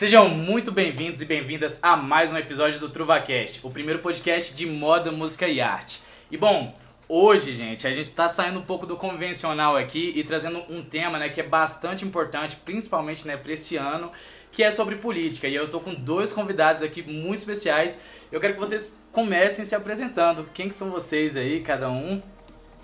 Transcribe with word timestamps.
Sejam 0.00 0.30
muito 0.30 0.72
bem-vindos 0.72 1.20
e 1.20 1.26
bem-vindas 1.26 1.78
a 1.82 1.94
mais 1.94 2.32
um 2.32 2.38
episódio 2.38 2.80
do 2.80 2.88
TruvaCast, 2.88 3.60
o 3.62 3.70
primeiro 3.70 3.98
podcast 3.98 4.54
de 4.54 4.64
moda, 4.64 5.12
música 5.12 5.46
e 5.46 5.60
arte. 5.60 6.00
E 6.30 6.38
bom, 6.38 6.74
hoje, 7.06 7.54
gente, 7.54 7.86
a 7.86 7.92
gente 7.92 8.06
está 8.06 8.26
saindo 8.26 8.60
um 8.60 8.62
pouco 8.62 8.86
do 8.86 8.96
convencional 8.96 9.76
aqui 9.76 10.14
e 10.16 10.24
trazendo 10.24 10.64
um 10.70 10.82
tema, 10.82 11.18
né, 11.18 11.28
que 11.28 11.38
é 11.38 11.44
bastante 11.44 12.02
importante, 12.02 12.56
principalmente, 12.56 13.26
né, 13.26 13.36
para 13.36 13.52
esse 13.52 13.76
ano, 13.76 14.10
que 14.50 14.62
é 14.62 14.70
sobre 14.70 14.96
política. 14.96 15.46
E 15.46 15.54
eu 15.54 15.68
tô 15.68 15.80
com 15.80 15.92
dois 15.92 16.32
convidados 16.32 16.82
aqui 16.82 17.02
muito 17.02 17.40
especiais. 17.40 17.98
Eu 18.32 18.40
quero 18.40 18.54
que 18.54 18.60
vocês 18.60 18.98
comecem 19.12 19.66
se 19.66 19.74
apresentando. 19.74 20.48
Quem 20.54 20.70
que 20.70 20.74
são 20.74 20.90
vocês 20.90 21.36
aí, 21.36 21.60
cada 21.60 21.90
um? 21.90 22.22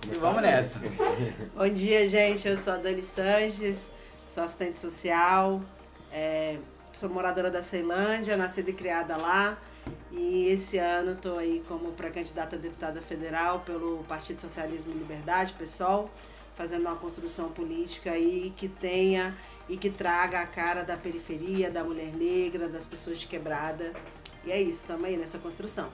E 0.07 0.15
vamos 0.19 0.43
nessa. 0.43 0.79
Bom 1.57 1.69
dia, 1.71 2.07
gente. 2.11 2.47
Eu 2.47 2.59
sou 2.59 2.75
a 2.75 2.77
Dani 2.77 3.01
Sanches, 3.01 3.91
sou 4.27 4.45
assistente 4.45 4.79
social, 4.79 5.63
é, 6.13 6.59
sou 6.97 7.11
moradora 7.11 7.51
da 7.51 7.63
Ceilândia, 7.63 8.39
nascida 8.39 8.71
e 8.71 8.73
criada 8.73 9.19
lá. 9.19 9.59
E 10.11 10.49
esse 10.49 10.79
ano 10.79 11.13
estou 11.13 11.39
aí 11.39 11.63
como 11.69 11.93
pré-candidata 11.93 12.57
a 12.57 12.59
deputada 12.59 13.03
federal 13.03 13.61
pelo 13.61 14.03
Partido 14.05 14.41
Socialismo 14.41 14.93
e 14.95 14.99
Liberdade, 14.99 15.53
pessoal, 15.53 16.11
fazendo 16.55 16.81
uma 16.81 16.97
construção 16.97 17.51
política 17.51 18.13
aí 18.13 18.53
que 18.57 18.67
tenha 18.67 19.37
e 19.69 19.77
que 19.77 19.91
traga 19.91 20.41
a 20.41 20.47
cara 20.47 20.83
da 20.83 20.97
periferia, 20.97 21.71
da 21.71 21.85
mulher 21.85 22.15
negra, 22.15 22.67
das 22.67 22.87
pessoas 22.87 23.19
de 23.19 23.27
quebrada. 23.27 23.93
E 24.43 24.51
é 24.51 24.59
isso, 24.59 24.81
estamos 24.81 25.05
aí 25.05 25.19
nessa 25.19 25.39
construção. 25.39 25.91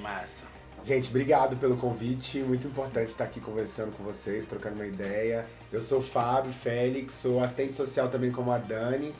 Massa. 0.00 0.44
Gente, 0.82 1.10
obrigado 1.10 1.58
pelo 1.58 1.76
convite. 1.76 2.38
Muito 2.38 2.66
importante 2.66 3.08
estar 3.08 3.24
aqui 3.24 3.38
conversando 3.38 3.94
com 3.96 4.02
vocês, 4.02 4.46
trocando 4.46 4.76
uma 4.76 4.86
ideia. 4.86 5.46
Eu 5.70 5.80
sou 5.80 5.98
o 5.98 6.02
Fábio 6.02 6.52
Félix, 6.52 7.12
sou 7.12 7.42
assistente 7.42 7.74
social 7.74 8.08
também 8.08 8.32
como 8.32 8.50
a 8.50 8.58
Dani. 8.58 9.12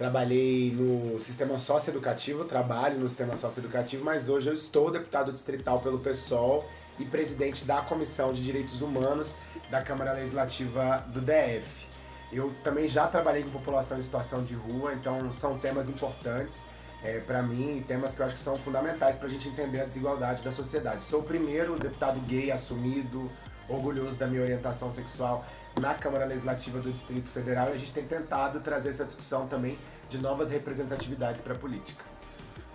Trabalhei 0.00 0.70
no 0.70 1.20
sistema 1.20 1.58
socioeducativo, 1.58 2.46
trabalho 2.46 2.98
no 2.98 3.06
sistema 3.06 3.36
socioeducativo, 3.36 4.02
mas 4.02 4.30
hoje 4.30 4.48
eu 4.48 4.54
estou 4.54 4.90
deputado 4.90 5.30
distrital 5.30 5.78
pelo 5.80 5.98
PSOL 5.98 6.64
e 6.98 7.04
presidente 7.04 7.66
da 7.66 7.82
Comissão 7.82 8.32
de 8.32 8.42
Direitos 8.42 8.80
Humanos 8.80 9.34
da 9.70 9.82
Câmara 9.82 10.14
Legislativa 10.14 11.04
do 11.08 11.20
DF. 11.20 11.86
Eu 12.32 12.50
também 12.64 12.88
já 12.88 13.06
trabalhei 13.08 13.42
com 13.42 13.50
população 13.50 13.98
em 13.98 14.00
situação 14.00 14.42
de 14.42 14.54
rua, 14.54 14.94
então 14.94 15.30
são 15.30 15.58
temas 15.58 15.90
importantes 15.90 16.64
é, 17.04 17.18
para 17.18 17.42
mim, 17.42 17.84
temas 17.86 18.14
que 18.14 18.22
eu 18.22 18.24
acho 18.24 18.36
que 18.36 18.40
são 18.40 18.56
fundamentais 18.56 19.16
para 19.16 19.26
a 19.26 19.30
gente 19.30 19.50
entender 19.50 19.82
a 19.82 19.84
desigualdade 19.84 20.42
da 20.42 20.50
sociedade. 20.50 21.04
Sou 21.04 21.20
o 21.20 21.24
primeiro 21.24 21.78
deputado 21.78 22.18
gay 22.20 22.50
assumido, 22.50 23.30
orgulhoso 23.68 24.16
da 24.16 24.26
minha 24.26 24.40
orientação 24.40 24.90
sexual 24.90 25.44
na 25.80 25.94
Câmara 25.94 26.24
Legislativa 26.26 26.78
do 26.78 26.92
Distrito 26.92 27.30
Federal 27.30 27.70
e 27.70 27.72
a 27.72 27.76
gente 27.76 27.92
tem 27.92 28.04
tentado 28.04 28.60
trazer 28.60 28.90
essa 28.90 29.04
discussão 29.04 29.48
também 29.48 29.78
de 30.08 30.18
novas 30.18 30.50
representatividades 30.50 31.40
para 31.40 31.54
a 31.54 31.58
política. 31.58 32.04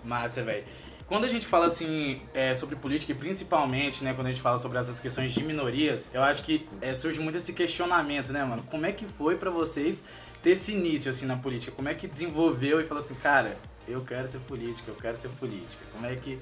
Massa, 0.04 0.42
velho. 0.42 0.64
Quando 1.06 1.24
a 1.24 1.28
gente 1.28 1.46
fala 1.46 1.66
assim 1.66 2.20
é, 2.34 2.54
sobre 2.54 2.74
política 2.74 3.12
e 3.12 3.14
principalmente, 3.14 4.02
né, 4.02 4.12
quando 4.12 4.26
a 4.26 4.30
gente 4.30 4.42
fala 4.42 4.58
sobre 4.58 4.76
essas 4.76 4.98
questões 4.98 5.32
de 5.32 5.42
minorias, 5.42 6.08
eu 6.12 6.20
acho 6.20 6.42
que 6.42 6.68
é, 6.80 6.94
surge 6.94 7.20
muito 7.20 7.38
esse 7.38 7.52
questionamento, 7.52 8.32
né, 8.32 8.44
mano? 8.44 8.64
Como 8.64 8.84
é 8.84 8.90
que 8.90 9.06
foi 9.06 9.36
para 9.36 9.50
vocês 9.50 10.02
ter 10.42 10.50
esse 10.50 10.72
início 10.72 11.08
assim 11.08 11.24
na 11.24 11.36
política? 11.36 11.70
Como 11.70 11.88
é 11.88 11.94
que 11.94 12.08
desenvolveu 12.08 12.80
e 12.80 12.84
falou 12.84 13.02
assim, 13.02 13.14
cara, 13.14 13.56
eu 13.86 14.00
quero 14.00 14.26
ser 14.26 14.40
política, 14.40 14.90
eu 14.90 14.96
quero 14.96 15.16
ser 15.16 15.28
política? 15.28 15.84
Como 15.92 16.04
é 16.06 16.16
que 16.16 16.40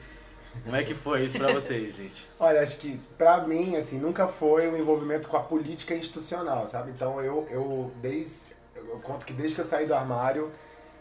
como 0.62 0.76
é 0.76 0.84
que 0.84 0.94
foi 0.94 1.24
isso 1.24 1.36
para 1.38 1.52
vocês, 1.52 1.94
gente? 1.94 2.26
Olha, 2.38 2.60
acho 2.60 2.78
que 2.78 2.98
para 3.18 3.40
mim, 3.46 3.76
assim, 3.76 3.98
nunca 3.98 4.28
foi 4.28 4.68
um 4.68 4.76
envolvimento 4.76 5.28
com 5.28 5.36
a 5.36 5.40
política 5.40 5.94
institucional, 5.94 6.66
sabe? 6.66 6.90
Então 6.90 7.20
eu, 7.20 7.46
eu 7.50 7.92
desde 8.00 8.54
eu 8.74 9.00
conto 9.00 9.24
que 9.24 9.32
desde 9.32 9.54
que 9.54 9.60
eu 9.60 9.64
saí 9.64 9.86
do 9.86 9.94
armário, 9.94 10.52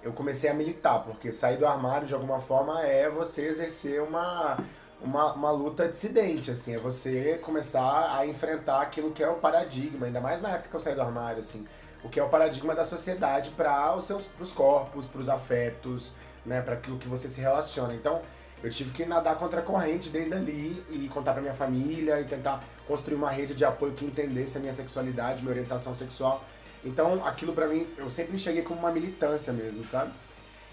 eu 0.01 0.11
comecei 0.13 0.49
a 0.49 0.53
militar, 0.53 1.03
porque 1.03 1.31
sair 1.31 1.57
do 1.57 1.65
armário 1.65 2.07
de 2.07 2.13
alguma 2.13 2.39
forma 2.39 2.81
é 2.81 3.09
você 3.09 3.43
exercer 3.43 4.01
uma 4.01 4.57
uma, 5.03 5.33
uma 5.33 5.51
luta 5.51 5.87
dissidente, 5.87 6.49
assim, 6.49 6.75
é 6.75 6.79
você 6.79 7.37
começar 7.43 8.17
a 8.17 8.25
enfrentar 8.25 8.81
aquilo 8.81 9.11
que 9.11 9.21
é 9.21 9.27
o 9.27 9.35
paradigma, 9.35 10.05
ainda 10.05 10.21
mais 10.21 10.41
na 10.41 10.51
época 10.51 10.69
que 10.69 10.75
eu 10.75 10.79
saí 10.79 10.95
do 10.95 11.01
armário, 11.01 11.41
assim, 11.41 11.67
o 12.01 12.09
que 12.09 12.19
é 12.19 12.23
o 12.23 12.29
paradigma 12.29 12.73
da 12.73 12.85
sociedade 12.85 13.51
para 13.51 13.95
os 13.95 14.05
seus 14.05 14.27
pros 14.27 14.53
corpos, 14.53 15.05
para 15.05 15.19
os 15.19 15.27
afetos, 15.27 16.13
né, 16.45 16.61
para 16.61 16.75
aquilo 16.75 16.97
que 16.97 17.07
você 17.07 17.29
se 17.29 17.41
relaciona. 17.41 17.93
Então, 17.93 18.21
eu 18.63 18.69
tive 18.69 18.91
que 18.91 19.05
nadar 19.05 19.37
contra 19.37 19.59
a 19.59 19.63
corrente 19.63 20.09
desde 20.09 20.33
ali 20.33 20.81
e 20.89 21.09
contar 21.09 21.33
para 21.33 21.41
minha 21.41 21.53
família 21.53 22.21
e 22.21 22.23
tentar 22.23 22.63
construir 22.87 23.15
uma 23.15 23.29
rede 23.29 23.53
de 23.53 23.65
apoio 23.65 23.91
que 23.91 24.05
entendesse 24.05 24.57
a 24.57 24.61
minha 24.61 24.71
sexualidade, 24.71 25.41
minha 25.41 25.51
orientação 25.51 25.93
sexual. 25.93 26.43
Então, 26.83 27.25
aquilo 27.25 27.51
para 27.53 27.67
mim, 27.67 27.85
eu 27.97 28.09
sempre 28.09 28.35
enxerguei 28.35 28.63
como 28.63 28.79
uma 28.79 28.91
militância 28.91 29.51
mesmo, 29.51 29.85
sabe? 29.85 30.11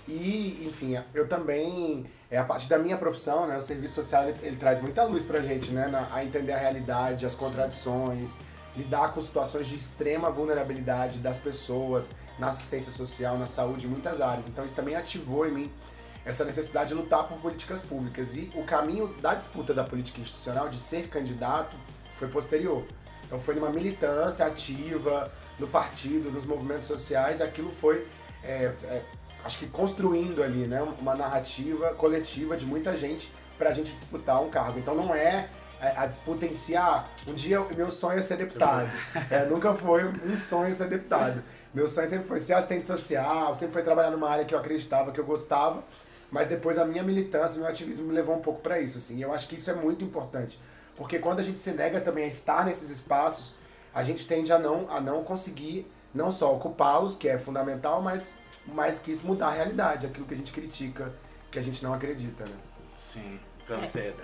E, 0.06 0.64
enfim, 0.66 0.96
eu 1.12 1.28
também, 1.28 2.06
é 2.30 2.38
a 2.38 2.44
parte 2.44 2.68
da 2.68 2.78
minha 2.78 2.96
profissão, 2.96 3.46
né, 3.46 3.58
o 3.58 3.62
serviço 3.62 3.96
social, 3.96 4.28
ele, 4.28 4.38
ele 4.42 4.56
traz 4.56 4.80
muita 4.80 5.02
luz 5.04 5.24
pra 5.24 5.40
gente, 5.40 5.70
né, 5.70 5.88
na, 5.88 6.12
a 6.14 6.24
entender 6.24 6.52
a 6.52 6.58
realidade, 6.58 7.26
as 7.26 7.34
contradições, 7.34 8.32
lidar 8.76 9.12
com 9.12 9.20
situações 9.20 9.66
de 9.66 9.74
extrema 9.76 10.30
vulnerabilidade 10.30 11.18
das 11.18 11.38
pessoas 11.38 12.10
na 12.38 12.48
assistência 12.48 12.92
social, 12.92 13.36
na 13.36 13.46
saúde, 13.46 13.86
em 13.86 13.90
muitas 13.90 14.20
áreas. 14.20 14.46
Então, 14.46 14.64
isso 14.64 14.74
também 14.74 14.94
ativou 14.94 15.46
em 15.46 15.52
mim 15.52 15.72
essa 16.24 16.44
necessidade 16.44 16.90
de 16.90 16.94
lutar 16.94 17.26
por 17.26 17.38
políticas 17.38 17.82
públicas. 17.82 18.36
E 18.36 18.50
o 18.54 18.64
caminho 18.64 19.08
da 19.20 19.34
disputa 19.34 19.72
da 19.72 19.84
política 19.84 20.20
institucional, 20.20 20.68
de 20.68 20.76
ser 20.76 21.08
candidato, 21.08 21.76
foi 22.14 22.28
posterior. 22.28 22.84
Então 23.24 23.38
foi 23.38 23.54
numa 23.54 23.70
militância 23.70 24.44
ativa, 24.44 25.30
no 25.58 25.68
partido, 25.68 26.30
nos 26.30 26.44
movimentos 26.44 26.88
sociais, 26.88 27.40
aquilo 27.40 27.70
foi, 27.70 28.06
é, 28.42 28.72
é, 28.82 29.02
acho 29.44 29.58
que 29.58 29.66
construindo 29.66 30.42
ali, 30.42 30.66
né, 30.66 30.82
uma 30.82 31.14
narrativa 31.14 31.94
coletiva 31.94 32.56
de 32.56 32.66
muita 32.66 32.96
gente 32.96 33.32
para 33.56 33.70
a 33.70 33.72
gente 33.72 33.94
disputar 33.94 34.42
um 34.42 34.50
cargo. 34.50 34.78
Então 34.78 34.94
não 34.94 35.14
é, 35.14 35.48
é 35.80 35.94
a 35.96 36.06
disputa 36.06 36.44
em 36.44 36.52
si, 36.52 36.74
ah, 36.74 37.06
um 37.26 37.32
dia 37.32 37.60
meu 37.76 37.90
sonho 37.90 38.18
é 38.18 38.22
ser 38.22 38.36
deputado. 38.36 38.90
É, 39.30 39.44
nunca 39.44 39.74
foi 39.74 40.04
um 40.04 40.34
sonho 40.34 40.74
ser 40.74 40.88
deputado. 40.88 41.42
Meu 41.72 41.86
sonho 41.86 42.08
sempre 42.08 42.26
foi 42.26 42.40
ser 42.40 42.54
assistente 42.54 42.86
social, 42.86 43.54
sempre 43.54 43.74
foi 43.74 43.82
trabalhar 43.82 44.10
numa 44.10 44.28
área 44.28 44.44
que 44.44 44.54
eu 44.54 44.58
acreditava, 44.58 45.12
que 45.12 45.20
eu 45.20 45.24
gostava 45.24 45.84
mas 46.30 46.46
depois 46.46 46.78
a 46.78 46.84
minha 46.84 47.02
militância, 47.02 47.60
meu 47.60 47.68
ativismo 47.68 48.06
me 48.06 48.14
levou 48.14 48.36
um 48.36 48.40
pouco 48.40 48.60
para 48.60 48.80
isso, 48.80 48.98
assim. 48.98 49.16
E 49.16 49.22
eu 49.22 49.32
acho 49.32 49.48
que 49.48 49.56
isso 49.56 49.70
é 49.70 49.74
muito 49.74 50.04
importante, 50.04 50.58
porque 50.96 51.18
quando 51.18 51.40
a 51.40 51.42
gente 51.42 51.58
se 51.58 51.72
nega 51.72 52.00
também 52.00 52.24
a 52.24 52.28
estar 52.28 52.64
nesses 52.64 52.90
espaços, 52.90 53.54
a 53.92 54.04
gente 54.04 54.26
tende 54.26 54.52
a 54.52 54.58
não 54.58 54.88
a 54.88 55.00
não 55.00 55.24
conseguir 55.24 55.90
não 56.14 56.30
só 56.30 56.54
ocupá-los, 56.54 57.16
que 57.16 57.28
é 57.28 57.38
fundamental, 57.38 58.02
mas 58.02 58.34
mais 58.66 58.98
que 58.98 59.10
isso 59.10 59.26
mudar 59.26 59.48
a 59.48 59.52
realidade, 59.52 60.06
aquilo 60.06 60.26
que 60.26 60.34
a 60.34 60.36
gente 60.36 60.52
critica, 60.52 61.12
que 61.50 61.58
a 61.58 61.62
gente 61.62 61.82
não 61.82 61.94
acredita, 61.94 62.44
né? 62.44 62.56
Sim, 62.96 63.40
pra 63.66 63.78
você. 63.78 64.14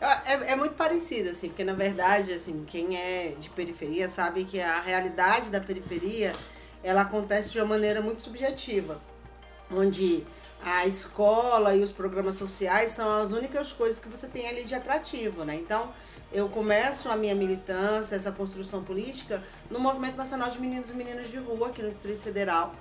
É, 0.00 0.32
é, 0.32 0.52
é, 0.52 0.56
muito 0.56 0.74
parecido, 0.74 1.30
assim, 1.30 1.48
porque 1.48 1.64
na 1.64 1.74
verdade, 1.74 2.32
assim, 2.32 2.64
quem 2.66 2.96
é 2.96 3.34
de 3.38 3.50
periferia 3.50 4.08
sabe 4.08 4.44
que 4.44 4.60
a 4.60 4.80
realidade 4.80 5.50
da 5.50 5.60
periferia 5.60 6.34
ela 6.82 7.02
acontece 7.02 7.50
de 7.50 7.58
uma 7.58 7.66
maneira 7.66 8.00
muito 8.00 8.20
subjetiva, 8.20 9.00
onde 9.70 10.26
a 10.64 10.86
escola 10.86 11.74
e 11.74 11.82
os 11.82 11.92
programas 11.92 12.36
sociais 12.36 12.92
são 12.92 13.20
as 13.20 13.32
únicas 13.32 13.70
coisas 13.70 13.98
que 13.98 14.08
você 14.08 14.26
tem 14.26 14.48
ali 14.48 14.64
de 14.64 14.74
atrativo, 14.74 15.44
né? 15.44 15.54
Então, 15.54 15.92
eu 16.32 16.48
começo 16.48 17.08
a 17.08 17.16
minha 17.16 17.34
militância, 17.34 18.16
essa 18.16 18.32
construção 18.32 18.82
política, 18.82 19.42
no 19.70 19.78
Movimento 19.78 20.16
Nacional 20.16 20.50
de 20.50 20.60
Meninos 20.60 20.90
e 20.90 20.94
Meninas 20.94 21.30
de 21.30 21.36
Rua, 21.36 21.68
aqui 21.68 21.82
no 21.82 21.88
Distrito 21.88 22.22
Federal. 22.22 22.74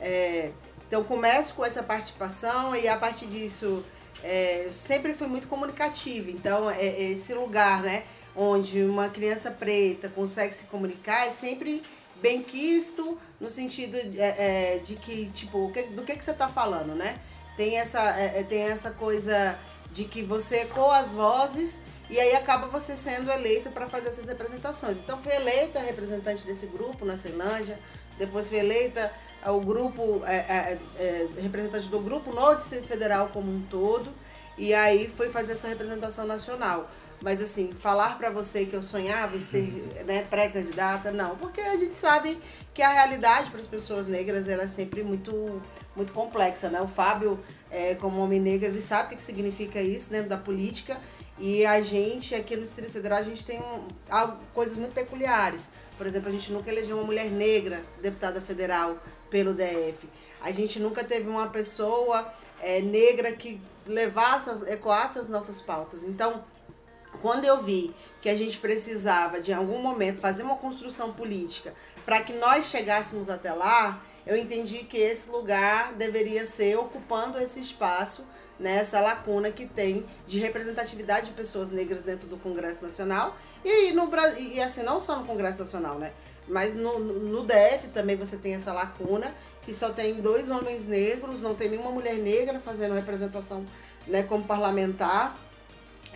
É, 0.00 0.50
então, 0.86 1.04
começo 1.04 1.54
com 1.54 1.64
essa 1.64 1.82
participação 1.82 2.74
e 2.74 2.88
a 2.88 2.96
partir 2.96 3.26
disso, 3.26 3.84
é, 4.24 4.68
sempre 4.70 5.14
fui 5.14 5.26
muito 5.26 5.46
comunicativa. 5.46 6.30
Então, 6.30 6.70
é, 6.70 6.84
é 6.84 7.10
esse 7.10 7.34
lugar, 7.34 7.82
né, 7.82 8.04
onde 8.34 8.82
uma 8.82 9.08
criança 9.08 9.50
preta 9.50 10.08
consegue 10.08 10.54
se 10.54 10.64
comunicar 10.64 11.26
é 11.26 11.30
sempre 11.30 11.82
bem 12.20 12.42
quisto 12.42 13.18
no 13.40 13.48
sentido 13.48 13.98
de, 14.10 14.20
é, 14.20 14.76
é, 14.76 14.78
de 14.78 14.96
que, 14.96 15.30
tipo, 15.30 15.70
do 15.94 16.02
que, 16.02 16.16
que 16.16 16.24
você 16.24 16.30
está 16.30 16.48
falando, 16.48 16.94
né? 16.94 17.20
Tem 17.56 17.78
essa, 17.78 18.18
é, 18.18 18.40
é, 18.40 18.42
tem 18.42 18.62
essa 18.62 18.90
coisa 18.90 19.58
de 19.90 20.04
que 20.04 20.22
você 20.22 20.58
ecoa 20.58 20.98
as 20.98 21.12
vozes 21.12 21.82
e 22.08 22.20
aí 22.20 22.34
acaba 22.34 22.66
você 22.66 22.94
sendo 22.94 23.30
eleito 23.30 23.70
para 23.70 23.88
fazer 23.88 24.08
essas 24.08 24.26
representações. 24.26 24.98
Então 24.98 25.18
fui 25.18 25.32
eleita 25.32 25.80
representante 25.80 26.46
desse 26.46 26.66
grupo 26.66 27.04
na 27.04 27.16
Ceilândia, 27.16 27.78
depois 28.18 28.48
fui 28.48 28.58
eleita 28.58 29.12
o 29.46 29.60
grupo, 29.60 30.22
é, 30.26 30.78
é, 30.98 31.28
representante 31.40 31.88
do 31.88 32.00
grupo 32.00 32.32
no 32.32 32.54
Distrito 32.54 32.86
Federal 32.86 33.30
como 33.32 33.50
um 33.50 33.62
todo, 33.62 34.12
e 34.58 34.72
aí 34.74 35.08
fui 35.08 35.30
fazer 35.30 35.52
essa 35.52 35.68
representação 35.68 36.26
nacional. 36.26 36.90
Mas 37.20 37.40
assim, 37.40 37.72
falar 37.72 38.18
para 38.18 38.30
você 38.30 38.66
que 38.66 38.76
eu 38.76 38.82
sonhava 38.82 39.36
em 39.36 39.40
ser 39.40 40.04
né, 40.04 40.24
pré-candidata, 40.28 41.10
não, 41.10 41.34
porque 41.36 41.60
a 41.60 41.74
gente 41.76 41.96
sabe 41.96 42.38
que 42.74 42.82
a 42.82 42.90
realidade 42.90 43.50
para 43.50 43.58
as 43.58 43.66
pessoas 43.66 44.06
negras 44.06 44.48
ela 44.48 44.64
é 44.64 44.66
sempre 44.66 45.02
muito, 45.02 45.62
muito 45.94 46.12
complexa, 46.12 46.68
né? 46.68 46.80
O 46.80 46.86
Fábio, 46.86 47.40
é, 47.70 47.94
como 47.94 48.20
homem 48.20 48.38
negro, 48.38 48.68
ele 48.68 48.80
sabe 48.80 49.14
o 49.14 49.16
que, 49.16 49.24
significa 49.24 49.80
isso 49.80 50.10
dentro 50.10 50.28
da 50.28 50.36
política 50.36 51.00
e 51.38 51.64
a 51.64 51.80
gente 51.80 52.34
aqui 52.34 52.54
no 52.54 52.62
Distrito 52.62 52.92
Federal 52.92 53.18
a 53.18 53.22
gente 53.22 53.44
tem 53.46 53.60
um, 53.60 53.88
coisas 54.52 54.76
muito 54.76 54.92
peculiares. 54.92 55.70
Por 55.96 56.06
exemplo, 56.06 56.28
a 56.28 56.32
gente 56.32 56.52
nunca 56.52 56.70
elegeu 56.70 56.96
uma 56.96 57.04
mulher 57.06 57.30
negra 57.30 57.82
deputada 58.02 58.40
federal 58.42 58.98
pelo 59.30 59.54
DF. 59.54 60.06
A 60.40 60.50
gente 60.50 60.78
nunca 60.78 61.02
teve 61.02 61.28
uma 61.28 61.48
pessoa 61.48 62.30
é, 62.60 62.80
negra 62.82 63.32
que 63.32 63.60
levasse, 63.86 64.50
ecoasse 64.70 65.18
as 65.18 65.28
nossas 65.28 65.60
pautas. 65.60 66.04
Então, 66.04 66.44
quando 67.16 67.44
eu 67.44 67.62
vi 67.62 67.94
que 68.20 68.28
a 68.28 68.36
gente 68.36 68.58
precisava, 68.58 69.40
de 69.40 69.52
algum 69.52 69.80
momento, 69.80 70.20
fazer 70.20 70.42
uma 70.42 70.56
construção 70.56 71.12
política 71.12 71.74
para 72.04 72.20
que 72.20 72.32
nós 72.32 72.66
chegássemos 72.66 73.28
até 73.28 73.52
lá, 73.52 74.02
eu 74.26 74.36
entendi 74.36 74.78
que 74.78 74.96
esse 74.96 75.30
lugar 75.30 75.92
deveria 75.94 76.44
ser 76.44 76.76
ocupando 76.76 77.38
esse 77.38 77.60
espaço, 77.60 78.24
né, 78.58 78.76
essa 78.76 79.00
lacuna 79.00 79.50
que 79.50 79.66
tem 79.66 80.04
de 80.26 80.38
representatividade 80.38 81.26
de 81.26 81.32
pessoas 81.32 81.68
negras 81.68 82.02
dentro 82.02 82.26
do 82.26 82.36
Congresso 82.36 82.82
Nacional 82.82 83.36
e, 83.64 83.92
no, 83.92 84.10
e 84.38 84.60
assim, 84.60 84.82
não 84.82 84.98
só 84.98 85.16
no 85.16 85.26
Congresso 85.26 85.58
Nacional, 85.58 85.98
né? 85.98 86.12
Mas 86.48 86.74
no, 86.74 86.98
no 86.98 87.44
DF 87.44 87.88
também 87.92 88.16
você 88.16 88.36
tem 88.36 88.54
essa 88.54 88.72
lacuna, 88.72 89.34
que 89.62 89.74
só 89.74 89.90
tem 89.90 90.14
dois 90.14 90.48
homens 90.48 90.86
negros, 90.86 91.40
não 91.40 91.54
tem 91.54 91.68
nenhuma 91.68 91.90
mulher 91.90 92.16
negra 92.18 92.60
fazendo 92.60 92.94
representação 92.94 93.66
né, 94.06 94.22
como 94.22 94.44
parlamentar. 94.44 95.36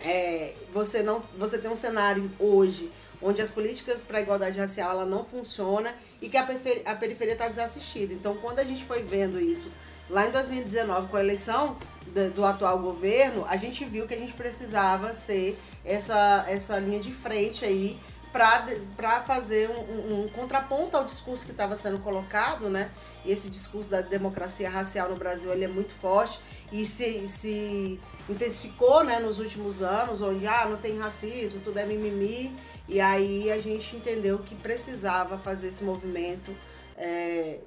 É, 0.03 0.53
você, 0.73 1.03
não, 1.03 1.23
você 1.37 1.57
tem 1.57 1.69
um 1.69 1.75
cenário 1.75 2.29
hoje 2.39 2.91
onde 3.21 3.41
as 3.41 3.51
políticas 3.51 4.03
para 4.03 4.17
a 4.17 4.21
igualdade 4.21 4.59
racial 4.59 4.91
ela 4.91 5.05
não 5.05 5.23
funciona 5.23 5.93
e 6.21 6.27
que 6.27 6.37
a, 6.37 6.43
periferia 6.43 7.33
está 7.33 7.47
desassistida. 7.47 8.13
Então, 8.13 8.35
quando 8.37 8.59
a 8.59 8.63
gente 8.63 8.83
foi 8.83 9.03
vendo 9.03 9.39
isso 9.39 9.71
lá 10.09 10.25
em 10.27 10.31
2019 10.31 11.07
com 11.07 11.17
a 11.17 11.19
eleição 11.19 11.77
do, 12.07 12.31
do, 12.31 12.45
atual 12.45 12.79
governo, 12.79 13.45
a 13.47 13.55
gente 13.57 13.85
viu 13.85 14.07
que 14.07 14.13
a 14.13 14.17
gente 14.17 14.33
precisava 14.33 15.13
ser 15.13 15.57
essa, 15.85 16.45
essa 16.47 16.79
linha 16.79 16.99
de 16.99 17.11
frente 17.11 17.63
aí 17.63 17.99
para 18.31 19.21
fazer 19.21 19.69
um, 19.69 19.79
um, 19.79 20.23
um, 20.23 20.29
contraponto 20.29 20.95
ao 20.95 21.03
discurso 21.03 21.45
que 21.45 21.51
estava 21.51 21.75
sendo 21.75 21.99
colocado, 21.99 22.69
né? 22.69 22.89
Esse 23.25 23.49
discurso 23.49 23.89
da 23.89 24.01
democracia 24.01 24.69
racial 24.69 25.09
no 25.09 25.15
Brasil 25.15 25.51
ele 25.51 25.65
é 25.65 25.67
muito 25.67 25.93
forte 25.93 26.39
e 26.71 26.85
se, 26.85 27.27
se 27.27 27.99
intensificou 28.29 29.03
né, 29.03 29.19
nos 29.19 29.39
últimos 29.39 29.81
anos, 29.81 30.21
onde 30.21 30.47
ah, 30.47 30.65
não 30.67 30.77
tem 30.77 30.97
racismo, 30.97 31.61
tudo 31.61 31.77
é 31.77 31.85
mimimi. 31.85 32.55
E 32.87 32.99
aí 32.99 33.51
a 33.51 33.59
gente 33.59 33.95
entendeu 33.95 34.39
que 34.39 34.55
precisava 34.55 35.37
fazer 35.37 35.67
esse 35.67 35.83
movimento 35.83 36.55
é, 36.97 37.59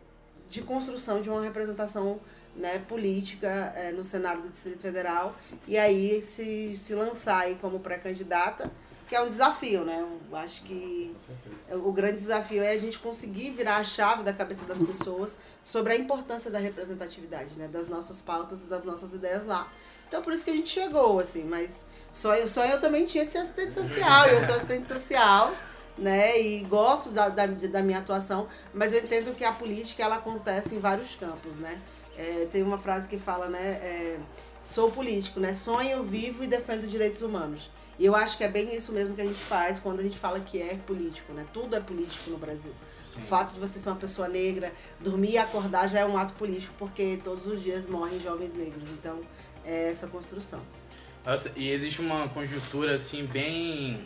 de 0.49 0.63
construção 0.63 1.21
de 1.21 1.31
uma 1.31 1.43
representação 1.43 2.21
né, 2.57 2.79
política 2.89 3.73
é, 3.77 3.91
no 3.93 4.05
Senado 4.05 4.43
do 4.43 4.51
Distrito 4.51 4.81
Federal. 4.81 5.37
E 5.67 5.77
aí 5.77 6.21
se, 6.23 6.77
se 6.77 6.95
lançar 6.95 7.41
aí 7.41 7.57
como 7.61 7.81
pré-candidata 7.81 8.71
que 9.09 9.15
é 9.15 9.21
um 9.21 9.29
desafio, 9.29 9.85
né? 9.85 10.05
Eu 10.31 10.37
acho 10.37 10.63
que 10.63 11.15
o 11.71 11.93
grande 11.93 12.17
desafio 12.17 12.63
é 12.63 12.71
a 12.71 12.77
gente 12.77 12.99
conseguir 12.99 13.51
virar 13.51 13.77
a 13.77 13.85
chave 13.85 14.23
da 14.23 14.33
cabeça 14.33 14.65
das 14.65 14.83
pessoas 14.83 15.39
sobre 15.63 15.93
a 15.93 15.97
importância 15.97 16.51
da 16.51 16.59
representatividade, 16.59 17.59
né? 17.59 17.69
Das 17.69 17.89
nossas 17.89 18.23
pautas 18.23 18.63
e 18.63 18.67
das 18.67 18.85
nossas 18.85 19.15
ideias 19.15 19.45
lá. 19.45 19.71
Então 20.09 20.23
por 20.23 20.33
isso 20.33 20.45
que 20.45 20.51
a 20.51 20.55
gente 20.55 20.69
chegou, 20.69 21.19
assim, 21.19 21.45
mas 21.45 21.85
só 22.11 22.35
eu, 22.35 22.49
só 22.49 22.65
eu 22.65 22.81
também 22.81 23.05
tinha 23.05 23.25
de 23.25 23.33
ser 23.33 23.39
assistente 23.39 23.75
social, 23.75 24.27
eu 24.27 24.41
sou 24.41 24.55
assistente 24.55 24.87
social, 24.87 25.53
né? 25.99 26.41
E 26.41 26.65
gosto 26.65 27.11
da, 27.11 27.29
da, 27.29 27.47
da 27.47 27.83
minha 27.83 27.99
atuação, 27.99 28.49
mas 28.73 28.93
eu 28.93 29.01
entendo 29.01 29.35
que 29.35 29.45
a 29.45 29.53
política 29.53 30.03
ela 30.03 30.17
acontece 30.17 30.75
em 30.75 30.79
vários 30.79 31.15
campos, 31.15 31.59
né? 31.59 31.81
É, 32.17 32.47
tem 32.51 32.63
uma 32.63 32.79
frase 32.79 33.09
que 33.09 33.19
fala, 33.19 33.49
né? 33.49 33.61
É, 33.83 34.19
sou 34.65 34.91
político, 34.91 35.41
né? 35.41 35.53
Sonho, 35.53 36.03
vivo 36.03 36.45
e 36.45 36.47
defendo 36.47 36.87
direitos 36.87 37.23
humanos. 37.23 37.71
E 37.99 38.05
eu 38.05 38.15
acho 38.15 38.37
que 38.37 38.45
é 38.45 38.49
bem 38.49 38.75
isso 38.75 38.93
mesmo 38.93 39.15
que 39.15 39.21
a 39.21 39.25
gente 39.25 39.39
faz 39.39 39.79
quando 39.79 40.01
a 40.01 40.03
gente 40.03 40.19
fala 40.19 40.41
que 40.41 40.61
é 40.61 40.77
político, 40.87 41.33
né? 41.33 41.45
Tudo 41.53 41.77
é 41.77 41.81
político 41.81 42.31
no 42.31 42.39
Brasil. 42.39 42.73
Sim. 43.03 43.21
O 43.21 43.23
fato 43.25 43.53
de 43.55 43.61
você 43.61 43.79
ser 43.79 43.89
uma 43.89 43.97
pessoa 43.97 44.29
negra, 44.29 44.73
dormir 45.01 45.33
e 45.33 45.39
acordar 45.39 45.89
já 45.89 46.01
é 46.01 46.05
um 46.05 46.19
ato 46.19 46.33
político, 46.35 46.75
porque 46.79 47.19
todos 47.23 47.47
os 47.47 47.63
dias 47.63 47.87
morrem 47.87 48.19
jovens 48.21 48.53
negros. 48.55 48.89
Então, 48.91 49.21
é 49.65 49.91
essa 49.91 50.07
construção. 50.09 50.61
Nossa, 51.25 51.53
e 51.57 51.71
existe 51.71 52.01
uma 52.01 52.29
conjuntura, 52.29 52.95
assim, 52.95 53.25
bem... 53.27 54.05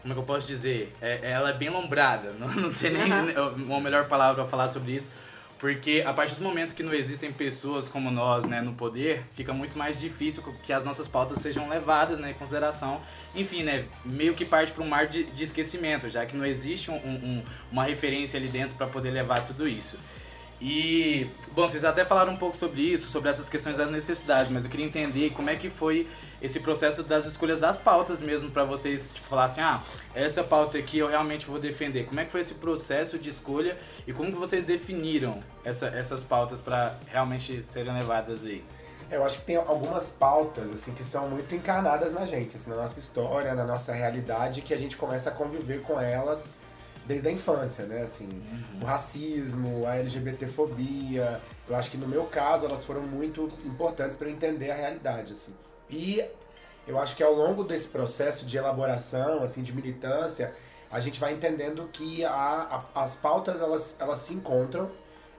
Como 0.00 0.12
é 0.12 0.14
que 0.14 0.20
eu 0.20 0.24
posso 0.26 0.46
dizer? 0.46 0.94
É, 1.00 1.32
ela 1.32 1.50
é 1.50 1.52
bem 1.52 1.68
lombrada. 1.68 2.32
Não, 2.38 2.46
não 2.46 2.70
sei 2.70 2.90
nem 2.90 3.02
uhum. 3.12 3.64
uma 3.66 3.80
melhor 3.80 4.06
palavra 4.06 4.36
para 4.36 4.50
falar 4.50 4.68
sobre 4.68 4.92
isso 4.92 5.10
porque 5.58 6.02
a 6.06 6.12
partir 6.12 6.34
do 6.34 6.42
momento 6.42 6.74
que 6.74 6.82
não 6.82 6.92
existem 6.92 7.32
pessoas 7.32 7.88
como 7.88 8.10
nós 8.10 8.44
né, 8.44 8.60
no 8.60 8.74
poder, 8.74 9.24
fica 9.32 9.52
muito 9.52 9.78
mais 9.78 9.98
difícil 9.98 10.42
que 10.62 10.72
as 10.72 10.84
nossas 10.84 11.08
pautas 11.08 11.40
sejam 11.40 11.68
levadas 11.68 12.18
né, 12.18 12.32
em 12.32 12.34
consideração. 12.34 13.00
Enfim, 13.34 13.62
né, 13.62 13.86
meio 14.04 14.34
que 14.34 14.44
parte 14.44 14.72
para 14.72 14.84
um 14.84 14.88
mar 14.88 15.06
de, 15.06 15.24
de, 15.24 15.44
esquecimento, 15.44 16.10
já 16.10 16.26
que 16.26 16.36
não 16.36 16.44
existe 16.44 16.90
um, 16.90 16.96
um, 16.96 17.42
uma 17.72 17.84
referência 17.84 18.38
ali 18.38 18.48
dentro 18.48 18.76
para 18.76 18.86
poder 18.86 19.10
levar 19.10 19.46
tudo 19.46 19.66
isso. 19.66 19.98
E, 20.60 21.26
bom, 21.52 21.68
vocês 21.68 21.84
até 21.84 22.04
falaram 22.04 22.32
um 22.32 22.36
pouco 22.36 22.56
sobre 22.56 22.82
isso, 22.82 23.10
sobre 23.10 23.30
essas 23.30 23.48
questões 23.48 23.76
das 23.76 23.90
necessidades, 23.90 24.50
mas 24.50 24.64
eu 24.64 24.70
queria 24.70 24.86
entender 24.86 25.30
como 25.30 25.50
é 25.50 25.56
que 25.56 25.68
foi 25.70 26.06
esse 26.40 26.60
processo 26.60 27.02
das 27.02 27.26
escolhas 27.26 27.58
das 27.58 27.78
pautas 27.78 28.20
mesmo, 28.20 28.50
para 28.50 28.64
vocês, 28.64 29.08
tipo, 29.12 29.26
falar 29.26 29.44
assim, 29.44 29.60
ah, 29.60 29.80
essa 30.14 30.44
pauta 30.44 30.78
aqui 30.78 30.98
eu 30.98 31.08
realmente 31.08 31.46
vou 31.46 31.58
defender. 31.58 32.06
Como 32.06 32.20
é 32.20 32.24
que 32.24 32.30
foi 32.30 32.40
esse 32.40 32.54
processo 32.54 33.18
de 33.18 33.30
escolha 33.30 33.78
e 34.06 34.12
como 34.12 34.30
que 34.30 34.38
vocês 34.38 34.64
definiram 34.64 35.42
essa, 35.64 35.86
essas 35.86 36.22
pautas 36.22 36.60
para 36.60 36.94
realmente 37.06 37.62
serem 37.62 37.92
levadas 37.94 38.44
aí? 38.44 38.64
Eu 39.10 39.24
acho 39.24 39.38
que 39.38 39.44
tem 39.44 39.56
algumas 39.56 40.10
pautas, 40.10 40.70
assim, 40.70 40.92
que 40.92 41.04
são 41.04 41.28
muito 41.28 41.54
encarnadas 41.54 42.12
na 42.12 42.26
gente, 42.26 42.56
assim, 42.56 42.70
na 42.70 42.76
nossa 42.76 42.98
história, 42.98 43.54
na 43.54 43.64
nossa 43.64 43.92
realidade, 43.92 44.62
que 44.62 44.74
a 44.74 44.78
gente 44.78 44.96
começa 44.96 45.30
a 45.30 45.32
conviver 45.32 45.82
com 45.82 46.00
elas 46.00 46.50
desde 47.06 47.28
a 47.28 47.30
infância, 47.30 47.86
né? 47.86 48.02
Assim, 48.02 48.26
uhum. 48.26 48.82
o 48.82 48.84
racismo, 48.84 49.86
a 49.86 49.96
LGBTfobia. 49.96 51.40
Eu 51.68 51.76
acho 51.76 51.90
que 51.90 51.96
no 51.96 52.08
meu 52.08 52.24
caso 52.24 52.66
elas 52.66 52.84
foram 52.84 53.02
muito 53.02 53.48
importantes 53.64 54.16
para 54.16 54.28
entender 54.28 54.70
a 54.72 54.74
realidade, 54.74 55.32
assim. 55.32 55.54
E 55.90 56.24
eu 56.86 56.98
acho 56.98 57.16
que 57.16 57.22
ao 57.22 57.32
longo 57.32 57.64
desse 57.64 57.88
processo 57.88 58.46
de 58.46 58.56
elaboração, 58.56 59.42
assim, 59.42 59.62
de 59.62 59.72
militância, 59.72 60.54
a 60.90 61.00
gente 61.00 61.18
vai 61.18 61.32
entendendo 61.32 61.88
que 61.92 62.24
a, 62.24 62.84
a, 62.94 63.02
as 63.02 63.16
pautas 63.16 63.60
elas, 63.60 63.96
elas 63.98 64.18
se 64.20 64.34
encontram, 64.34 64.90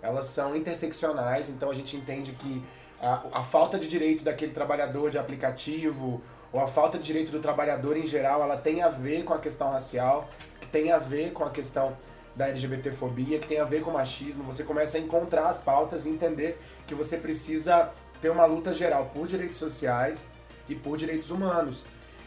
elas 0.01 0.25
são 0.25 0.55
interseccionais, 0.55 1.49
então 1.49 1.69
a 1.69 1.73
gente 1.73 1.95
entende 1.95 2.33
que 2.33 2.63
a, 3.01 3.39
a 3.39 3.44
falta 3.44 3.79
de 3.79 3.88
direito 3.88 4.23
daquele 4.23 4.51
trabalhador 4.51 5.09
de 5.09 5.17
aplicativo 5.17 6.21
ou 6.51 6.59
a 6.59 6.67
falta 6.67 6.97
de 6.97 7.05
direito 7.05 7.31
do 7.31 7.39
trabalhador 7.39 7.97
em 7.97 8.07
geral, 8.07 8.41
ela 8.41 8.57
tem 8.57 8.81
a 8.81 8.89
ver 8.89 9.23
com 9.23 9.33
a 9.33 9.39
questão 9.39 9.69
racial, 9.69 10.29
que 10.59 10.67
tem 10.67 10.91
a 10.91 10.97
ver 10.97 11.31
com 11.31 11.43
a 11.43 11.50
questão 11.50 11.97
da 12.35 12.47
LGBTfobia, 12.47 13.39
que 13.39 13.47
tem 13.47 13.59
a 13.59 13.65
ver 13.65 13.81
com 13.81 13.89
o 13.89 13.93
machismo. 13.93 14.43
Você 14.43 14.63
começa 14.63 14.98
a 14.98 15.00
encontrar 15.00 15.48
as 15.48 15.60
pautas 15.60 16.05
e 16.05 16.10
entender 16.10 16.60
que 16.86 16.93
você 16.93 17.17
precisa 17.17 17.91
ter 18.22 18.29
uma 18.29 18.45
luta 18.45 18.74
geral 18.74 19.12
por 19.13 19.27
direitos 19.27 19.57
sociais 19.57 20.27
e 20.67 20.75
por 20.75 20.97
direitos 20.97 21.31
humanos. 21.31 21.86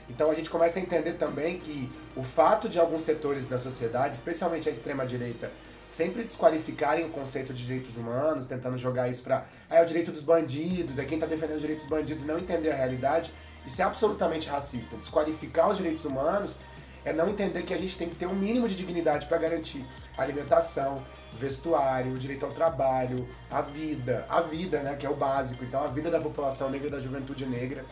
Então 0.08 0.30
a 0.30 0.34
gente 0.34 0.50
começa 0.50 0.78
a 0.78 0.82
entender 0.82 1.12
também 1.14 1.58
que 1.58 1.88
o 2.16 2.22
fato 2.22 2.68
de 2.68 2.78
alguns 2.78 3.02
setores 3.02 3.46
da 3.46 3.58
sociedade, 3.58 4.16
especialmente 4.16 4.68
a 4.68 4.72
extrema 4.72 5.06
direita, 5.06 5.52
sempre 5.86 6.22
desqualificarem 6.22 7.06
o 7.06 7.10
conceito 7.10 7.52
de 7.52 7.64
direitos 7.64 7.96
humanos, 7.96 8.46
tentando 8.46 8.76
jogar 8.76 9.08
isso 9.08 9.22
para 9.22 9.44
ah, 9.68 9.76
é 9.76 9.82
o 9.82 9.86
direito 9.86 10.10
dos 10.10 10.22
bandidos, 10.22 10.98
é 10.98 11.04
quem 11.04 11.16
está 11.16 11.26
defendendo 11.26 11.56
os 11.56 11.60
direitos 11.60 11.86
dos 11.86 11.98
bandidos, 11.98 12.24
não 12.24 12.38
entender 12.38 12.70
a 12.70 12.74
realidade, 12.74 13.32
isso 13.64 13.80
é 13.80 13.84
absolutamente 13.84 14.48
racista. 14.48 14.96
Desqualificar 14.96 15.68
os 15.70 15.76
direitos 15.76 16.04
humanos 16.04 16.56
é 17.04 17.12
não 17.12 17.28
entender 17.28 17.62
que 17.62 17.72
a 17.72 17.78
gente 17.78 17.96
tem 17.96 18.08
que 18.08 18.14
ter 18.14 18.26
um 18.26 18.34
mínimo 18.34 18.68
de 18.68 18.74
dignidade 18.74 19.26
para 19.26 19.38
garantir 19.38 19.84
alimentação, 20.16 21.02
vestuário, 21.32 22.18
direito 22.18 22.44
ao 22.44 22.52
trabalho, 22.52 23.26
a 23.50 23.62
vida, 23.62 24.26
a 24.28 24.40
vida, 24.40 24.80
né, 24.82 24.96
que 24.96 25.06
é 25.06 25.10
o 25.10 25.16
básico. 25.16 25.64
Então, 25.64 25.82
a 25.82 25.88
vida 25.88 26.10
da 26.10 26.20
população 26.20 26.68
negra, 26.68 26.90
da 26.90 27.00
juventude 27.00 27.46
negra, 27.46 27.84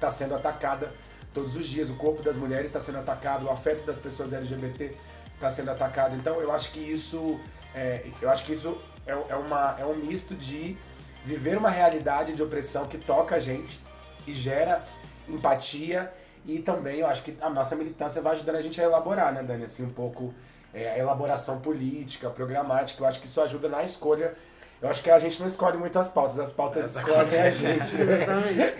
está 0.00 0.10
sendo 0.10 0.34
atacada 0.34 0.92
todos 1.34 1.54
os 1.54 1.66
dias. 1.66 1.90
O 1.90 1.94
corpo 1.94 2.22
das 2.22 2.36
mulheres 2.36 2.66
está 2.66 2.80
sendo 2.80 2.98
atacado, 2.98 3.46
o 3.46 3.50
afeto 3.50 3.84
das 3.84 3.98
pessoas 3.98 4.32
LGBT 4.32 4.96
está 5.34 5.50
sendo 5.50 5.70
atacado. 5.70 6.16
Então, 6.16 6.40
eu 6.40 6.50
acho 6.50 6.70
que 6.70 6.80
isso, 6.80 7.38
é, 7.74 8.06
eu 8.20 8.30
acho 8.30 8.44
que 8.44 8.52
isso 8.52 8.76
é, 9.06 9.12
é, 9.12 9.36
uma, 9.36 9.76
é 9.78 9.84
um 9.84 9.94
misto 9.94 10.34
de 10.34 10.76
viver 11.24 11.56
uma 11.58 11.70
realidade 11.70 12.32
de 12.32 12.42
opressão 12.42 12.86
que 12.86 12.98
toca 12.98 13.36
a 13.36 13.38
gente 13.38 13.78
e 14.26 14.32
gera 14.32 14.82
empatia 15.28 16.12
e 16.46 16.58
também 16.58 17.00
eu 17.00 17.06
acho 17.06 17.22
que 17.22 17.36
a 17.40 17.50
nossa 17.50 17.76
militância 17.76 18.22
vai 18.22 18.32
ajudando 18.32 18.56
a 18.56 18.60
gente 18.60 18.80
a 18.80 18.84
elaborar, 18.84 19.32
né, 19.32 19.42
Dani? 19.42 19.64
Assim, 19.64 19.84
um 19.84 19.92
pouco 19.92 20.32
é, 20.72 20.90
a 20.90 20.98
elaboração 20.98 21.60
política, 21.60 22.30
programática. 22.30 23.02
Eu 23.02 23.06
acho 23.06 23.20
que 23.20 23.26
isso 23.26 23.40
ajuda 23.40 23.68
na 23.68 23.82
escolha. 23.82 24.34
Eu 24.82 24.88
acho 24.88 25.02
que 25.02 25.10
a 25.10 25.18
gente 25.18 25.38
não 25.38 25.46
escolhe 25.46 25.76
muito 25.76 25.98
as 25.98 26.08
pautas, 26.08 26.38
as 26.38 26.52
pautas 26.52 26.96
escolhem 26.96 27.40
a 27.40 27.50
gente. 27.50 27.96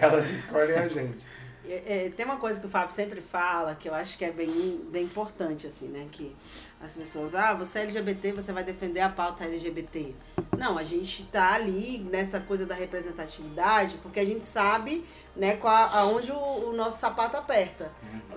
Elas 0.00 0.30
escolhem 0.30 0.76
a 0.76 0.88
gente. 0.88 1.26
É, 1.70 2.06
é, 2.06 2.10
tem 2.10 2.26
uma 2.26 2.36
coisa 2.36 2.58
que 2.58 2.66
o 2.66 2.68
Fábio 2.68 2.92
sempre 2.92 3.20
fala, 3.20 3.76
que 3.76 3.88
eu 3.88 3.94
acho 3.94 4.18
que 4.18 4.24
é 4.24 4.32
bem, 4.32 4.80
bem 4.90 5.04
importante, 5.04 5.66
assim, 5.66 5.86
né? 5.86 6.08
Que 6.10 6.34
As 6.82 6.94
pessoas, 6.94 7.32
ah, 7.34 7.54
você 7.54 7.78
é 7.80 7.82
LGBT, 7.82 8.32
você 8.32 8.52
vai 8.52 8.64
defender 8.64 9.00
a 9.00 9.08
pauta 9.08 9.44
LGBT. 9.44 10.14
Não, 10.58 10.76
a 10.76 10.82
gente 10.82 11.24
tá 11.26 11.52
ali 11.52 11.98
nessa 12.10 12.40
coisa 12.40 12.66
da 12.66 12.74
representatividade, 12.74 13.98
porque 14.02 14.18
a 14.18 14.24
gente 14.24 14.48
sabe 14.48 15.06
né, 15.36 15.56
qual, 15.56 15.88
aonde 15.94 16.32
o, 16.32 16.70
o 16.70 16.72
nosso 16.72 16.98
sapato 16.98 17.36
aperta. 17.36 17.92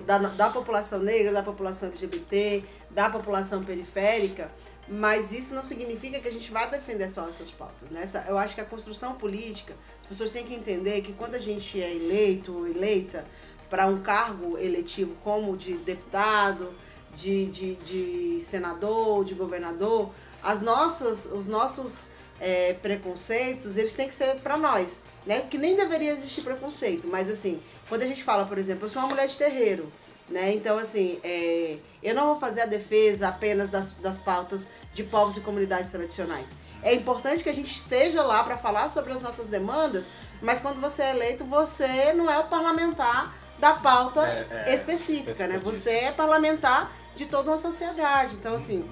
Da, 0.06 0.18
da 0.18 0.50
população 0.50 1.00
negra, 1.00 1.32
da 1.32 1.42
população 1.42 1.88
LGBT, 1.88 2.62
da 2.90 3.10
população 3.10 3.64
periférica. 3.64 4.50
Mas 4.86 5.32
isso 5.32 5.54
não 5.54 5.62
significa 5.62 6.20
que 6.20 6.28
a 6.28 6.32
gente 6.32 6.50
vá 6.50 6.66
defender 6.66 7.10
só 7.10 7.26
essas 7.26 7.50
pautas. 7.50 7.90
Né? 7.90 8.02
Essa, 8.02 8.26
eu 8.28 8.36
acho 8.36 8.54
que 8.54 8.60
a 8.60 8.64
construção 8.64 9.14
política, 9.14 9.74
as 10.00 10.06
pessoas 10.06 10.30
têm 10.30 10.44
que 10.44 10.54
entender 10.54 11.00
que 11.00 11.12
quando 11.12 11.34
a 11.34 11.38
gente 11.38 11.80
é 11.80 11.94
eleito 11.94 12.52
ou 12.52 12.66
eleita 12.66 13.24
para 13.70 13.86
um 13.86 14.02
cargo 14.02 14.58
eletivo 14.58 15.16
como 15.24 15.56
de 15.56 15.74
deputado, 15.78 16.72
de, 17.14 17.46
de, 17.46 17.74
de 17.76 18.40
senador, 18.42 19.24
de 19.24 19.34
governador, 19.34 20.10
as 20.42 20.60
nossas, 20.60 21.26
os 21.26 21.48
nossos 21.48 22.08
é, 22.38 22.74
preconceitos, 22.74 23.76
eles 23.76 23.94
têm 23.94 24.08
que 24.08 24.14
ser 24.14 24.36
para 24.36 24.56
nós. 24.56 25.02
Né? 25.24 25.40
Que 25.40 25.56
nem 25.56 25.74
deveria 25.74 26.12
existir 26.12 26.42
preconceito, 26.42 27.08
mas 27.08 27.30
assim, 27.30 27.62
quando 27.88 28.02
a 28.02 28.06
gente 28.06 28.22
fala, 28.22 28.44
por 28.44 28.58
exemplo, 28.58 28.84
eu 28.84 28.88
sou 28.90 29.00
uma 29.00 29.08
mulher 29.08 29.26
de 29.26 29.38
terreiro, 29.38 29.90
né? 30.28 30.52
Então, 30.54 30.78
assim, 30.78 31.20
é, 31.22 31.76
eu 32.02 32.14
não 32.14 32.26
vou 32.26 32.40
fazer 32.40 32.62
a 32.62 32.66
defesa 32.66 33.28
apenas 33.28 33.68
das, 33.68 33.92
das 33.92 34.20
pautas 34.20 34.68
de 34.92 35.02
povos 35.04 35.36
e 35.36 35.40
comunidades 35.40 35.90
tradicionais. 35.90 36.56
É 36.82 36.94
importante 36.94 37.42
que 37.42 37.48
a 37.48 37.54
gente 37.54 37.70
esteja 37.70 38.22
lá 38.22 38.44
para 38.44 38.58
falar 38.58 38.90
sobre 38.90 39.12
as 39.12 39.20
nossas 39.20 39.46
demandas, 39.46 40.06
mas 40.42 40.60
quando 40.60 40.80
você 40.80 41.02
é 41.02 41.10
eleito, 41.10 41.44
você 41.44 42.12
não 42.12 42.30
é 42.30 42.38
o 42.38 42.44
parlamentar 42.44 43.34
da 43.58 43.74
pauta 43.74 44.20
é, 44.26 44.70
é, 44.70 44.74
específica, 44.74 45.46
né? 45.46 45.58
Você 45.58 45.90
é 45.90 46.12
parlamentar 46.12 46.92
de 47.16 47.26
toda 47.26 47.50
uma 47.50 47.58
sociedade. 47.58 48.34
Então, 48.34 48.54
assim, 48.54 48.88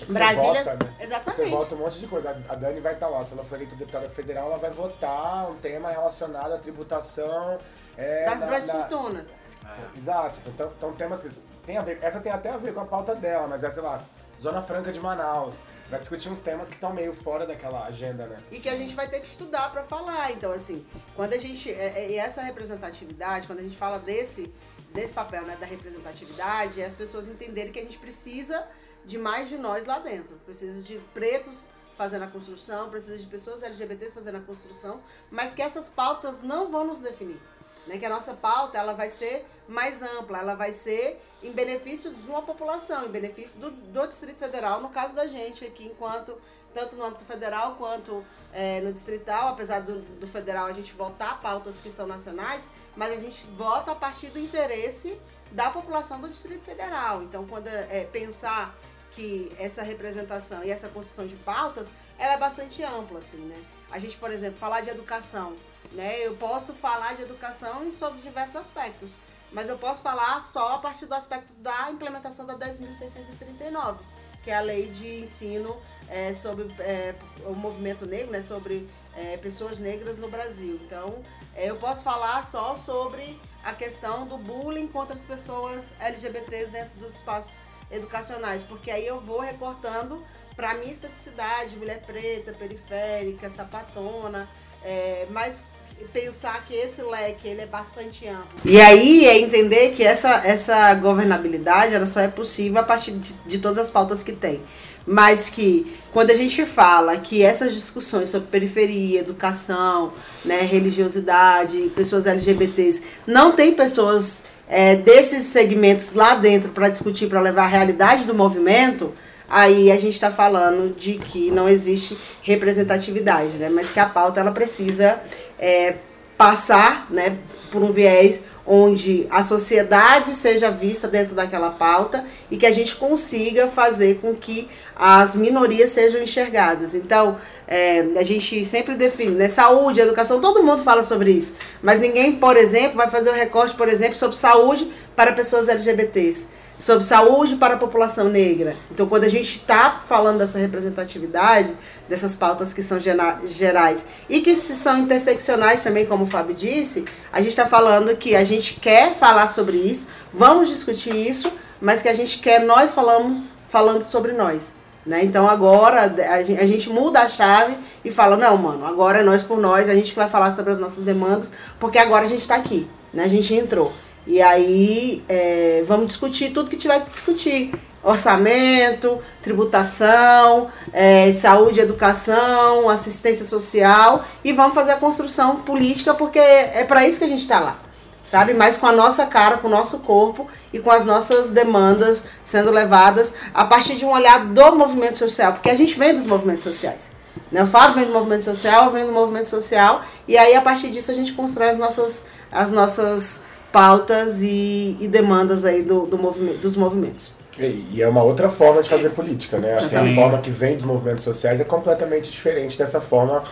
é 0.00 0.04
Brasília. 0.12 0.64
Vota, 0.64 0.84
né? 0.84 0.96
Exatamente. 1.00 1.36
Você 1.36 1.50
vota 1.50 1.74
um 1.74 1.78
monte 1.78 1.98
de 1.98 2.06
coisa. 2.06 2.42
A 2.48 2.54
Dani 2.54 2.80
vai 2.80 2.94
estar 2.94 3.08
lá. 3.08 3.24
Se 3.24 3.32
ela 3.32 3.44
for 3.44 3.56
eleita 3.56 3.76
deputada 3.76 4.08
federal, 4.08 4.46
ela 4.46 4.58
vai 4.58 4.70
votar 4.70 5.50
um 5.50 5.56
tema 5.56 5.90
relacionado 5.90 6.52
à 6.52 6.58
tributação. 6.58 7.58
É, 7.96 8.26
das 8.26 8.40
na, 8.40 8.46
grandes 8.46 8.68
na... 8.68 8.74
fortunas. 8.74 9.36
É. 9.66 9.98
Exato. 9.98 10.40
Então, 10.46 10.72
então 10.76 10.92
temas 10.92 11.22
que 11.22 11.30
tem 11.64 11.76
a 11.76 11.82
ver. 11.82 11.98
Essa 12.00 12.20
tem 12.20 12.32
até 12.32 12.50
a 12.50 12.56
ver 12.56 12.72
com 12.72 12.80
a 12.80 12.84
pauta 12.84 13.14
dela, 13.14 13.46
mas 13.46 13.64
é, 13.64 13.70
sei 13.70 13.82
lá, 13.82 14.04
Zona 14.40 14.62
Franca 14.62 14.92
de 14.92 15.00
Manaus. 15.00 15.62
Vai 15.90 16.00
discutir 16.00 16.28
uns 16.28 16.40
temas 16.40 16.68
que 16.68 16.74
estão 16.74 16.92
meio 16.92 17.12
fora 17.12 17.46
daquela 17.46 17.84
agenda, 17.86 18.26
né? 18.26 18.42
E 18.50 18.60
que 18.60 18.68
a 18.68 18.76
gente 18.76 18.94
vai 18.94 19.08
ter 19.08 19.20
que 19.20 19.28
estudar 19.28 19.70
para 19.70 19.84
falar. 19.84 20.32
Então, 20.32 20.52
assim, 20.52 20.86
quando 21.14 21.34
a 21.34 21.38
gente. 21.38 21.70
É, 21.70 22.10
e 22.10 22.16
essa 22.16 22.42
representatividade, 22.42 23.46
quando 23.46 23.60
a 23.60 23.62
gente 23.62 23.76
fala 23.76 23.98
desse, 23.98 24.52
desse 24.92 25.12
papel, 25.12 25.42
né, 25.44 25.56
da 25.58 25.66
representatividade, 25.66 26.80
é 26.80 26.86
as 26.86 26.96
pessoas 26.96 27.28
entenderem 27.28 27.72
que 27.72 27.78
a 27.78 27.82
gente 27.82 27.98
precisa 27.98 28.66
de 29.04 29.16
mais 29.16 29.48
de 29.48 29.56
nós 29.56 29.86
lá 29.86 29.98
dentro. 29.98 30.36
Precisa 30.44 30.82
de 30.82 30.98
pretos 31.14 31.70
fazendo 31.96 32.24
a 32.24 32.26
construção, 32.26 32.90
precisa 32.90 33.16
de 33.16 33.26
pessoas 33.26 33.62
LGBTs 33.62 34.12
fazendo 34.12 34.36
a 34.36 34.40
construção, 34.40 35.00
mas 35.30 35.54
que 35.54 35.62
essas 35.62 35.88
pautas 35.88 36.42
não 36.42 36.70
vão 36.70 36.86
nos 36.86 37.00
definir 37.00 37.40
né? 37.86 37.98
Que 37.98 38.04
a 38.04 38.10
nossa 38.10 38.34
pauta 38.34 38.78
ela 38.78 38.92
vai 38.92 39.10
ser 39.10 39.46
mais 39.68 40.02
ampla, 40.02 40.38
ela 40.38 40.54
vai 40.54 40.72
ser 40.72 41.20
em 41.42 41.52
benefício 41.52 42.12
de 42.12 42.28
uma 42.28 42.42
população, 42.42 43.06
em 43.06 43.10
benefício 43.10 43.58
do, 43.60 43.70
do 43.70 44.06
Distrito 44.06 44.38
Federal, 44.38 44.80
no 44.80 44.88
caso 44.88 45.14
da 45.14 45.26
gente 45.26 45.64
aqui, 45.64 45.86
enquanto 45.86 46.36
tanto 46.76 46.94
no 46.94 47.04
âmbito 47.06 47.24
federal 47.24 47.76
quanto 47.76 48.22
é, 48.52 48.82
no 48.82 48.92
distrital, 48.92 49.48
apesar 49.48 49.80
do, 49.80 50.00
do 50.20 50.26
federal 50.26 50.66
a 50.66 50.72
gente 50.74 50.92
votar 50.92 51.40
pautas 51.40 51.80
que 51.80 51.88
são 51.88 52.06
nacionais, 52.06 52.70
mas 52.94 53.12
a 53.12 53.16
gente 53.16 53.46
vota 53.56 53.92
a 53.92 53.94
partir 53.94 54.28
do 54.28 54.38
interesse 54.38 55.18
da 55.50 55.70
população 55.70 56.20
do 56.20 56.28
Distrito 56.28 56.62
Federal. 56.64 57.22
Então, 57.22 57.46
quando 57.46 57.68
é, 57.68 58.04
pensar 58.12 58.76
que 59.10 59.50
essa 59.58 59.82
representação 59.82 60.62
e 60.62 60.70
essa 60.70 60.88
construção 60.88 61.26
de 61.26 61.36
pautas, 61.36 61.90
ela 62.18 62.34
é 62.34 62.38
bastante 62.38 62.82
ampla, 62.82 63.20
assim, 63.20 63.38
né? 63.38 63.64
A 63.90 63.98
gente, 63.98 64.16
por 64.18 64.30
exemplo, 64.30 64.58
falar 64.58 64.82
de 64.82 64.90
educação, 64.90 65.56
né? 65.96 66.24
Eu 66.24 66.36
posso 66.36 66.72
falar 66.74 67.16
de 67.16 67.22
educação 67.22 67.90
sobre 67.98 68.20
diversos 68.20 68.56
aspectos, 68.56 69.14
mas 69.50 69.68
eu 69.68 69.78
posso 69.78 70.02
falar 70.02 70.40
só 70.40 70.74
a 70.74 70.78
partir 70.78 71.06
do 71.06 71.14
aspecto 71.14 71.52
da 71.54 71.90
implementação 71.90 72.44
da 72.44 72.54
10.639, 72.54 73.96
que 74.44 74.50
é 74.50 74.56
a 74.56 74.60
lei 74.60 74.90
de 74.90 75.22
ensino 75.22 75.76
é, 76.08 76.34
sobre 76.34 76.70
é, 76.80 77.14
o 77.46 77.54
movimento 77.54 78.04
negro, 78.04 78.30
né? 78.30 78.42
Sobre 78.42 78.88
é, 79.16 79.38
pessoas 79.38 79.78
negras 79.78 80.18
no 80.18 80.28
Brasil. 80.28 80.78
Então, 80.84 81.22
é, 81.54 81.70
eu 81.70 81.76
posso 81.76 82.04
falar 82.04 82.44
só 82.44 82.76
sobre 82.76 83.40
a 83.64 83.72
questão 83.72 84.26
do 84.26 84.36
bullying 84.36 84.86
contra 84.86 85.16
as 85.16 85.24
pessoas 85.24 85.92
LGBTs 85.98 86.70
dentro 86.70 86.98
dos 87.00 87.14
espaços 87.14 87.54
educacionais, 87.90 88.62
porque 88.62 88.90
aí 88.90 89.06
eu 89.06 89.18
vou 89.18 89.40
recortando 89.40 90.22
para 90.54 90.74
minha 90.74 90.92
especificidade, 90.92 91.76
mulher 91.76 92.02
preta, 92.02 92.52
periférica, 92.52 93.48
sapatona, 93.48 94.48
é, 94.82 95.26
mas 95.30 95.64
pensar 96.04 96.64
que 96.64 96.74
esse 96.74 97.02
leque 97.02 97.48
ele 97.48 97.62
é 97.62 97.66
bastante 97.66 98.26
amplo. 98.26 98.60
E 98.64 98.80
aí 98.80 99.26
é 99.26 99.38
entender 99.38 99.90
que 99.90 100.02
essa, 100.02 100.46
essa 100.46 100.94
governabilidade 100.94 101.94
ela 101.94 102.06
só 102.06 102.20
é 102.20 102.28
possível 102.28 102.80
a 102.80 102.82
partir 102.82 103.12
de, 103.12 103.32
de 103.46 103.58
todas 103.58 103.78
as 103.78 103.90
pautas 103.90 104.22
que 104.22 104.32
tem. 104.32 104.60
Mas 105.06 105.48
que 105.48 105.94
quando 106.12 106.30
a 106.30 106.34
gente 106.34 106.66
fala 106.66 107.16
que 107.18 107.42
essas 107.42 107.72
discussões 107.74 108.28
sobre 108.28 108.48
periferia, 108.48 109.20
educação, 109.20 110.12
né, 110.44 110.62
religiosidade, 110.62 111.92
pessoas 111.94 112.26
LGBTs, 112.26 113.02
não 113.26 113.52
tem 113.52 113.72
pessoas 113.74 114.42
é, 114.68 114.96
desses 114.96 115.44
segmentos 115.44 116.12
lá 116.12 116.34
dentro 116.34 116.70
para 116.70 116.88
discutir, 116.88 117.28
para 117.28 117.40
levar 117.40 117.64
a 117.64 117.68
realidade 117.68 118.24
do 118.24 118.34
movimento, 118.34 119.12
aí 119.48 119.92
a 119.92 119.96
gente 119.96 120.14
está 120.14 120.30
falando 120.30 120.94
de 120.96 121.14
que 121.14 121.50
não 121.50 121.68
existe 121.68 122.16
representatividade, 122.42 123.52
né? 123.58 123.68
Mas 123.68 123.90
que 123.90 124.00
a 124.00 124.06
pauta 124.06 124.40
ela 124.40 124.50
precisa 124.50 125.20
é, 125.58 125.94
passar, 126.36 127.06
né, 127.10 127.38
por 127.70 127.82
um 127.82 127.92
viés 127.92 128.44
onde 128.66 129.26
a 129.30 129.42
sociedade 129.42 130.34
seja 130.34 130.70
vista 130.70 131.06
dentro 131.06 131.34
daquela 131.34 131.70
pauta 131.70 132.24
e 132.50 132.56
que 132.56 132.66
a 132.66 132.72
gente 132.72 132.96
consiga 132.96 133.68
fazer 133.68 134.18
com 134.18 134.34
que 134.34 134.68
as 134.94 135.34
minorias 135.34 135.90
sejam 135.90 136.20
enxergadas. 136.20 136.94
Então, 136.94 137.36
é, 137.66 138.04
a 138.16 138.22
gente 138.22 138.64
sempre 138.64 138.94
define, 138.94 139.32
né, 139.32 139.48
saúde, 139.48 140.00
educação, 140.00 140.40
todo 140.40 140.62
mundo 140.62 140.82
fala 140.82 141.02
sobre 141.02 141.30
isso, 141.30 141.54
mas 141.80 142.00
ninguém, 142.00 142.36
por 142.36 142.56
exemplo, 142.56 142.96
vai 142.96 143.08
fazer 143.08 143.30
o 143.30 143.32
um 143.32 143.36
recorte, 143.36 143.74
por 143.74 143.88
exemplo, 143.88 144.16
sobre 144.16 144.36
saúde 144.36 144.90
para 145.14 145.32
pessoas 145.32 145.68
LGBTs 145.68 146.48
sobre 146.78 147.04
saúde 147.04 147.56
para 147.56 147.74
a 147.74 147.78
população 147.78 148.28
negra. 148.28 148.76
Então, 148.90 149.06
quando 149.06 149.24
a 149.24 149.28
gente 149.28 149.58
está 149.58 150.00
falando 150.06 150.38
dessa 150.38 150.58
representatividade, 150.58 151.74
dessas 152.08 152.34
pautas 152.34 152.72
que 152.72 152.82
são 152.82 152.98
gerais 153.00 154.06
e 154.28 154.40
que 154.40 154.54
são 154.56 154.98
interseccionais 154.98 155.82
também, 155.82 156.06
como 156.06 156.24
o 156.24 156.26
Fábio 156.26 156.54
disse, 156.54 157.04
a 157.32 157.38
gente 157.38 157.50
está 157.50 157.66
falando 157.66 158.16
que 158.16 158.36
a 158.36 158.44
gente 158.44 158.74
quer 158.74 159.14
falar 159.14 159.48
sobre 159.48 159.76
isso, 159.76 160.08
vamos 160.32 160.68
discutir 160.68 161.14
isso, 161.14 161.50
mas 161.80 162.02
que 162.02 162.08
a 162.08 162.14
gente 162.14 162.38
quer 162.38 162.64
nós 162.64 162.94
falamos, 162.94 163.42
falando 163.68 164.02
sobre 164.02 164.32
nós. 164.32 164.74
Né? 165.04 165.22
Então 165.22 165.48
agora 165.48 166.12
a 166.28 166.66
gente 166.66 166.90
muda 166.90 167.20
a 167.20 167.28
chave 167.28 167.76
e 168.04 168.10
fala, 168.10 168.36
não, 168.36 168.56
mano, 168.56 168.84
agora 168.84 169.20
é 169.20 169.22
nós 169.22 169.42
por 169.42 169.58
nós, 169.58 169.88
a 169.88 169.94
gente 169.94 170.12
vai 170.14 170.28
falar 170.28 170.50
sobre 170.50 170.72
as 170.72 170.78
nossas 170.78 171.04
demandas, 171.04 171.52
porque 171.78 171.96
agora 171.96 172.24
a 172.24 172.28
gente 172.28 172.40
está 172.40 172.56
aqui, 172.56 172.88
né? 173.14 173.22
A 173.22 173.28
gente 173.28 173.54
entrou. 173.54 173.92
E 174.26 174.42
aí 174.42 175.22
é, 175.28 175.84
vamos 175.86 176.08
discutir 176.08 176.50
tudo 176.52 176.70
que 176.70 176.76
tiver 176.76 177.04
que 177.04 177.10
discutir. 177.10 177.72
Orçamento, 178.02 179.18
tributação, 179.42 180.68
é, 180.92 181.32
saúde, 181.32 181.80
educação, 181.80 182.88
assistência 182.88 183.44
social 183.44 184.24
e 184.44 184.52
vamos 184.52 184.74
fazer 184.74 184.92
a 184.92 184.96
construção 184.96 185.56
política 185.56 186.14
porque 186.14 186.38
é 186.38 186.84
para 186.84 187.06
isso 187.06 187.18
que 187.18 187.24
a 187.24 187.28
gente 187.28 187.42
está 187.42 187.58
lá 187.58 187.80
sabe? 188.26 188.52
Mas 188.52 188.76
com 188.76 188.86
a 188.86 188.92
nossa 188.92 189.24
cara, 189.24 189.56
com 189.56 189.68
o 189.68 189.70
nosso 189.70 190.00
corpo 190.00 190.48
e 190.72 190.80
com 190.80 190.90
as 190.90 191.04
nossas 191.04 191.48
demandas 191.48 192.24
sendo 192.44 192.70
levadas 192.70 193.32
a 193.54 193.64
partir 193.64 193.94
de 193.94 194.04
um 194.04 194.10
olhar 194.10 194.44
do 194.44 194.76
movimento 194.76 195.16
social, 195.16 195.52
porque 195.52 195.70
a 195.70 195.76
gente 195.76 195.96
vem 195.96 196.12
dos 196.12 196.26
movimentos 196.26 196.64
sociais. 196.64 197.12
Né? 197.50 197.62
O 197.62 197.66
Fábio 197.66 197.94
vem 197.94 198.06
do 198.06 198.12
movimento 198.12 198.42
social, 198.42 198.86
eu 198.86 198.90
venho 198.90 199.06
do 199.06 199.12
movimento 199.12 199.46
social, 199.46 200.02
e 200.26 200.36
aí 200.36 200.54
a 200.54 200.60
partir 200.60 200.90
disso 200.90 201.10
a 201.10 201.14
gente 201.14 201.32
constrói 201.32 201.70
as 201.70 201.78
nossas, 201.78 202.24
as 202.50 202.72
nossas 202.72 203.44
pautas 203.72 204.42
e, 204.42 204.96
e 205.00 205.08
demandas 205.08 205.64
aí 205.64 205.82
do, 205.82 206.06
do 206.06 206.18
movimento, 206.18 206.58
dos 206.58 206.76
movimentos. 206.76 207.32
E, 207.58 208.02
é 208.02 208.08
uma 208.08 208.22
outra 208.22 208.48
forma 208.48 208.82
de 208.82 208.88
fazer 208.88 209.10
política, 209.10 209.58
né? 209.58 209.78
Assim, 209.78 209.96
a 209.96 210.14
forma 210.14 210.38
que 210.38 210.50
vem 210.50 210.76
dos 210.76 210.84
movimentos 210.84 211.24
sociais 211.24 211.58
é 211.58 211.64
completamente 211.64 212.30
diferente 212.30 212.76
dessa 212.76 213.00
forma 213.00 213.42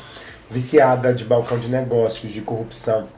viciada 0.50 1.14
de 1.14 1.24
balcão 1.24 1.58
de 1.58 1.70
negócios, 1.70 2.30
de 2.30 2.42
corrupção 2.42 3.08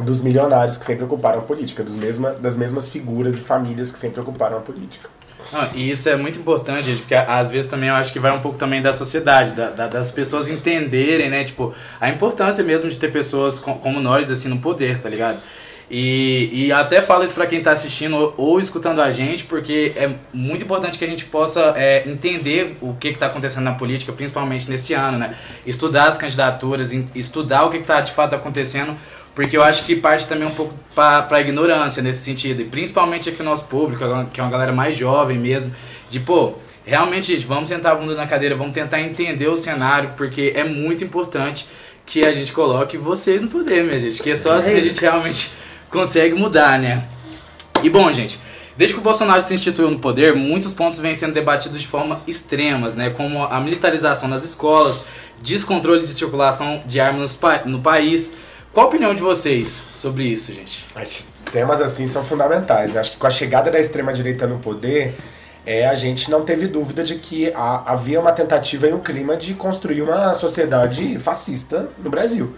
dos 0.00 0.22
milionários 0.22 0.78
que 0.78 0.84
sempre 0.86 1.04
ocuparam 1.04 1.40
a 1.40 1.42
política, 1.42 1.82
dos 1.82 1.96
mesma, 1.96 2.30
das 2.30 2.56
mesmas 2.56 2.88
figuras 2.88 3.36
e 3.36 3.40
famílias 3.42 3.92
que 3.92 3.98
sempre 3.98 4.20
ocuparam 4.20 4.56
a 4.56 4.60
política. 4.60 5.10
Ah, 5.52 5.68
e 5.74 5.90
isso 5.90 6.08
é 6.08 6.16
muito 6.16 6.38
importante, 6.38 6.84
gente, 6.84 7.00
porque 7.00 7.14
às 7.14 7.50
vezes 7.50 7.70
também 7.70 7.88
eu 7.88 7.94
acho 7.94 8.12
que 8.12 8.18
vai 8.18 8.32
um 8.32 8.40
pouco 8.40 8.56
também 8.56 8.80
da 8.80 8.92
sociedade, 8.92 9.52
da, 9.52 9.70
da, 9.70 9.86
das 9.88 10.10
pessoas 10.10 10.48
entenderem, 10.48 11.28
né, 11.28 11.44
tipo, 11.44 11.74
a 12.00 12.08
importância 12.08 12.64
mesmo 12.64 12.88
de 12.88 12.96
ter 12.96 13.12
pessoas 13.12 13.58
com, 13.58 13.74
como 13.74 14.00
nós, 14.00 14.30
assim, 14.30 14.48
no 14.48 14.58
poder, 14.58 14.98
tá 14.98 15.08
ligado? 15.08 15.38
E, 15.94 16.48
e 16.50 16.72
até 16.72 17.02
falo 17.02 17.22
isso 17.22 17.34
para 17.34 17.46
quem 17.46 17.58
está 17.58 17.72
assistindo 17.72 18.16
ou, 18.16 18.34
ou, 18.38 18.58
escutando 18.58 19.02
a 19.02 19.10
gente, 19.10 19.44
porque 19.44 19.92
é 19.94 20.10
muito 20.32 20.64
importante 20.64 20.96
que 20.96 21.04
a 21.04 21.06
gente 21.06 21.26
possa 21.26 21.74
é, 21.76 22.08
entender 22.08 22.78
o 22.80 22.94
que 22.94 23.08
está 23.08 23.26
acontecendo 23.26 23.64
na 23.64 23.74
política, 23.74 24.10
principalmente 24.10 24.70
nesse 24.70 24.94
ano, 24.94 25.18
né? 25.18 25.36
Estudar 25.66 26.08
as 26.08 26.16
candidaturas, 26.16 26.92
estudar 27.14 27.64
o 27.66 27.70
que 27.70 27.76
está 27.76 28.00
de 28.00 28.10
fato 28.10 28.34
acontecendo, 28.34 28.96
porque 29.34 29.54
eu 29.54 29.62
acho 29.62 29.84
que 29.84 29.94
parte 29.94 30.26
também 30.26 30.48
um 30.48 30.54
pouco 30.54 30.74
para 30.94 31.28
a 31.30 31.40
ignorância 31.42 32.02
nesse 32.02 32.24
sentido, 32.24 32.62
e 32.62 32.64
principalmente 32.64 33.28
aqui 33.28 33.42
no 33.42 33.50
nosso 33.50 33.64
público, 33.64 34.02
que 34.32 34.40
é 34.40 34.42
uma 34.42 34.50
galera 34.50 34.72
mais 34.72 34.96
jovem 34.96 35.38
mesmo, 35.38 35.74
de 36.08 36.20
pô, 36.20 36.54
realmente, 36.86 37.34
gente, 37.34 37.46
vamos 37.46 37.68
sentar 37.68 37.92
a 37.92 37.96
bunda 37.96 38.14
na 38.14 38.26
cadeira, 38.26 38.54
vamos 38.54 38.72
tentar 38.72 38.98
entender 38.98 39.48
o 39.48 39.58
cenário, 39.58 40.12
porque 40.16 40.54
é 40.56 40.64
muito 40.64 41.04
importante 41.04 41.66
que 42.06 42.24
a 42.24 42.32
gente 42.32 42.50
coloque 42.50 42.96
vocês 42.96 43.42
no 43.42 43.48
poder, 43.48 43.84
minha 43.84 44.00
gente, 44.00 44.22
que 44.22 44.30
é 44.30 44.36
só 44.36 44.54
assim 44.54 44.74
a 44.74 44.80
gente 44.80 44.98
realmente 44.98 45.61
consegue 45.92 46.34
mudar, 46.34 46.78
né? 46.78 47.04
E 47.82 47.90
bom, 47.90 48.10
gente, 48.12 48.40
desde 48.76 48.94
que 48.94 49.00
o 49.00 49.04
Bolsonaro 49.04 49.42
se 49.42 49.54
instituiu 49.54 49.90
no 49.90 49.98
poder, 49.98 50.34
muitos 50.34 50.72
pontos 50.72 50.98
vêm 50.98 51.14
sendo 51.14 51.34
debatidos 51.34 51.80
de 51.80 51.86
forma 51.86 52.20
extremas, 52.26 52.94
né? 52.94 53.10
Como 53.10 53.44
a 53.44 53.60
militarização 53.60 54.28
das 54.28 54.42
escolas, 54.42 55.04
descontrole 55.40 56.04
de 56.04 56.10
circulação 56.10 56.82
de 56.86 56.98
armas 56.98 57.38
no, 57.66 57.80
país. 57.80 58.32
Qual 58.72 58.86
a 58.86 58.88
opinião 58.88 59.14
de 59.14 59.20
vocês 59.20 59.68
sobre 59.92 60.24
isso, 60.24 60.52
gente? 60.54 60.86
Temas 61.52 61.80
assim 61.80 62.06
são 62.06 62.24
fundamentais. 62.24 62.94
Né? 62.94 63.00
Acho 63.00 63.12
que 63.12 63.16
com 63.18 63.26
a 63.26 63.30
chegada 63.30 63.70
da 63.70 63.78
extrema-direita 63.78 64.46
no 64.46 64.58
poder, 64.58 65.14
é, 65.66 65.86
a 65.86 65.94
gente 65.94 66.30
não 66.30 66.42
teve 66.44 66.66
dúvida 66.66 67.04
de 67.04 67.16
que 67.16 67.52
havia 67.54 68.18
uma 68.18 68.32
tentativa 68.32 68.86
e 68.86 68.92
um 68.94 69.00
clima 69.00 69.36
de 69.36 69.52
construir 69.54 70.00
uma 70.00 70.32
sociedade 70.32 71.18
fascista 71.18 71.88
no 71.98 72.08
Brasil. 72.08 72.54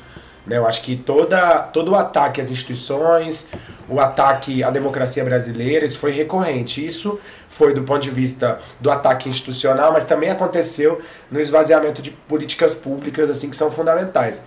Né? 0.47 0.59
Eu 0.59 0.67
acho 0.67 0.83
que 0.83 0.97
toda, 0.97 1.61
todo 1.61 1.93
o 1.93 1.97
ataque 1.97 2.41
às 2.41 2.51
instituições, 2.51 3.47
o 3.89 4.01
ataque 4.01 4.63
à 4.63 4.71
democracia 4.71 5.25
brasileira, 5.25 5.85
isso 5.85 5.99
foi 5.99 6.11
recorrente. 6.11 6.85
Isso 6.85 7.19
foi 7.49 7.73
do 7.73 7.83
ponto 7.83 8.03
de 8.03 8.11
vista 8.11 8.59
do 8.81 8.91
ataque 8.91 9.29
institucional, 9.29 9.93
mas 9.93 10.05
também 10.05 10.31
aconteceu 10.31 11.01
no 11.31 11.41
esvaziamento 11.41 12.03
de 12.03 12.11
políticas 12.11 12.75
públicas 12.75 13.31
assim 13.31 13.49
que 13.49 13.57
são 13.57 13.71
fundamentais. 13.71 14.43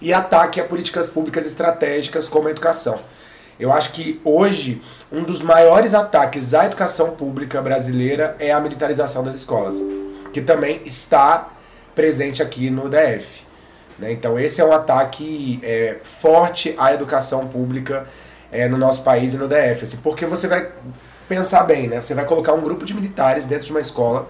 E 0.00 0.12
ataque 0.12 0.60
a 0.60 0.64
políticas 0.64 1.10
públicas 1.10 1.44
estratégicas 1.44 2.28
como 2.28 2.48
a 2.48 2.50
educação. 2.50 3.00
Eu 3.58 3.72
acho 3.72 3.90
que 3.90 4.20
hoje 4.24 4.80
um 5.10 5.24
dos 5.24 5.42
maiores 5.42 5.92
ataques 5.92 6.54
à 6.54 6.66
educação 6.66 7.10
pública 7.10 7.60
brasileira 7.60 8.36
é 8.38 8.52
a 8.52 8.60
militarização 8.60 9.24
das 9.24 9.34
escolas, 9.34 9.82
que 10.32 10.40
também 10.40 10.80
está 10.84 11.48
presente 11.92 12.40
aqui 12.40 12.70
no 12.70 12.88
DF. 12.88 13.47
Né? 13.98 14.12
Então 14.12 14.38
esse 14.38 14.60
é 14.60 14.64
um 14.64 14.72
ataque 14.72 15.58
é, 15.62 15.96
forte 16.02 16.74
à 16.78 16.92
educação 16.92 17.46
pública 17.48 18.06
é, 18.50 18.68
no 18.68 18.78
nosso 18.78 19.02
país 19.02 19.34
e 19.34 19.38
no 19.38 19.48
DF. 19.48 19.84
Assim, 19.84 19.96
porque 19.98 20.24
você 20.26 20.46
vai 20.46 20.70
pensar 21.28 21.64
bem, 21.64 21.88
né? 21.88 22.00
Você 22.00 22.14
vai 22.14 22.24
colocar 22.24 22.54
um 22.54 22.60
grupo 22.60 22.84
de 22.84 22.94
militares 22.94 23.46
dentro 23.46 23.66
de 23.66 23.72
uma 23.72 23.80
escola. 23.80 24.28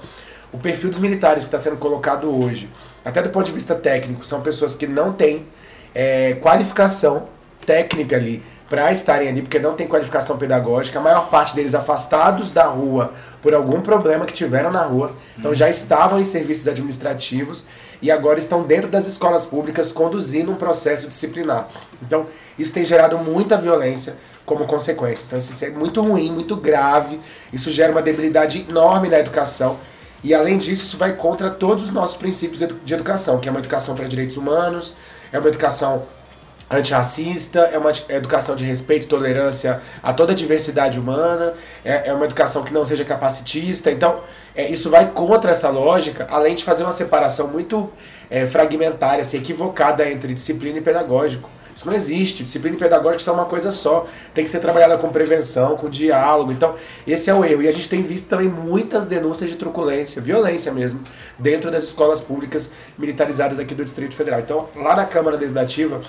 O 0.53 0.59
perfil 0.59 0.91
dos 0.91 0.99
militares 0.99 1.45
que 1.45 1.49
está 1.49 1.59
sendo 1.59 1.77
colocado 1.77 2.31
hoje, 2.31 2.71
até 3.05 3.23
do 3.23 3.31
ponto 3.31 3.47
de 3.47 3.53
vista 3.53 3.75
técnico, 3.75 4.25
são 4.27 4.41
pessoas 4.41 4.75
que 4.75 4.87
não 4.87 5.13
têm 5.13 5.47
é, 5.95 6.35
qualificação 6.35 7.29
técnica 7.67 8.17
ali 8.17 8.43
para 8.69 8.93
estarem 8.93 9.29
ali, 9.29 9.43
porque 9.43 9.59
não 9.59 9.75
tem 9.75 9.89
qualificação 9.89 10.37
pedagógica, 10.37 10.99
a 10.99 11.03
maior 11.03 11.31
parte 11.31 11.55
deles 11.55 11.75
afastados 11.75 12.51
da 12.51 12.65
rua 12.65 13.13
por 13.41 13.55
algum 13.55 13.81
problema 13.81 14.27
que 14.27 14.33
tiveram 14.33 14.71
na 14.71 14.83
rua, 14.83 15.13
então 15.39 15.55
já 15.55 15.71
estavam 15.71 16.21
em 16.21 16.25
serviços 16.25 16.69
administrativos 16.69 17.65
e 18.03 18.11
agora 18.11 18.39
estão 18.39 18.63
dentro 18.63 18.89
das 18.91 19.07
escolas 19.07 19.47
públicas 19.47 19.91
conduzindo 19.91 20.53
um 20.53 20.55
processo 20.55 21.09
disciplinar. 21.09 21.69
Então, 22.03 22.27
isso 22.59 22.73
tem 22.73 22.85
gerado 22.85 23.19
muita 23.19 23.57
violência 23.57 24.17
como 24.45 24.67
consequência. 24.67 25.25
Então, 25.27 25.39
isso 25.39 25.65
é 25.65 25.71
muito 25.71 26.01
ruim, 26.03 26.31
muito 26.31 26.57
grave, 26.57 27.21
isso 27.53 27.71
gera 27.71 27.91
uma 27.91 28.03
debilidade 28.03 28.67
enorme 28.69 29.09
na 29.09 29.19
educação. 29.19 29.79
E 30.23 30.35
além 30.35 30.59
disso, 30.59 30.83
isso 30.85 30.97
vai 30.97 31.15
contra 31.15 31.49
todos 31.49 31.85
os 31.85 31.91
nossos 31.93 32.17
princípios 32.17 32.61
de 32.85 32.95
educação, 32.95 33.39
que 33.39 33.49
é 33.49 33.51
uma 33.51 33.61
educação 33.61 33.95
para 33.95 34.07
direitos 34.07 34.37
humanos, 34.37 34.95
é 35.33 35.39
uma 35.39 35.49
educação 35.49 36.05
antirracista, 36.71 37.61
é 37.73 37.79
uma 37.79 37.93
educação 38.09 38.55
de 38.55 38.65
respeito 38.65 39.05
e 39.05 39.09
tolerância 39.09 39.81
a 40.03 40.13
toda 40.13 40.33
a 40.33 40.35
diversidade 40.35 40.99
humana, 40.99 41.55
é, 41.85 42.09
é 42.09 42.13
uma 42.13 42.25
educação 42.25 42.63
que 42.63 42.73
não 42.73 42.85
seja 42.85 43.05
capacitista. 43.05 43.91
Então, 43.91 44.21
é, 44.55 44.69
isso 44.71 44.91
vai 44.91 45.11
contra 45.11 45.51
essa 45.51 45.71
lógica, 45.71 46.27
além 46.31 46.55
de 46.55 46.65
fazer 46.65 46.85
uma 46.85 46.93
separação 46.93 47.49
muito 47.49 47.91
é, 48.31 48.45
fragmentária, 48.45 49.23
assim, 49.23 49.39
equivocada 49.39 50.09
entre 50.11 50.35
disciplina 50.35 50.79
e 50.79 50.81
pedagógico. 50.81 51.49
Isso 51.79 51.87
não 51.87 51.95
existe. 51.95 52.43
Disciplina 52.43 52.75
e 52.75 52.79
pedagógico 52.79 53.23
são 53.23 53.35
uma 53.35 53.45
coisa 53.45 53.71
só. 53.71 54.05
Tem 54.35 54.43
que 54.43 54.51
ser 54.51 54.59
trabalhada 54.59 54.99
com 54.99 55.11
prevenção, 55.11 55.77
com 55.77 55.89
diálogo. 55.89 56.51
Então, 56.51 56.75
esse 57.07 57.31
é 57.31 57.35
o 57.35 57.45
erro. 57.45 57.63
E 57.63 57.69
a 57.69 57.73
gente 57.73 57.89
tem 57.89 58.03
visto 58.03 58.29
também 58.29 58.49
muitas 58.49 59.07
denúncias 59.07 59.49
de 59.49 59.55
truculência, 59.55 60.21
violência 60.21 60.73
mesmo, 60.73 61.01
dentro 61.39 61.71
das 61.71 61.85
escolas 61.85 62.21
públicas 62.21 62.73
militarizadas 62.99 63.61
aqui 63.61 63.77
do 63.77 63.85
Distrito 63.85 64.17
Federal. 64.17 64.41
Então, 64.41 64.69
lá 64.75 64.97
na 64.97 65.05
Câmara 65.05 65.37
Legislativa, 65.37 66.01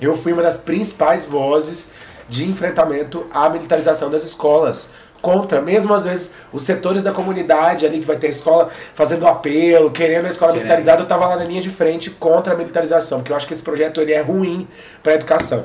eu 0.00 0.16
fui 0.16 0.32
uma 0.32 0.42
das 0.42 0.58
principais 0.58 1.24
vozes 1.24 1.86
de 2.28 2.48
enfrentamento 2.48 3.26
à 3.32 3.48
militarização 3.48 4.10
das 4.10 4.24
escolas. 4.24 4.88
Contra, 5.20 5.62
mesmo 5.62 5.94
às 5.94 6.04
vezes, 6.04 6.34
os 6.52 6.64
setores 6.64 7.02
da 7.02 7.10
comunidade 7.10 7.86
ali 7.86 7.98
que 7.98 8.04
vai 8.04 8.16
ter 8.16 8.28
escola 8.28 8.68
fazendo 8.94 9.26
apelo, 9.26 9.90
querendo 9.90 10.26
a 10.26 10.28
escola 10.28 10.52
querendo. 10.52 10.64
militarizada, 10.64 11.00
eu 11.00 11.04
estava 11.04 11.26
lá 11.26 11.36
na 11.36 11.44
linha 11.44 11.62
de 11.62 11.70
frente 11.70 12.10
contra 12.10 12.52
a 12.52 12.56
militarização, 12.56 13.20
porque 13.20 13.32
eu 13.32 13.36
acho 13.36 13.46
que 13.46 13.54
esse 13.54 13.62
projeto 13.62 14.02
ele 14.02 14.12
é 14.12 14.20
ruim 14.20 14.68
para 15.02 15.12
a 15.12 15.14
educação. 15.14 15.64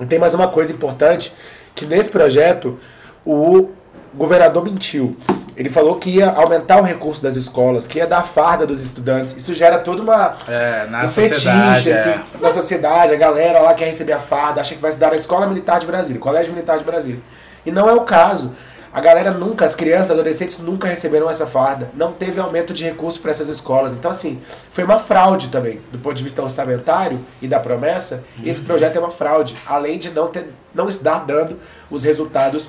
E 0.00 0.06
tem 0.06 0.18
mais 0.18 0.32
uma 0.32 0.48
coisa 0.48 0.72
importante, 0.72 1.34
que 1.74 1.84
nesse 1.84 2.10
projeto 2.10 2.78
o 3.26 3.68
governador 4.14 4.64
mentiu. 4.64 5.16
Ele 5.58 5.68
falou 5.68 5.96
que 5.96 6.10
ia 6.10 6.30
aumentar 6.30 6.78
o 6.80 6.84
recurso 6.84 7.20
das 7.20 7.34
escolas, 7.34 7.88
que 7.88 7.98
ia 7.98 8.06
dar 8.06 8.22
farda 8.22 8.64
dos 8.64 8.80
estudantes. 8.80 9.36
Isso 9.36 9.52
gera 9.52 9.76
toda 9.80 10.00
uma 10.00 10.36
é, 10.46 10.86
na 10.88 11.04
um 11.04 11.08
fetiche 11.08 11.48
assim, 11.48 12.10
é. 12.10 12.22
na 12.40 12.52
sociedade. 12.52 13.12
A 13.12 13.16
galera 13.16 13.58
lá 13.58 13.74
quer 13.74 13.86
receber 13.86 14.12
a 14.12 14.20
farda, 14.20 14.60
acha 14.60 14.76
que 14.76 14.80
vai 14.80 14.92
se 14.92 14.98
dar 14.98 15.12
a 15.12 15.16
Escola 15.16 15.48
Militar 15.48 15.80
de 15.80 15.86
Brasília, 15.86 16.20
Colégio 16.20 16.52
Militar 16.52 16.78
de 16.78 16.84
Brasília. 16.84 17.20
E 17.66 17.72
não 17.72 17.88
é 17.88 17.92
o 17.92 18.02
caso. 18.02 18.52
A 18.92 19.00
galera 19.00 19.32
nunca, 19.32 19.64
as 19.64 19.74
crianças, 19.74 20.12
adolescentes 20.12 20.58
nunca 20.60 20.86
receberam 20.86 21.28
essa 21.28 21.46
farda. 21.46 21.90
Não 21.92 22.12
teve 22.12 22.40
aumento 22.40 22.72
de 22.72 22.84
recurso 22.84 23.20
para 23.20 23.32
essas 23.32 23.48
escolas. 23.48 23.92
Então, 23.92 24.10
assim, 24.10 24.40
foi 24.70 24.84
uma 24.84 24.98
fraude 24.98 25.48
também, 25.48 25.80
do 25.90 25.98
ponto 25.98 26.14
de 26.14 26.22
vista 26.22 26.40
orçamentário 26.40 27.18
e 27.42 27.48
da 27.48 27.58
promessa. 27.58 28.24
Uhum. 28.38 28.44
Esse 28.46 28.62
projeto 28.62 28.96
é 28.96 29.00
uma 29.00 29.10
fraude, 29.10 29.56
além 29.66 29.98
de 29.98 30.10
não, 30.10 30.28
ter, 30.28 30.52
não 30.72 30.88
estar 30.88 31.26
dando 31.26 31.58
os 31.90 32.04
resultados 32.04 32.68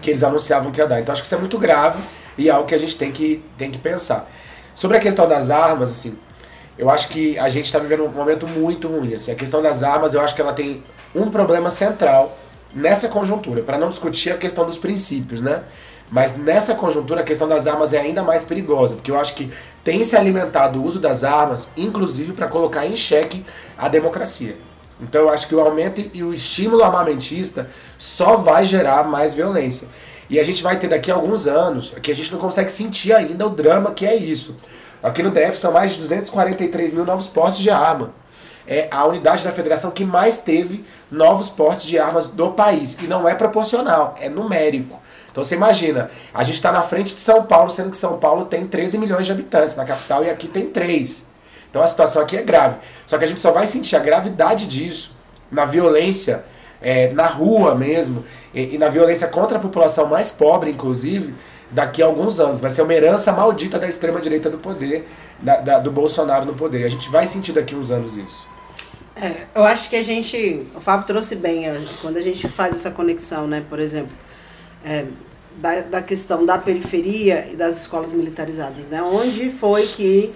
que 0.00 0.10
eles 0.10 0.22
anunciavam 0.22 0.70
que 0.70 0.80
ia 0.80 0.86
dar. 0.86 1.00
Então 1.00 1.12
acho 1.12 1.22
que 1.22 1.26
isso 1.26 1.34
é 1.34 1.38
muito 1.38 1.58
grave 1.58 2.02
e 2.36 2.48
é 2.48 2.52
algo 2.52 2.66
que 2.66 2.74
a 2.74 2.78
gente 2.78 2.96
tem 2.96 3.12
que, 3.12 3.42
tem 3.56 3.70
que 3.70 3.78
pensar. 3.78 4.28
Sobre 4.74 4.96
a 4.96 5.00
questão 5.00 5.26
das 5.28 5.50
armas, 5.50 5.90
assim, 5.90 6.18
eu 6.78 6.90
acho 6.90 7.08
que 7.08 7.38
a 7.38 7.48
gente 7.48 7.64
está 7.64 7.78
vivendo 7.78 8.04
um 8.04 8.08
momento 8.08 8.46
muito 8.46 8.88
ruim. 8.88 9.14
Assim, 9.14 9.32
a 9.32 9.34
questão 9.34 9.62
das 9.62 9.82
armas, 9.82 10.14
eu 10.14 10.20
acho 10.20 10.34
que 10.34 10.40
ela 10.40 10.52
tem 10.52 10.82
um 11.14 11.30
problema 11.30 11.70
central 11.70 12.36
nessa 12.74 13.08
conjuntura, 13.08 13.62
para 13.62 13.78
não 13.78 13.88
discutir 13.88 14.30
a 14.30 14.36
questão 14.36 14.66
dos 14.66 14.76
princípios, 14.76 15.40
né? 15.40 15.62
Mas 16.10 16.36
nessa 16.36 16.74
conjuntura 16.74 17.22
a 17.22 17.24
questão 17.24 17.48
das 17.48 17.66
armas 17.66 17.92
é 17.92 17.98
ainda 17.98 18.22
mais 18.22 18.44
perigosa, 18.44 18.94
porque 18.94 19.10
eu 19.10 19.18
acho 19.18 19.34
que 19.34 19.50
tem 19.82 20.04
se 20.04 20.14
alimentado 20.14 20.78
o 20.78 20.84
uso 20.84 21.00
das 21.00 21.24
armas, 21.24 21.70
inclusive 21.76 22.32
para 22.32 22.46
colocar 22.46 22.86
em 22.86 22.94
xeque 22.94 23.44
a 23.76 23.88
democracia. 23.88 24.56
Então 25.00 25.22
eu 25.22 25.28
acho 25.28 25.46
que 25.46 25.54
o 25.54 25.60
aumento 25.60 26.02
e 26.12 26.22
o 26.22 26.32
estímulo 26.32 26.82
armamentista 26.82 27.68
só 27.98 28.36
vai 28.36 28.64
gerar 28.64 29.04
mais 29.04 29.34
violência. 29.34 29.88
E 30.28 30.40
a 30.40 30.42
gente 30.42 30.62
vai 30.62 30.78
ter 30.78 30.88
daqui 30.88 31.10
a 31.10 31.14
alguns 31.14 31.46
anos, 31.46 31.92
que 32.02 32.10
a 32.10 32.14
gente 32.14 32.32
não 32.32 32.38
consegue 32.38 32.70
sentir 32.70 33.12
ainda 33.12 33.46
o 33.46 33.50
drama 33.50 33.92
que 33.92 34.06
é 34.06 34.16
isso. 34.16 34.56
Aqui 35.02 35.22
no 35.22 35.30
DF 35.30 35.58
são 35.58 35.72
mais 35.72 35.92
de 35.92 36.00
243 36.00 36.92
mil 36.92 37.04
novos 37.04 37.28
portes 37.28 37.60
de 37.60 37.70
arma. 37.70 38.12
É 38.66 38.88
a 38.90 39.06
unidade 39.06 39.44
da 39.44 39.52
federação 39.52 39.92
que 39.92 40.04
mais 40.04 40.40
teve 40.40 40.84
novos 41.08 41.48
portes 41.48 41.86
de 41.86 41.98
armas 41.98 42.26
do 42.26 42.50
país. 42.50 42.96
E 43.00 43.06
não 43.06 43.28
é 43.28 43.34
proporcional, 43.34 44.16
é 44.20 44.28
numérico. 44.28 45.00
Então 45.30 45.44
você 45.44 45.54
imagina, 45.54 46.10
a 46.34 46.42
gente 46.42 46.56
está 46.56 46.72
na 46.72 46.82
frente 46.82 47.14
de 47.14 47.20
São 47.20 47.44
Paulo, 47.44 47.70
sendo 47.70 47.90
que 47.90 47.96
São 47.96 48.18
Paulo 48.18 48.46
tem 48.46 48.66
13 48.66 48.98
milhões 48.98 49.26
de 49.26 49.32
habitantes 49.32 49.76
na 49.76 49.84
capital 49.84 50.24
e 50.24 50.30
aqui 50.30 50.48
tem 50.48 50.66
3. 50.66 51.26
Então 51.76 51.84
a 51.84 51.88
situação 51.88 52.22
aqui 52.22 52.38
é 52.38 52.42
grave. 52.42 52.76
Só 53.06 53.18
que 53.18 53.24
a 53.24 53.28
gente 53.28 53.38
só 53.38 53.52
vai 53.52 53.66
sentir 53.66 53.96
a 53.96 53.98
gravidade 53.98 54.66
disso 54.66 55.14
na 55.50 55.66
violência, 55.66 56.46
é, 56.80 57.12
na 57.12 57.26
rua 57.26 57.74
mesmo, 57.74 58.24
e, 58.54 58.76
e, 58.76 58.78
na 58.78 58.88
violência 58.88 59.28
contra 59.28 59.58
a 59.58 59.60
população 59.60 60.06
mais 60.06 60.30
pobre, 60.30 60.70
inclusive, 60.70 61.34
daqui 61.70 62.02
a 62.02 62.06
alguns 62.06 62.40
anos. 62.40 62.60
Vai 62.60 62.70
ser 62.70 62.80
uma 62.80 62.94
herança 62.94 63.30
maldita 63.30 63.78
da 63.78 63.86
extrema-direita 63.86 64.48
do 64.48 64.56
poder, 64.56 65.06
da, 65.38 65.56
da, 65.58 65.78
do 65.78 65.90
Bolsonaro 65.90 66.46
no 66.46 66.54
poder. 66.54 66.82
A 66.82 66.88
gente 66.88 67.10
vai 67.10 67.26
sentir 67.26 67.52
daqui 67.52 67.74
a 67.74 67.76
uns 67.76 67.90
anos 67.90 68.16
isso. 68.16 68.48
É, 69.14 69.42
eu 69.54 69.62
acho 69.62 69.90
que 69.90 69.96
a 69.96 70.02
gente. 70.02 70.66
O 70.74 70.80
Fábio 70.80 71.06
trouxe 71.06 71.36
bem, 71.36 71.66
quando 72.00 72.16
a 72.16 72.22
gente 72.22 72.48
faz 72.48 72.76
essa 72.76 72.90
conexão, 72.90 73.46
né? 73.46 73.62
Por 73.68 73.80
exemplo, 73.80 74.16
é, 74.82 75.04
da, 75.58 75.82
da 75.82 76.02
questão 76.02 76.46
da 76.46 76.56
periferia 76.56 77.46
e 77.52 77.54
das 77.54 77.82
escolas 77.82 78.14
militarizadas, 78.14 78.88
né? 78.88 79.02
Onde 79.02 79.50
foi 79.50 79.86
que 79.86 80.34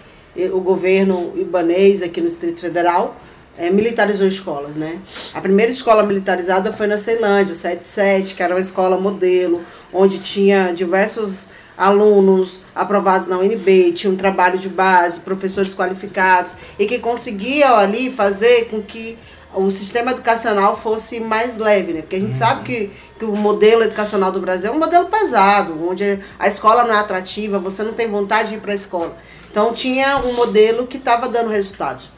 o 0.53 0.61
governo 0.61 1.33
ibanês 1.37 2.03
aqui 2.03 2.21
no 2.21 2.29
Distrito 2.29 2.61
Federal 2.61 3.17
é, 3.59 3.69
militarizou 3.69 4.27
escolas, 4.27 4.77
né? 4.77 4.99
A 5.35 5.41
primeira 5.41 5.71
escola 5.71 6.03
militarizada 6.03 6.73
foi 6.73 6.87
na 6.87 6.97
Ceilândia, 6.97 7.53
o 7.53 7.55
77, 7.55 8.35
que 8.35 8.43
era 8.43 8.55
uma 8.55 8.61
escola 8.61 8.99
modelo, 8.99 9.61
onde 9.93 10.19
tinha 10.19 10.73
diversos 10.73 11.49
alunos 11.77 12.61
aprovados 12.75 13.27
na 13.27 13.39
UNB, 13.39 13.93
tinha 13.93 14.13
um 14.13 14.17
trabalho 14.17 14.59
de 14.59 14.69
base, 14.69 15.21
professores 15.21 15.75
qualificados, 15.75 16.55
e 16.79 16.87
que 16.87 16.99
conseguiam 16.99 17.75
ali 17.75 18.11
fazer 18.11 18.69
com 18.69 18.83
que 18.83 19.19
o 19.55 19.71
sistema 19.71 20.13
educacional 20.13 20.77
fosse 20.77 21.19
mais 21.19 21.57
leve, 21.57 21.93
né? 21.93 22.03
Porque 22.03 22.17
a 22.17 22.21
gente 22.21 22.33
uhum. 22.33 22.39
sabe 22.39 22.65
que, 22.65 22.91
que 23.19 23.25
o 23.25 23.35
modelo 23.35 23.83
educacional 23.83 24.31
do 24.31 24.41
Brasil 24.41 24.71
é 24.71 24.75
um 24.75 24.79
modelo 24.79 25.07
pesado, 25.07 25.77
onde 25.89 26.21
a 26.39 26.47
escola 26.47 26.85
não 26.85 26.95
é 26.95 26.99
atrativa, 26.99 27.59
você 27.59 27.83
não 27.83 27.93
tem 27.93 28.09
vontade 28.09 28.51
de 28.51 28.55
ir 28.57 28.61
para 28.61 28.73
a 28.73 28.75
escola. 28.75 29.17
Então 29.51 29.73
tinha 29.73 30.19
um 30.19 30.33
modelo 30.35 30.87
que 30.87 30.97
estava 30.97 31.29
dando 31.29 31.51
resultados. 31.51 32.09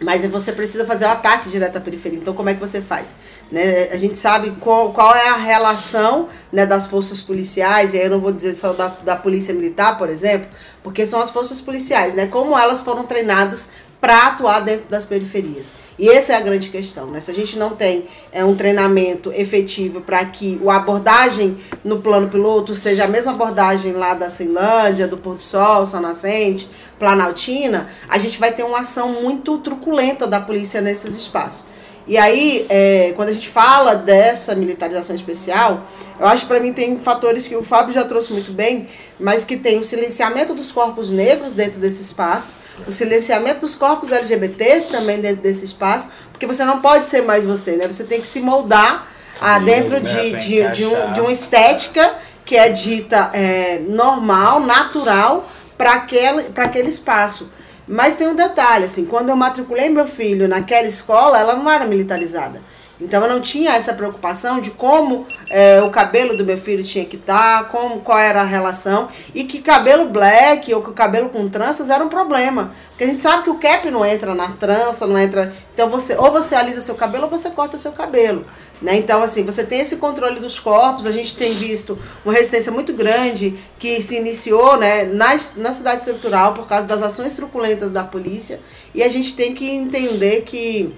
Mas 0.00 0.26
você 0.26 0.52
precisa 0.52 0.84
fazer 0.84 1.04
o 1.04 1.08
um 1.08 1.12
ataque 1.12 1.48
direto 1.48 1.76
à 1.76 1.80
periferia. 1.80 2.18
Então, 2.18 2.34
como 2.34 2.48
é 2.48 2.54
que 2.54 2.60
você 2.60 2.80
faz? 2.80 3.14
Né? 3.50 3.88
A 3.92 3.96
gente 3.96 4.18
sabe 4.18 4.50
qual, 4.60 4.92
qual 4.92 5.14
é 5.14 5.28
a 5.28 5.36
relação 5.36 6.28
né, 6.52 6.66
das 6.66 6.86
forças 6.86 7.20
policiais, 7.20 7.94
e 7.94 7.98
aí 7.98 8.04
eu 8.04 8.10
não 8.10 8.20
vou 8.20 8.32
dizer 8.32 8.54
só 8.54 8.72
da, 8.72 8.88
da 8.88 9.16
polícia 9.16 9.54
militar, 9.54 9.96
por 9.96 10.08
exemplo, 10.08 10.48
porque 10.82 11.06
são 11.06 11.20
as 11.20 11.30
forças 11.30 11.60
policiais, 11.60 12.14
né? 12.14 12.26
Como 12.26 12.58
elas 12.58 12.80
foram 12.80 13.04
treinadas 13.04 13.70
para 14.00 14.26
atuar 14.26 14.60
dentro 14.60 14.88
das 14.90 15.04
periferias. 15.04 15.74
E 16.02 16.08
essa 16.08 16.32
é 16.32 16.36
a 16.36 16.40
grande 16.40 16.68
questão, 16.68 17.06
né? 17.06 17.20
Se 17.20 17.30
a 17.30 17.34
gente 17.34 17.56
não 17.56 17.76
tem 17.76 18.08
é, 18.32 18.44
um 18.44 18.56
treinamento 18.56 19.32
efetivo 19.32 20.00
para 20.00 20.24
que 20.24 20.60
a 20.66 20.74
abordagem 20.74 21.58
no 21.84 22.00
plano 22.00 22.28
piloto 22.28 22.74
seja 22.74 23.04
a 23.04 23.06
mesma 23.06 23.30
abordagem 23.30 23.92
lá 23.92 24.12
da 24.12 24.28
Ceilândia, 24.28 25.06
do 25.06 25.16
Porto 25.16 25.42
Sol, 25.42 25.86
Sol 25.86 26.00
Nascente, 26.00 26.68
Planaltina, 26.98 27.88
a 28.08 28.18
gente 28.18 28.36
vai 28.36 28.50
ter 28.50 28.64
uma 28.64 28.80
ação 28.80 29.10
muito 29.22 29.58
truculenta 29.58 30.26
da 30.26 30.40
polícia 30.40 30.80
nesses 30.80 31.14
espaços. 31.16 31.66
E 32.04 32.18
aí, 32.18 32.66
é, 32.68 33.12
quando 33.14 33.28
a 33.28 33.32
gente 33.32 33.48
fala 33.48 33.94
dessa 33.94 34.56
militarização 34.56 35.14
especial, 35.14 35.86
eu 36.18 36.26
acho 36.26 36.42
que 36.42 36.48
para 36.48 36.58
mim 36.58 36.72
tem 36.72 36.98
fatores 36.98 37.46
que 37.46 37.54
o 37.54 37.62
Fábio 37.62 37.94
já 37.94 38.02
trouxe 38.02 38.32
muito 38.32 38.50
bem, 38.50 38.88
mas 39.20 39.44
que 39.44 39.56
tem 39.56 39.78
o 39.78 39.84
silenciamento 39.84 40.52
dos 40.52 40.72
corpos 40.72 41.12
negros 41.12 41.52
dentro 41.52 41.78
desse 41.78 42.02
espaço, 42.02 42.56
o 42.86 42.92
silenciamento 42.92 43.60
dos 43.60 43.74
corpos 43.74 44.12
LGBTs 44.12 44.90
também 44.90 45.20
dentro 45.20 45.42
desse 45.42 45.64
espaço, 45.64 46.10
porque 46.32 46.46
você 46.46 46.64
não 46.64 46.80
pode 46.80 47.08
ser 47.08 47.22
mais 47.22 47.44
você, 47.44 47.76
né? 47.76 47.86
Você 47.86 48.04
tem 48.04 48.20
que 48.20 48.26
se 48.26 48.40
moldar 48.40 49.08
ah, 49.40 49.58
dentro 49.58 50.00
de, 50.00 50.36
de, 50.38 50.68
de, 50.70 50.86
um, 50.86 51.12
de 51.12 51.20
uma 51.20 51.32
estética 51.32 52.14
que 52.44 52.56
é 52.56 52.68
dita 52.68 53.30
é, 53.32 53.80
normal, 53.86 54.60
natural, 54.60 55.48
para 55.76 55.94
aquele, 55.94 56.46
aquele 56.56 56.88
espaço. 56.88 57.50
Mas 57.86 58.16
tem 58.16 58.28
um 58.28 58.34
detalhe, 58.34 58.84
assim, 58.84 59.04
quando 59.04 59.28
eu 59.28 59.36
matriculei 59.36 59.88
meu 59.88 60.06
filho 60.06 60.48
naquela 60.48 60.86
escola, 60.86 61.38
ela 61.38 61.54
não 61.54 61.70
era 61.70 61.84
militarizada. 61.84 62.60
Então 63.02 63.22
eu 63.22 63.28
não 63.28 63.40
tinha 63.40 63.72
essa 63.72 63.92
preocupação 63.92 64.60
de 64.60 64.70
como 64.70 65.26
é, 65.50 65.82
o 65.82 65.90
cabelo 65.90 66.36
do 66.36 66.44
meu 66.44 66.56
filho 66.56 66.84
tinha 66.84 67.04
que 67.04 67.16
estar, 67.16 67.64
tá, 67.64 67.64
como, 67.64 68.00
qual 68.00 68.18
era 68.18 68.40
a 68.40 68.44
relação, 68.44 69.08
e 69.34 69.44
que 69.44 69.60
cabelo 69.60 70.06
black 70.06 70.72
ou 70.72 70.82
que 70.82 70.90
o 70.90 70.92
cabelo 70.92 71.28
com 71.28 71.48
tranças 71.48 71.90
era 71.90 72.04
um 72.04 72.08
problema. 72.08 72.72
Porque 72.90 73.04
a 73.04 73.06
gente 73.08 73.20
sabe 73.20 73.42
que 73.42 73.50
o 73.50 73.58
cap 73.58 73.90
não 73.90 74.04
entra 74.04 74.34
na 74.34 74.48
trança, 74.48 75.06
não 75.06 75.18
entra. 75.18 75.52
Então 75.74 75.88
você 75.88 76.16
ou 76.16 76.30
você 76.30 76.54
alisa 76.54 76.80
seu 76.80 76.94
cabelo 76.94 77.24
ou 77.24 77.30
você 77.30 77.50
corta 77.50 77.76
seu 77.76 77.92
cabelo. 77.92 78.46
Né? 78.80 78.96
Então, 78.96 79.22
assim, 79.22 79.44
você 79.44 79.64
tem 79.64 79.80
esse 79.80 79.96
controle 79.96 80.40
dos 80.40 80.58
corpos, 80.58 81.06
a 81.06 81.12
gente 81.12 81.36
tem 81.36 81.52
visto 81.52 81.96
uma 82.24 82.34
resistência 82.34 82.72
muito 82.72 82.92
grande 82.92 83.56
que 83.78 84.02
se 84.02 84.16
iniciou 84.16 84.76
né, 84.76 85.04
na, 85.04 85.38
na 85.56 85.72
cidade 85.72 85.98
estrutural 85.98 86.52
por 86.52 86.66
causa 86.66 86.86
das 86.86 87.00
ações 87.00 87.34
truculentas 87.34 87.92
da 87.92 88.02
polícia, 88.02 88.58
e 88.92 89.02
a 89.02 89.08
gente 89.08 89.36
tem 89.36 89.54
que 89.54 89.70
entender 89.70 90.42
que 90.42 90.92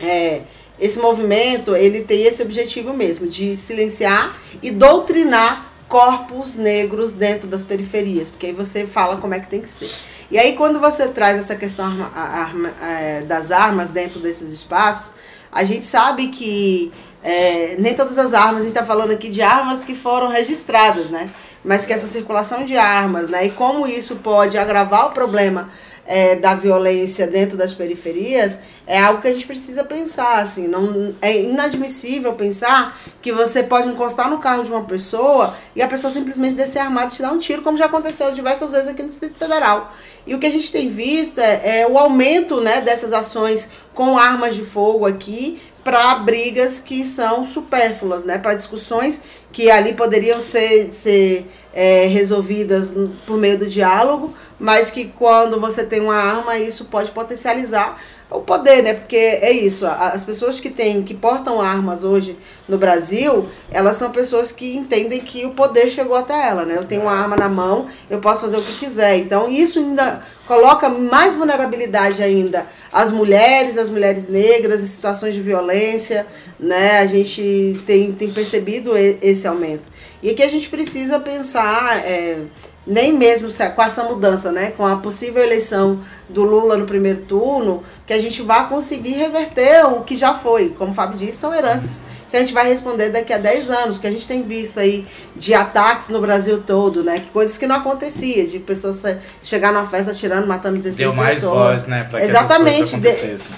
é, 0.00 0.42
esse 0.78 0.98
movimento 0.98 1.76
ele 1.76 2.02
tem 2.02 2.24
esse 2.24 2.42
objetivo 2.42 2.92
mesmo, 2.92 3.26
de 3.26 3.54
silenciar 3.56 4.36
e 4.62 4.70
doutrinar 4.70 5.72
corpos 5.88 6.56
negros 6.56 7.12
dentro 7.12 7.46
das 7.46 7.64
periferias, 7.64 8.30
porque 8.30 8.46
aí 8.46 8.52
você 8.52 8.86
fala 8.86 9.18
como 9.18 9.34
é 9.34 9.40
que 9.40 9.48
tem 9.48 9.60
que 9.60 9.70
ser. 9.70 9.90
E 10.30 10.38
aí 10.38 10.56
quando 10.56 10.80
você 10.80 11.08
traz 11.08 11.38
essa 11.38 11.54
questão 11.54 11.84
arma, 11.84 12.10
arma, 12.14 12.72
é, 12.82 13.20
das 13.20 13.52
armas 13.52 13.90
dentro 13.90 14.18
desses 14.18 14.50
espaços, 14.50 15.12
a 15.52 15.62
gente 15.62 15.84
sabe 15.84 16.28
que 16.28 16.92
é, 17.22 17.76
nem 17.78 17.94
todas 17.94 18.18
as 18.18 18.34
armas, 18.34 18.56
a 18.56 18.64
gente 18.64 18.68
está 18.68 18.84
falando 18.84 19.12
aqui 19.12 19.30
de 19.30 19.40
armas 19.40 19.84
que 19.84 19.94
foram 19.94 20.28
registradas, 20.28 21.08
né? 21.08 21.30
Mas 21.64 21.86
que 21.86 21.92
essa 21.92 22.06
circulação 22.06 22.66
de 22.66 22.76
armas, 22.76 23.30
né? 23.30 23.46
E 23.46 23.50
como 23.50 23.86
isso 23.86 24.16
pode 24.16 24.58
agravar 24.58 25.06
o 25.06 25.10
problema 25.12 25.70
é, 26.06 26.36
da 26.36 26.54
violência 26.54 27.26
dentro 27.26 27.56
das 27.56 27.72
periferias 27.72 28.58
é 28.86 28.98
algo 28.98 29.22
que 29.22 29.28
a 29.28 29.32
gente 29.32 29.46
precisa 29.46 29.82
pensar, 29.82 30.40
assim, 30.40 30.68
não 30.68 31.14
é 31.22 31.40
inadmissível 31.40 32.34
pensar 32.34 32.98
que 33.22 33.32
você 33.32 33.62
pode 33.62 33.88
encostar 33.88 34.28
no 34.28 34.38
carro 34.38 34.62
de 34.62 34.70
uma 34.70 34.84
pessoa 34.84 35.56
e 35.74 35.80
a 35.80 35.88
pessoa 35.88 36.12
simplesmente 36.12 36.54
descer 36.54 36.80
armada 36.80 37.10
e 37.10 37.16
te 37.16 37.22
dar 37.22 37.32
um 37.32 37.38
tiro, 37.38 37.62
como 37.62 37.78
já 37.78 37.86
aconteceu 37.86 38.30
diversas 38.32 38.70
vezes 38.70 38.88
aqui 38.88 39.02
no 39.02 39.08
Distrito 39.08 39.38
Federal. 39.38 39.94
E 40.26 40.34
o 40.34 40.38
que 40.38 40.46
a 40.46 40.50
gente 40.50 40.70
tem 40.70 40.90
visto 40.90 41.38
é, 41.38 41.80
é 41.80 41.86
o 41.88 41.96
aumento, 41.96 42.60
né, 42.60 42.82
dessas 42.82 43.12
ações 43.12 43.70
com 43.94 44.18
armas 44.18 44.54
de 44.54 44.62
fogo 44.62 45.06
aqui 45.06 45.60
para 45.82 46.14
brigas 46.16 46.80
que 46.80 47.04
são 47.04 47.46
supérfluas, 47.46 48.24
né, 48.24 48.38
para 48.38 48.54
discussões 48.54 49.22
que 49.52 49.70
ali 49.70 49.92
poderiam 49.92 50.40
ser, 50.40 50.90
ser 50.90 51.46
é, 51.72 52.06
resolvidas 52.06 52.94
por 53.26 53.36
meio 53.36 53.58
do 53.58 53.66
diálogo, 53.66 54.34
mas 54.64 54.90
que 54.90 55.04
quando 55.08 55.60
você 55.60 55.84
tem 55.84 56.00
uma 56.00 56.16
arma, 56.16 56.56
isso 56.56 56.86
pode 56.86 57.10
potencializar 57.10 58.00
o 58.30 58.40
poder, 58.40 58.82
né? 58.82 58.94
Porque 58.94 59.14
é 59.14 59.52
isso, 59.52 59.86
as 59.86 60.24
pessoas 60.24 60.58
que 60.58 60.70
têm, 60.70 61.02
que 61.02 61.12
portam 61.12 61.60
armas 61.60 62.02
hoje 62.02 62.34
no 62.66 62.78
Brasil, 62.78 63.46
elas 63.70 63.98
são 63.98 64.10
pessoas 64.10 64.52
que 64.52 64.74
entendem 64.74 65.20
que 65.20 65.44
o 65.44 65.50
poder 65.50 65.90
chegou 65.90 66.16
até 66.16 66.48
ela, 66.48 66.64
né? 66.64 66.78
Eu 66.78 66.84
tenho 66.86 67.02
uma 67.02 67.12
arma 67.12 67.36
na 67.36 67.46
mão, 67.46 67.88
eu 68.08 68.20
posso 68.20 68.40
fazer 68.40 68.56
o 68.56 68.62
que 68.62 68.72
quiser. 68.78 69.18
Então, 69.18 69.50
isso 69.50 69.78
ainda 69.78 70.22
coloca 70.46 70.88
mais 70.88 71.34
vulnerabilidade 71.34 72.22
ainda 72.22 72.66
às 72.90 73.10
mulheres, 73.10 73.76
às 73.76 73.90
mulheres 73.90 74.28
negras, 74.28 74.82
em 74.82 74.86
situações 74.86 75.34
de 75.34 75.42
violência, 75.42 76.26
né? 76.58 77.00
A 77.00 77.06
gente 77.06 77.78
tem, 77.84 78.12
tem 78.12 78.30
percebido 78.30 78.96
esse 78.96 79.46
aumento. 79.46 79.90
E 80.22 80.30
aqui 80.30 80.42
a 80.42 80.48
gente 80.48 80.70
precisa 80.70 81.20
pensar... 81.20 81.98
É, 81.98 82.38
nem 82.86 83.12
mesmo 83.12 83.48
com 83.74 83.82
essa 83.82 84.04
mudança, 84.04 84.52
né, 84.52 84.72
com 84.72 84.86
a 84.86 84.96
possível 84.96 85.42
eleição 85.42 86.00
do 86.28 86.42
Lula 86.42 86.76
no 86.76 86.86
primeiro 86.86 87.22
turno, 87.22 87.82
que 88.06 88.12
a 88.12 88.20
gente 88.20 88.42
vá 88.42 88.64
conseguir 88.64 89.12
reverter 89.12 89.86
o 89.86 90.02
que 90.02 90.16
já 90.16 90.34
foi. 90.34 90.70
Como 90.70 90.92
o 90.92 90.94
Fábio 90.94 91.18
disse, 91.18 91.38
são 91.38 91.54
heranças 91.54 92.04
que 92.34 92.38
a 92.38 92.40
gente 92.40 92.52
vai 92.52 92.68
responder 92.68 93.10
daqui 93.10 93.32
a 93.32 93.38
10 93.38 93.70
anos, 93.70 93.96
que 93.96 94.08
a 94.08 94.10
gente 94.10 94.26
tem 94.26 94.42
visto 94.42 94.80
aí 94.80 95.06
de 95.36 95.54
ataques 95.54 96.08
no 96.08 96.20
Brasil 96.20 96.60
todo, 96.66 97.04
né? 97.04 97.20
Que 97.20 97.30
coisas 97.30 97.56
que 97.56 97.64
não 97.64 97.76
acontecia, 97.76 98.44
de 98.44 98.58
pessoas 98.58 99.04
chegar 99.40 99.72
na 99.72 99.86
festa 99.86 100.10
atirando, 100.10 100.44
matando 100.44 100.78
16 100.78 100.96
Deu 100.96 101.16
mais 101.16 101.34
pessoas. 101.34 101.54
voz, 101.54 101.86
né? 101.86 102.08
Pra 102.10 102.18
que 102.18 102.26
Exatamente. 102.26 102.92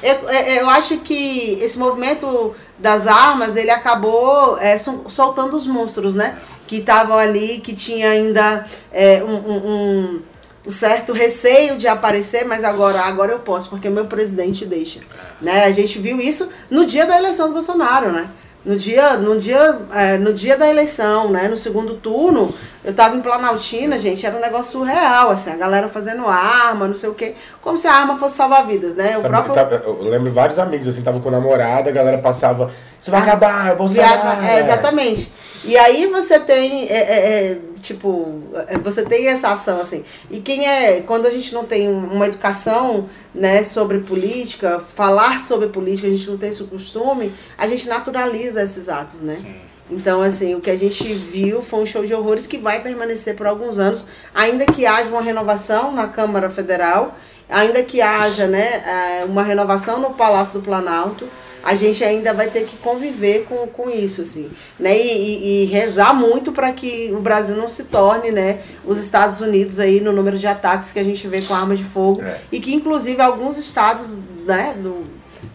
eu, 0.02 0.14
eu 0.28 0.68
acho 0.68 0.98
que 0.98 1.58
esse 1.62 1.78
movimento 1.78 2.54
das 2.78 3.06
armas, 3.06 3.56
ele 3.56 3.70
acabou 3.70 4.58
é, 4.58 4.76
soltando 4.76 5.56
os 5.56 5.66
monstros, 5.66 6.14
né? 6.14 6.36
Que 6.66 6.76
estavam 6.76 7.16
ali, 7.16 7.60
que 7.60 7.74
tinha 7.74 8.10
ainda 8.10 8.66
é, 8.92 9.24
um, 9.24 9.36
um, 9.36 10.22
um 10.66 10.70
certo 10.70 11.14
receio 11.14 11.78
de 11.78 11.88
aparecer, 11.88 12.44
mas 12.44 12.62
agora, 12.62 13.00
agora 13.00 13.32
eu 13.32 13.38
posso, 13.38 13.70
porque 13.70 13.88
meu 13.88 14.04
presidente 14.04 14.66
deixa. 14.66 15.00
Né? 15.40 15.64
A 15.64 15.72
gente 15.72 15.98
viu 15.98 16.20
isso 16.20 16.50
no 16.70 16.84
dia 16.84 17.06
da 17.06 17.16
eleição 17.16 17.46
do 17.48 17.54
Bolsonaro, 17.54 18.12
né? 18.12 18.28
No 18.66 18.76
dia, 18.76 19.16
no 19.16 19.38
dia, 19.38 19.78
é, 19.94 20.18
no 20.18 20.34
dia 20.34 20.58
da 20.58 20.68
eleição, 20.68 21.30
né? 21.30 21.46
No 21.46 21.56
segundo 21.56 21.94
turno, 21.94 22.52
eu 22.84 22.92
tava 22.92 23.14
em 23.14 23.20
Planaltina, 23.20 23.96
gente, 23.96 24.26
era 24.26 24.36
um 24.36 24.40
negócio 24.40 24.72
surreal, 24.72 25.30
assim, 25.30 25.52
a 25.52 25.56
galera 25.56 25.88
fazendo 25.88 26.26
arma, 26.26 26.88
não 26.88 26.94
sei 26.94 27.08
o 27.08 27.14
quê, 27.14 27.36
como 27.62 27.78
se 27.78 27.86
a 27.86 27.92
arma 27.92 28.16
fosse 28.16 28.34
salvar 28.34 28.66
vidas, 28.66 28.96
né? 28.96 29.10
O 29.16 29.22
sabe, 29.22 29.28
próprio... 29.28 29.54
sabe, 29.54 29.80
eu 29.86 30.02
lembro 30.02 30.32
vários 30.32 30.58
amigos, 30.58 30.88
assim, 30.88 31.00
tava 31.00 31.20
com 31.20 31.30
namorada, 31.30 31.90
a 31.90 31.92
galera 31.92 32.18
passava, 32.18 32.68
isso 33.00 33.10
vai 33.10 33.20
ah, 33.20 33.22
acabar, 33.24 33.72
é 33.72 33.74
Bolsonaro. 33.74 34.44
É, 34.44 34.60
exatamente. 34.60 35.30
E 35.64 35.76
aí 35.76 36.06
você 36.06 36.38
tem, 36.38 36.86
é, 36.88 36.96
é, 36.96 37.50
é, 37.50 37.58
tipo, 37.80 38.40
é, 38.68 38.78
você 38.78 39.04
tem 39.04 39.28
essa 39.28 39.48
ação, 39.48 39.80
assim. 39.80 40.04
E 40.30 40.40
quem 40.40 40.66
é, 40.66 41.00
quando 41.00 41.26
a 41.26 41.30
gente 41.30 41.52
não 41.52 41.64
tem 41.64 41.88
uma 41.88 42.26
educação, 42.26 43.08
né, 43.34 43.62
sobre 43.62 43.98
política, 43.98 44.80
falar 44.94 45.42
sobre 45.42 45.68
política, 45.68 46.06
a 46.06 46.10
gente 46.10 46.28
não 46.28 46.38
tem 46.38 46.50
esse 46.50 46.62
costume, 46.64 47.32
a 47.58 47.66
gente 47.66 47.88
naturaliza 47.88 48.62
esses 48.62 48.88
atos, 48.88 49.20
né? 49.20 49.34
Sim. 49.34 49.54
Então, 49.90 50.20
assim, 50.20 50.54
o 50.54 50.60
que 50.60 50.70
a 50.70 50.76
gente 50.76 51.12
viu 51.12 51.62
foi 51.62 51.80
um 51.80 51.86
show 51.86 52.04
de 52.04 52.12
horrores 52.12 52.46
que 52.46 52.58
vai 52.58 52.80
permanecer 52.80 53.36
por 53.36 53.46
alguns 53.46 53.78
anos, 53.78 54.04
ainda 54.34 54.66
que 54.66 54.84
haja 54.84 55.10
uma 55.10 55.22
renovação 55.22 55.92
na 55.92 56.08
Câmara 56.08 56.50
Federal, 56.50 57.16
ainda 57.48 57.82
que 57.84 58.00
haja 58.00 58.48
né, 58.48 59.24
uma 59.28 59.44
renovação 59.44 60.00
no 60.00 60.10
Palácio 60.10 60.54
do 60.54 60.64
Planalto, 60.64 61.28
a 61.62 61.74
gente 61.74 62.04
ainda 62.04 62.32
vai 62.32 62.48
ter 62.48 62.64
que 62.64 62.76
conviver 62.76 63.44
com, 63.48 63.66
com 63.66 63.90
isso, 63.90 64.22
assim, 64.22 64.50
né? 64.78 64.96
E, 64.96 65.08
e, 65.08 65.62
e 65.62 65.64
rezar 65.66 66.14
muito 66.14 66.52
para 66.52 66.72
que 66.72 67.12
o 67.12 67.20
Brasil 67.20 67.56
não 67.56 67.68
se 67.68 67.84
torne, 67.84 68.30
né, 68.30 68.60
os 68.84 68.98
Estados 68.98 69.40
Unidos 69.40 69.80
aí 69.80 70.00
no 70.00 70.12
número 70.12 70.38
de 70.38 70.46
ataques 70.46 70.92
que 70.92 70.98
a 70.98 71.04
gente 71.04 71.26
vê 71.26 71.42
com 71.42 71.54
armas 71.54 71.78
de 71.78 71.84
fogo 71.84 72.22
é. 72.22 72.38
e 72.52 72.60
que 72.60 72.74
inclusive 72.74 73.20
alguns 73.20 73.58
estados, 73.58 74.14
né, 74.44 74.74
do, 74.80 75.04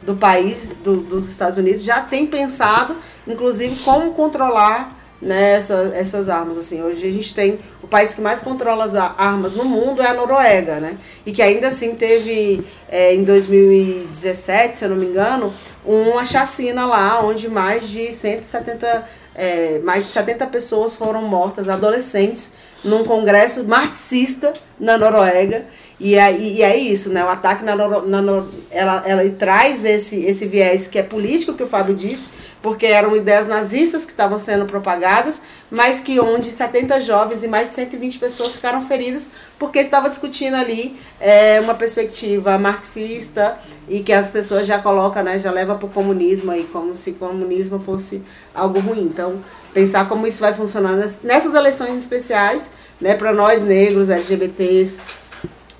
do 0.03 0.15
país, 0.15 0.77
do, 0.83 0.97
dos 0.97 1.29
Estados 1.29 1.57
Unidos, 1.57 1.83
já 1.83 2.01
tem 2.01 2.27
pensado, 2.27 2.97
inclusive, 3.27 3.75
como 3.83 4.13
controlar 4.13 5.00
né, 5.21 5.53
essa, 5.53 5.91
essas 5.93 6.27
armas. 6.27 6.57
Assim, 6.57 6.81
hoje 6.81 7.05
a 7.05 7.11
gente 7.11 7.33
tem 7.33 7.59
o 7.83 7.87
país 7.87 8.13
que 8.13 8.21
mais 8.21 8.41
controla 8.41 8.83
as 8.83 8.95
armas 8.95 9.53
no 9.53 9.63
mundo 9.63 10.01
é 10.01 10.07
a 10.07 10.13
Noruega, 10.13 10.79
né? 10.79 10.97
E 11.25 11.31
que 11.31 11.41
ainda 11.41 11.67
assim 11.67 11.95
teve 11.95 12.65
é, 12.89 13.13
em 13.13 13.23
2017, 13.23 14.77
se 14.77 14.85
eu 14.85 14.89
não 14.89 14.97
me 14.97 15.05
engano, 15.05 15.53
uma 15.85 16.25
chacina 16.25 16.85
lá, 16.85 17.23
onde 17.23 17.47
mais 17.47 17.87
de 17.87 18.11
170, 18.11 19.07
é, 19.35 19.79
mais 19.79 20.05
de 20.05 20.11
70 20.11 20.47
pessoas 20.47 20.95
foram 20.95 21.21
mortas, 21.21 21.69
adolescentes, 21.69 22.53
num 22.83 23.03
congresso 23.03 23.63
marxista 23.63 24.53
na 24.79 24.97
Noruega. 24.97 25.65
E 26.03 26.15
é, 26.15 26.35
e 26.35 26.63
é 26.63 26.75
isso, 26.75 27.11
né? 27.13 27.23
O 27.23 27.29
ataque 27.29 27.63
na, 27.63 27.75
na, 27.75 28.43
ela, 28.71 29.03
ela 29.05 29.29
traz 29.37 29.85
esse, 29.85 30.25
esse 30.25 30.47
viés 30.47 30.87
que 30.87 30.97
é 30.97 31.03
político, 31.03 31.53
que 31.53 31.61
o 31.61 31.67
Fábio 31.67 31.93
disse, 31.93 32.29
porque 32.59 32.87
eram 32.87 33.15
ideias 33.15 33.45
nazistas 33.45 34.03
que 34.03 34.09
estavam 34.09 34.39
sendo 34.39 34.65
propagadas, 34.65 35.43
mas 35.69 36.01
que 36.01 36.19
onde 36.19 36.49
70 36.49 37.01
jovens 37.01 37.43
e 37.43 37.47
mais 37.47 37.67
de 37.67 37.75
120 37.75 38.17
pessoas 38.17 38.55
ficaram 38.55 38.81
feridas 38.87 39.29
porque 39.59 39.77
estava 39.77 40.09
discutindo 40.09 40.55
ali 40.55 40.99
é, 41.19 41.59
uma 41.59 41.75
perspectiva 41.75 42.57
marxista 42.57 43.59
e 43.87 43.99
que 43.99 44.11
as 44.11 44.31
pessoas 44.31 44.65
já 44.65 44.79
colocam, 44.79 45.21
né, 45.21 45.37
já 45.37 45.51
leva 45.51 45.75
para 45.75 45.85
o 45.85 45.89
comunismo 45.89 46.49
aí, 46.49 46.63
como 46.63 46.95
se 46.95 47.11
o 47.11 47.13
comunismo 47.13 47.79
fosse 47.79 48.23
algo 48.55 48.79
ruim. 48.79 49.03
Então, 49.03 49.35
pensar 49.71 50.09
como 50.09 50.25
isso 50.25 50.39
vai 50.39 50.53
funcionar 50.55 50.95
nessas 51.21 51.53
eleições 51.53 51.95
especiais, 51.95 52.71
né, 52.99 53.13
para 53.13 53.31
nós 53.31 53.61
negros, 53.61 54.09
LGBTs, 54.09 54.97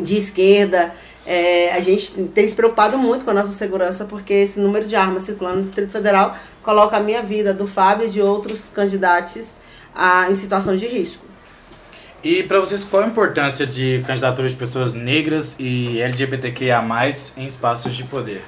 de 0.01 0.15
esquerda. 0.15 0.93
É, 1.25 1.71
a 1.73 1.79
gente 1.79 2.23
tem 2.29 2.47
se 2.47 2.55
preocupado 2.55 2.97
muito 2.97 3.23
com 3.23 3.31
a 3.31 3.33
nossa 3.33 3.51
segurança, 3.51 4.05
porque 4.05 4.33
esse 4.33 4.59
número 4.59 4.85
de 4.85 4.95
armas 4.95 5.23
circulando 5.23 5.57
no 5.57 5.61
Distrito 5.61 5.91
Federal 5.91 6.35
coloca 6.63 6.97
a 6.97 6.99
minha 6.99 7.21
vida, 7.21 7.53
do 7.53 7.67
Fábio 7.67 8.07
e 8.07 8.09
de 8.09 8.21
outros 8.21 8.69
candidatos 8.69 9.55
a, 9.93 10.29
em 10.29 10.33
situação 10.33 10.75
de 10.75 10.87
risco. 10.87 11.25
E 12.23 12.43
para 12.43 12.59
vocês, 12.59 12.83
qual 12.83 13.03
a 13.03 13.07
importância 13.07 13.65
de 13.65 14.03
candidatura 14.05 14.47
de 14.47 14.55
pessoas 14.55 14.93
negras 14.93 15.55
e 15.57 15.99
LGBTQIA+, 15.99 16.83
em 17.35 17.47
espaços 17.47 17.95
de 17.95 18.03
poder? 18.03 18.43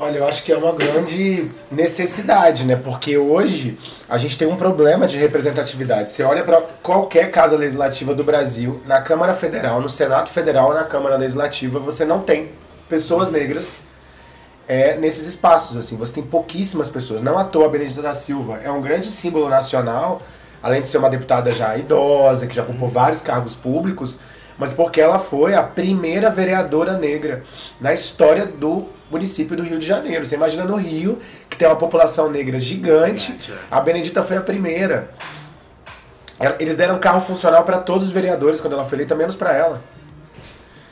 Olha, 0.00 0.18
eu 0.18 0.28
acho 0.28 0.44
que 0.44 0.52
é 0.52 0.56
uma 0.56 0.72
grande 0.74 1.50
necessidade, 1.72 2.64
né? 2.64 2.76
Porque 2.76 3.18
hoje 3.18 3.76
a 4.08 4.16
gente 4.16 4.38
tem 4.38 4.46
um 4.46 4.54
problema 4.54 5.08
de 5.08 5.18
representatividade. 5.18 6.12
Você 6.12 6.22
olha 6.22 6.44
para 6.44 6.60
qualquer 6.84 7.32
casa 7.32 7.56
legislativa 7.56 8.14
do 8.14 8.22
Brasil, 8.22 8.80
na 8.86 9.02
Câmara 9.02 9.34
Federal, 9.34 9.80
no 9.80 9.88
Senado 9.88 10.30
Federal, 10.30 10.72
na 10.72 10.84
Câmara 10.84 11.16
Legislativa, 11.16 11.80
você 11.80 12.04
não 12.04 12.20
tem 12.20 12.48
pessoas 12.88 13.28
negras 13.28 13.74
é, 14.68 14.94
nesses 14.94 15.26
espaços. 15.26 15.76
Assim, 15.76 15.96
você 15.96 16.12
tem 16.12 16.22
pouquíssimas 16.22 16.88
pessoas. 16.88 17.20
Não 17.20 17.36
à 17.36 17.42
toa 17.42 17.66
a 17.66 17.68
Benedita 17.68 18.00
da 18.00 18.14
Silva 18.14 18.60
é 18.62 18.70
um 18.70 18.80
grande 18.80 19.10
símbolo 19.10 19.48
nacional, 19.48 20.22
além 20.62 20.80
de 20.80 20.86
ser 20.86 20.98
uma 20.98 21.10
deputada 21.10 21.50
já 21.50 21.76
idosa, 21.76 22.46
que 22.46 22.54
já 22.54 22.62
ocupou 22.62 22.86
vários 22.86 23.20
cargos 23.20 23.56
públicos, 23.56 24.16
mas 24.56 24.70
porque 24.70 25.00
ela 25.00 25.18
foi 25.18 25.54
a 25.54 25.62
primeira 25.62 26.30
vereadora 26.30 26.92
negra 26.96 27.42
na 27.80 27.92
história 27.92 28.46
do 28.46 28.96
município 29.10 29.56
do 29.56 29.62
Rio 29.62 29.78
de 29.78 29.86
Janeiro. 29.86 30.26
Você 30.26 30.34
imagina 30.34 30.64
no 30.64 30.76
Rio, 30.76 31.18
que 31.48 31.56
tem 31.56 31.66
uma 31.66 31.76
população 31.76 32.30
negra 32.30 32.58
gigante, 32.60 33.38
é. 33.48 33.54
a 33.70 33.80
Benedita 33.80 34.22
foi 34.22 34.36
a 34.36 34.40
primeira. 34.40 35.10
Eles 36.60 36.76
deram 36.76 36.98
carro 36.98 37.20
funcional 37.20 37.64
para 37.64 37.78
todos 37.78 38.04
os 38.04 38.10
vereadores 38.10 38.60
quando 38.60 38.74
ela 38.74 38.84
foi 38.84 38.96
eleita, 38.96 39.14
menos 39.14 39.34
para 39.34 39.52
ela. 39.52 39.82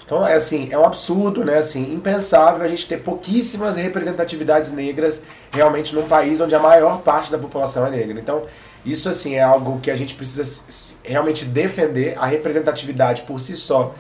Então, 0.05 0.26
é 0.26 0.35
assim, 0.35 0.68
é 0.70 0.79
um 0.79 0.85
absurdo, 0.85 1.44
né? 1.44 1.59
Assim, 1.59 1.92
impensável 1.92 2.64
a 2.64 2.68
gente 2.68 2.87
ter 2.87 2.98
pouquíssimas 2.98 3.74
representatividades 3.74 4.70
negras 4.70 5.20
realmente 5.50 5.94
num 5.94 6.07
país 6.07 6.40
onde 6.40 6.55
a 6.55 6.61
maior 6.61 7.00
parte 7.00 7.31
da 7.31 7.38
população 7.38 7.87
é 7.87 7.90
negra. 7.90 8.18
Então, 8.18 8.44
isso 8.85 9.09
assim 9.09 9.35
é 9.35 9.42
algo 9.42 9.81
que 9.81 9.90
a 9.90 9.96
gente 9.96 10.14
precisa 10.14 10.64
realmente 11.02 11.44
defender. 11.44 12.16
A 12.18 12.26
representatividade 12.26 13.22
por 13.22 13.40
si 13.40 13.57
só 13.57 13.94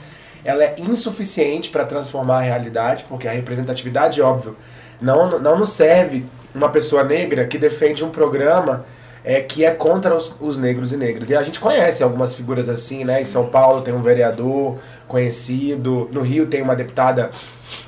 ela 0.46 0.64
é 0.64 0.74
insuficiente 0.78 1.70
para 1.70 1.84
transformar 1.84 2.38
a 2.38 2.42
realidade, 2.42 3.04
porque 3.08 3.26
a 3.26 3.32
representatividade, 3.32 4.20
óbvio, 4.22 4.56
não, 5.00 5.38
não 5.38 5.58
nos 5.58 5.72
serve 5.72 6.24
uma 6.54 6.68
pessoa 6.68 7.04
negra 7.04 7.44
que 7.44 7.58
defende 7.58 8.04
um 8.04 8.10
programa 8.10 8.84
é, 9.26 9.40
que 9.40 9.64
é 9.64 9.72
contra 9.72 10.14
os, 10.14 10.34
os, 10.38 10.56
negros 10.56 10.92
e 10.92 10.96
negras. 10.96 11.28
E 11.28 11.34
a 11.34 11.42
gente 11.42 11.58
conhece 11.58 12.00
algumas 12.00 12.32
figuras 12.32 12.68
assim, 12.68 13.04
né? 13.04 13.20
Em 13.20 13.24
São 13.24 13.48
Paulo 13.48 13.82
tem 13.82 13.92
um 13.92 14.00
vereador 14.00 14.78
conhecido, 15.08 16.08
no 16.12 16.20
Rio 16.20 16.46
tem 16.46 16.62
uma 16.62 16.76
deputada 16.76 17.30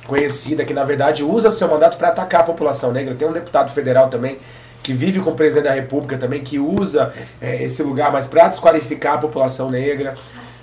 conhecida 0.05 0.65
que, 0.65 0.73
na 0.73 0.83
verdade, 0.83 1.23
usa 1.23 1.47
o 1.47 1.51
seu 1.53 1.69
mandato 1.69 1.97
para 1.97 2.09
atacar 2.09 2.41
a 2.41 2.43
população 2.43 2.91
negra. 2.91 3.15
Tem 3.15 3.25
um 3.25 3.31
deputado 3.31 3.71
federal 3.71 4.09
também 4.09 4.37
que 4.83 4.93
vive 4.93 5.21
com 5.21 5.29
o 5.29 5.35
presidente 5.35 5.65
da 5.65 5.71
República 5.71 6.17
também, 6.17 6.41
que 6.41 6.59
usa 6.59 7.13
é, 7.39 7.63
esse 7.63 7.81
lugar, 7.83 8.11
mas 8.11 8.27
para 8.27 8.49
desqualificar 8.49 9.13
a 9.13 9.17
população 9.17 9.71
negra. 9.71 10.15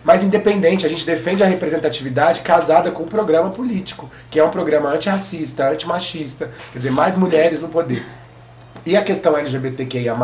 Mas 0.06 0.22
independente, 0.22 0.86
a 0.86 0.88
gente 0.88 1.04
defende 1.04 1.42
a 1.42 1.46
representatividade 1.46 2.42
casada 2.42 2.92
com 2.92 3.02
o 3.02 3.06
programa 3.06 3.50
político, 3.50 4.08
que 4.30 4.38
é 4.38 4.44
um 4.44 4.50
programa 4.50 4.88
antirracista, 4.90 5.68
antimachista, 5.68 6.48
quer 6.70 6.78
dizer, 6.78 6.92
mais 6.92 7.16
mulheres 7.16 7.60
no 7.60 7.66
poder. 7.66 8.06
E 8.86 8.96
a 8.96 9.02
questão 9.02 9.36
LGBTQIA+, 9.36 10.16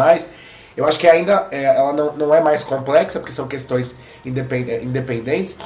eu 0.76 0.86
acho 0.86 1.00
que 1.00 1.08
ainda 1.08 1.48
é, 1.50 1.64
ela 1.64 1.92
não, 1.92 2.16
não 2.16 2.32
é 2.32 2.40
mais 2.40 2.62
complexa, 2.62 3.18
porque 3.18 3.32
são 3.32 3.48
questões 3.48 3.98
independentes, 4.24 5.56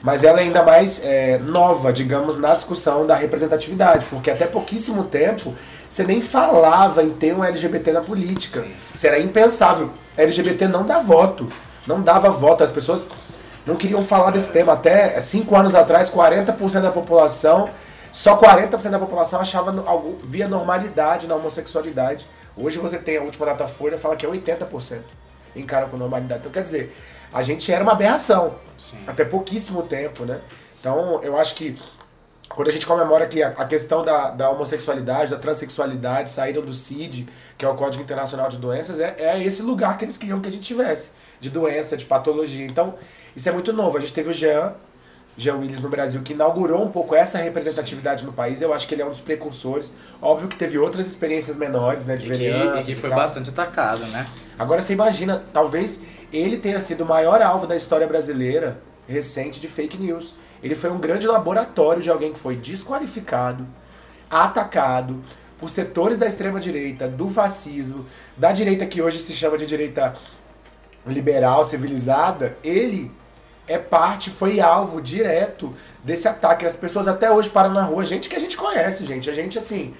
mas 0.00 0.22
ela 0.22 0.38
é 0.38 0.44
ainda 0.44 0.62
mais 0.62 1.04
é, 1.04 1.38
nova, 1.38 1.92
digamos, 1.92 2.36
na 2.36 2.54
discussão 2.54 3.04
da 3.04 3.16
representatividade, 3.16 4.06
porque 4.08 4.30
até 4.30 4.46
pouquíssimo 4.46 5.02
tempo 5.02 5.52
você 5.88 6.04
nem 6.04 6.20
falava 6.20 7.02
em 7.02 7.10
ter 7.10 7.34
um 7.34 7.42
LGBT 7.42 7.90
na 7.90 8.02
política. 8.02 8.60
Sim. 8.60 8.70
Isso 8.94 9.04
era 9.04 9.18
impensável. 9.18 9.90
LGBT 10.16 10.68
não 10.68 10.86
dá 10.86 11.00
voto, 11.00 11.48
não 11.88 12.00
dava 12.00 12.30
voto. 12.30 12.62
As 12.62 12.70
pessoas 12.70 13.08
não 13.66 13.76
queriam 13.76 14.02
falar 14.02 14.30
desse 14.30 14.52
tema. 14.52 14.72
Até 14.72 15.18
cinco 15.20 15.56
anos 15.56 15.74
atrás, 15.74 16.10
40% 16.10 16.80
da 16.80 16.90
população, 16.90 17.70
só 18.12 18.38
40% 18.38 18.90
da 18.90 18.98
população 18.98 19.40
achava 19.40 19.82
algo, 19.86 20.20
via 20.22 20.46
normalidade 20.46 21.26
na 21.26 21.34
homossexualidade. 21.34 22.26
Hoje 22.56 22.78
você 22.78 22.98
tem 22.98 23.16
a 23.16 23.22
última 23.22 23.46
data 23.46 23.66
folha 23.66 23.98
fala 23.98 24.16
que 24.16 24.24
é 24.24 24.28
80% 24.28 24.98
encara 25.56 25.86
com 25.86 25.96
normalidade. 25.96 26.40
Então 26.40 26.52
quer 26.52 26.62
dizer, 26.62 26.94
a 27.32 27.42
gente 27.42 27.72
era 27.72 27.82
uma 27.82 27.92
aberração 27.92 28.54
Sim. 28.78 28.98
até 29.06 29.24
pouquíssimo 29.24 29.82
tempo, 29.82 30.24
né? 30.24 30.40
Então 30.78 31.20
eu 31.22 31.36
acho 31.36 31.54
que 31.54 31.76
quando 32.48 32.68
a 32.68 32.70
gente 32.70 32.86
comemora 32.86 33.26
que 33.26 33.42
a, 33.42 33.64
questão 33.64 34.04
da, 34.04 34.30
da, 34.30 34.50
homossexualidade, 34.50 35.30
da 35.30 35.38
transexualidade 35.38 36.30
saíram 36.30 36.62
do 36.62 36.74
CID, 36.74 37.28
que 37.56 37.64
é 37.64 37.68
o 37.68 37.74
Código 37.74 38.02
Internacional 38.02 38.48
de 38.48 38.58
Doenças, 38.58 39.00
é, 39.00 39.14
é 39.18 39.42
esse 39.42 39.62
lugar 39.62 39.98
que 39.98 40.04
eles 40.04 40.16
queriam 40.16 40.40
que 40.40 40.48
a 40.48 40.52
gente 40.52 40.64
tivesse, 40.64 41.10
de 41.40 41.50
doença, 41.50 41.96
de 41.96 42.04
patologia. 42.04 42.64
Então, 42.64 42.94
isso 43.34 43.48
é 43.48 43.52
muito 43.52 43.72
novo. 43.72 43.96
A 43.96 44.00
gente 44.00 44.12
teve 44.12 44.30
o 44.30 44.32
Jean, 44.32 44.74
Jean 45.36 45.56
Willis 45.56 45.80
no 45.80 45.88
Brasil, 45.88 46.22
que 46.22 46.32
inaugurou 46.32 46.84
um 46.84 46.90
pouco 46.90 47.14
essa 47.14 47.38
representatividade 47.38 48.24
no 48.24 48.32
país. 48.32 48.62
Eu 48.62 48.72
acho 48.72 48.86
que 48.86 48.94
ele 48.94 49.02
é 49.02 49.06
um 49.06 49.10
dos 49.10 49.20
precursores. 49.20 49.90
Óbvio 50.22 50.46
que 50.46 50.56
teve 50.56 50.78
outras 50.78 51.06
experiências 51.06 51.56
menores, 51.56 52.06
né, 52.06 52.16
de 52.16 52.28
vereança. 52.28 52.88
E, 52.88 52.92
e 52.92 52.96
foi 52.96 53.10
tal. 53.10 53.18
bastante 53.18 53.50
atacado, 53.50 54.06
né? 54.06 54.26
Agora 54.56 54.80
você 54.80 54.92
imagina, 54.92 55.42
talvez 55.52 56.02
ele 56.32 56.56
tenha 56.56 56.80
sido 56.80 57.02
o 57.02 57.06
maior 57.06 57.42
alvo 57.42 57.66
da 57.66 57.74
história 57.74 58.06
brasileira 58.06 58.80
recente 59.08 59.60
de 59.60 59.68
fake 59.68 59.98
news. 59.98 60.34
Ele 60.62 60.74
foi 60.74 60.90
um 60.90 60.98
grande 60.98 61.26
laboratório 61.26 62.02
de 62.02 62.10
alguém 62.10 62.32
que 62.32 62.38
foi 62.38 62.56
desqualificado, 62.56 63.66
atacado 64.30 65.20
por 65.58 65.70
setores 65.70 66.18
da 66.18 66.26
extrema 66.26 66.58
direita, 66.58 67.08
do 67.08 67.28
fascismo, 67.28 68.04
da 68.36 68.52
direita 68.52 68.86
que 68.86 69.00
hoje 69.00 69.18
se 69.18 69.32
chama 69.32 69.56
de 69.56 69.66
direita 69.66 70.14
liberal, 71.06 71.64
civilizada. 71.64 72.56
Ele 72.62 73.10
é 73.66 73.78
parte, 73.78 74.30
foi 74.30 74.60
alvo 74.60 75.00
direto 75.00 75.74
desse 76.02 76.28
ataque. 76.28 76.66
As 76.66 76.76
pessoas 76.76 77.08
até 77.08 77.30
hoje 77.30 77.48
param 77.48 77.72
na 77.72 77.82
rua, 77.82 78.04
gente 78.04 78.28
que 78.28 78.36
a 78.36 78.40
gente 78.40 78.56
conhece, 78.56 79.04
gente. 79.04 79.30
A 79.30 79.34
gente, 79.34 79.58
assim, 79.58 79.94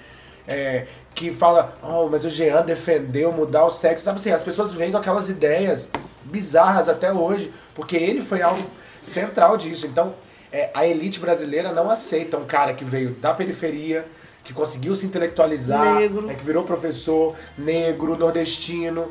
é, 0.46 0.86
que 1.14 1.32
fala, 1.32 1.76
oh, 1.82 2.08
mas 2.08 2.24
o 2.24 2.30
Jean 2.30 2.62
defendeu 2.62 3.32
mudar 3.32 3.64
o 3.64 3.70
sexo. 3.70 4.04
Sabe 4.04 4.18
assim, 4.18 4.30
as 4.30 4.42
pessoas 4.42 4.72
vêm 4.72 4.90
com 4.90 4.98
aquelas 4.98 5.28
ideias 5.28 5.88
bizarras 6.24 6.88
até 6.88 7.12
hoje, 7.12 7.52
porque 7.74 7.96
ele 7.96 8.20
foi 8.20 8.42
algo 8.42 8.68
central 9.04 9.56
disso. 9.56 9.86
Então, 9.86 10.14
é, 10.52 10.70
a 10.74 10.86
elite 10.86 11.20
brasileira 11.20 11.72
não 11.72 11.90
aceita 11.90 12.36
um 12.36 12.44
cara 12.44 12.74
que 12.74 12.84
veio 12.84 13.10
da 13.14 13.34
periferia, 13.34 14.06
que 14.42 14.52
conseguiu 14.52 14.94
se 14.94 15.06
intelectualizar, 15.06 16.02
é, 16.02 16.34
que 16.34 16.44
virou 16.44 16.64
professor, 16.64 17.34
negro, 17.56 18.16
nordestino, 18.16 19.10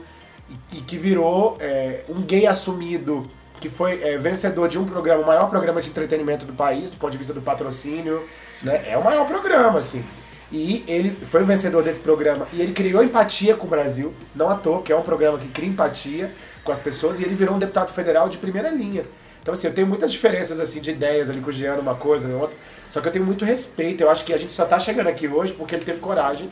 e, 0.71 0.77
e 0.77 0.81
que 0.81 0.97
virou 0.97 1.57
é, 1.59 2.03
um 2.09 2.21
gay 2.21 2.47
assumido 2.47 3.29
que 3.59 3.69
foi 3.69 4.01
é, 4.03 4.17
vencedor 4.17 4.67
de 4.67 4.77
um 4.77 4.83
programa, 4.83 5.23
o 5.23 5.25
maior 5.25 5.49
programa 5.49 5.81
de 5.81 5.89
entretenimento 5.89 6.45
do 6.45 6.51
país, 6.51 6.89
do 6.89 6.97
ponto 6.97 7.11
de 7.11 7.17
vista 7.17 7.33
do 7.33 7.41
patrocínio, 7.41 8.21
né? 8.61 8.83
É 8.89 8.97
o 8.97 9.03
maior 9.03 9.25
programa, 9.25 9.79
assim. 9.79 10.03
E 10.51 10.83
ele 10.87 11.11
foi 11.25 11.43
o 11.43 11.45
vencedor 11.45 11.81
desse 11.81 11.99
programa 11.99 12.47
e 12.53 12.61
ele 12.61 12.73
criou 12.73 13.03
empatia 13.03 13.55
com 13.55 13.65
o 13.65 13.69
Brasil, 13.69 14.13
não 14.35 14.49
à 14.49 14.55
toa, 14.55 14.81
que 14.81 14.91
é 14.91 14.95
um 14.95 15.01
programa 15.01 15.37
que 15.37 15.47
cria 15.47 15.69
empatia 15.69 16.31
com 16.63 16.71
as 16.71 16.79
pessoas, 16.79 17.19
e 17.19 17.23
ele 17.23 17.35
virou 17.35 17.55
um 17.55 17.59
deputado 17.59 17.91
federal 17.91 18.29
de 18.29 18.37
primeira 18.37 18.69
linha. 18.69 19.05
Então, 19.43 19.53
assim, 19.53 19.67
eu 19.67 19.73
tenho 19.73 19.85
muitas 19.85 20.09
diferenças, 20.09 20.57
assim, 20.57 20.79
de 20.79 20.91
ideias 20.91 21.29
ali 21.29 21.41
com 21.41 21.49
o 21.49 21.51
Jean, 21.51 21.75
uma 21.75 21.95
coisa, 21.95 22.29
outra. 22.29 22.55
Só 22.89 23.01
que 23.01 23.09
eu 23.09 23.11
tenho 23.11 23.25
muito 23.25 23.43
respeito. 23.43 24.01
Eu 24.01 24.09
acho 24.09 24.23
que 24.23 24.33
a 24.33 24.37
gente 24.37 24.53
só 24.53 24.63
tá 24.63 24.79
chegando 24.79 25.07
aqui 25.07 25.27
hoje 25.27 25.53
porque 25.53 25.75
ele 25.75 25.83
teve 25.83 25.99
coragem 25.99 26.49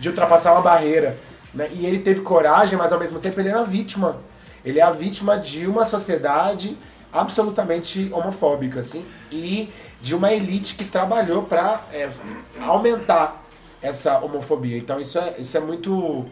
de 0.00 0.08
ultrapassar 0.08 0.52
uma 0.52 0.60
barreira. 0.60 1.16
Né? 1.54 1.68
E 1.70 1.86
ele 1.86 2.00
teve 2.00 2.22
coragem, 2.22 2.76
mas 2.76 2.92
ao 2.92 2.98
mesmo 2.98 3.20
tempo 3.20 3.40
ele 3.40 3.50
é 3.50 3.56
uma 3.56 3.64
vítima. 3.64 4.20
Ele 4.64 4.80
é 4.80 4.82
a 4.82 4.90
vítima 4.90 5.38
de 5.38 5.64
uma 5.64 5.84
sociedade 5.84 6.76
absolutamente 7.12 8.10
homofóbica, 8.12 8.80
assim, 8.80 9.06
e 9.30 9.72
de 10.02 10.16
uma 10.16 10.32
elite 10.32 10.74
que 10.74 10.84
trabalhou 10.84 11.44
para 11.44 11.84
é, 11.92 12.08
aumentar 12.60 13.44
essa 13.80 14.18
homofobia. 14.18 14.76
Então 14.76 14.98
isso 14.98 15.16
é, 15.20 15.36
isso 15.38 15.56
é 15.56 15.60
muito 15.60 16.26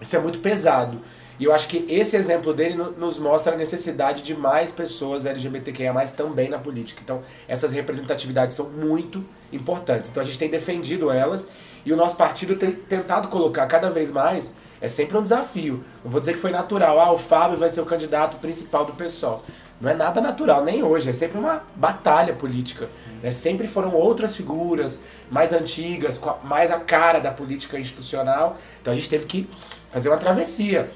isso 0.00 0.14
é 0.14 0.20
muito 0.20 0.38
pesado. 0.38 1.00
E 1.38 1.44
eu 1.44 1.52
acho 1.52 1.68
que 1.68 1.84
esse 1.88 2.16
exemplo 2.16 2.54
dele 2.54 2.76
nos 2.96 3.18
mostra 3.18 3.54
a 3.54 3.56
necessidade 3.56 4.22
de 4.22 4.34
mais 4.34 4.70
pessoas 4.70 5.26
LGBTQIA+, 5.26 5.92
também 6.16 6.48
na 6.48 6.58
política. 6.58 7.00
Então, 7.02 7.22
essas 7.48 7.72
representatividades 7.72 8.54
são 8.54 8.70
muito 8.70 9.24
importantes. 9.52 10.10
Então, 10.10 10.22
a 10.22 10.26
gente 10.26 10.38
tem 10.38 10.48
defendido 10.48 11.10
elas 11.10 11.48
e 11.84 11.92
o 11.92 11.96
nosso 11.96 12.16
partido 12.16 12.56
tem 12.56 12.72
tentado 12.72 13.28
colocar 13.28 13.66
cada 13.66 13.90
vez 13.90 14.10
mais. 14.10 14.54
É 14.80 14.88
sempre 14.88 15.16
um 15.18 15.22
desafio. 15.22 15.84
Não 16.04 16.10
vou 16.10 16.20
dizer 16.20 16.34
que 16.34 16.38
foi 16.38 16.50
natural. 16.50 17.00
Ah, 17.00 17.12
o 17.12 17.18
Fábio 17.18 17.58
vai 17.58 17.68
ser 17.68 17.80
o 17.80 17.86
candidato 17.86 18.36
principal 18.38 18.84
do 18.84 18.92
PSOL. 18.92 19.42
Não 19.80 19.90
é 19.90 19.94
nada 19.94 20.20
natural, 20.20 20.64
nem 20.64 20.82
hoje. 20.82 21.10
É 21.10 21.12
sempre 21.12 21.38
uma 21.38 21.62
batalha 21.74 22.32
política. 22.32 22.88
Né? 23.22 23.30
Sempre 23.30 23.66
foram 23.66 23.92
outras 23.94 24.34
figuras 24.36 25.00
mais 25.30 25.52
antigas, 25.52 26.20
mais 26.42 26.70
a 26.70 26.78
cara 26.78 27.18
da 27.18 27.30
política 27.30 27.78
institucional. 27.78 28.56
Então 28.80 28.92
a 28.92 28.96
gente 28.96 29.08
teve 29.08 29.26
que 29.26 29.48
fazer 29.90 30.08
uma 30.08 30.16
travessia 30.16 30.90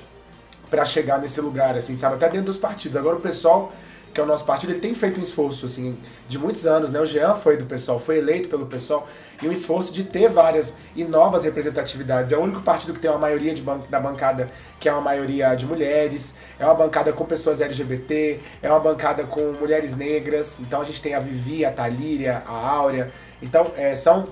para 0.71 0.85
chegar 0.85 1.19
nesse 1.19 1.41
lugar, 1.41 1.77
assim, 1.77 1.97
sabe? 1.97 2.17
Até 2.17 2.29
dentro 2.29 2.47
dos 2.47 2.59
partidos. 2.59 2.97
Agora 2.97 3.17
o 3.17 3.21
pessoal 3.21 3.73
que 4.13 4.21
é 4.21 4.25
o 4.25 4.27
nosso 4.27 4.45
partido, 4.45 4.73
ele 4.73 4.81
tem 4.81 4.95
feito 4.95 5.21
um 5.21 5.23
esforço, 5.23 5.67
assim, 5.67 5.97
de 6.27 6.39
muitos 6.39 6.67
anos, 6.67 6.91
né? 6.91 7.01
O 7.01 7.07
Jean 7.07 7.35
foi 7.35 7.57
do 7.57 7.67
pessoal, 7.67 8.01
foi 8.01 8.19
eleito 8.19 8.49
pelo 8.49 8.67
pessoal, 8.67 9.07
e 9.41 9.47
um 9.47 9.53
esforço 9.53 9.93
de 9.93 10.03
ter 10.03 10.29
várias 10.29 10.75
e 10.97 11.05
novas 11.05 11.45
representatividades. 11.45 12.33
É 12.33 12.37
o 12.37 12.41
único 12.41 12.61
partido 12.63 12.93
que 12.93 12.99
tem 12.99 13.11
uma 13.11 13.19
maioria 13.19 13.55
de 13.55 13.63
ban 13.63 13.81
da 13.89 14.01
bancada 14.01 14.51
que 14.81 14.89
é 14.89 14.93
uma 14.93 15.01
maioria 15.01 15.55
de 15.55 15.67
mulheres, 15.67 16.35
é 16.59 16.65
uma 16.65 16.75
bancada 16.75 17.13
com 17.13 17.25
pessoas 17.25 17.61
LGBT, 17.61 18.41
é 18.63 18.71
uma 18.71 18.81
bancada 18.81 19.25
com 19.25 19.53
mulheres 19.53 19.95
negras. 19.95 20.59
Então 20.59 20.81
a 20.81 20.85
gente 20.85 21.01
tem 21.01 21.15
a 21.15 21.21
Vivi, 21.21 21.65
a 21.65 21.71
Talíria, 21.71 22.43
a 22.47 22.69
Áurea. 22.69 23.13
Então, 23.41 23.73
é, 23.77 23.95
são 23.95 24.27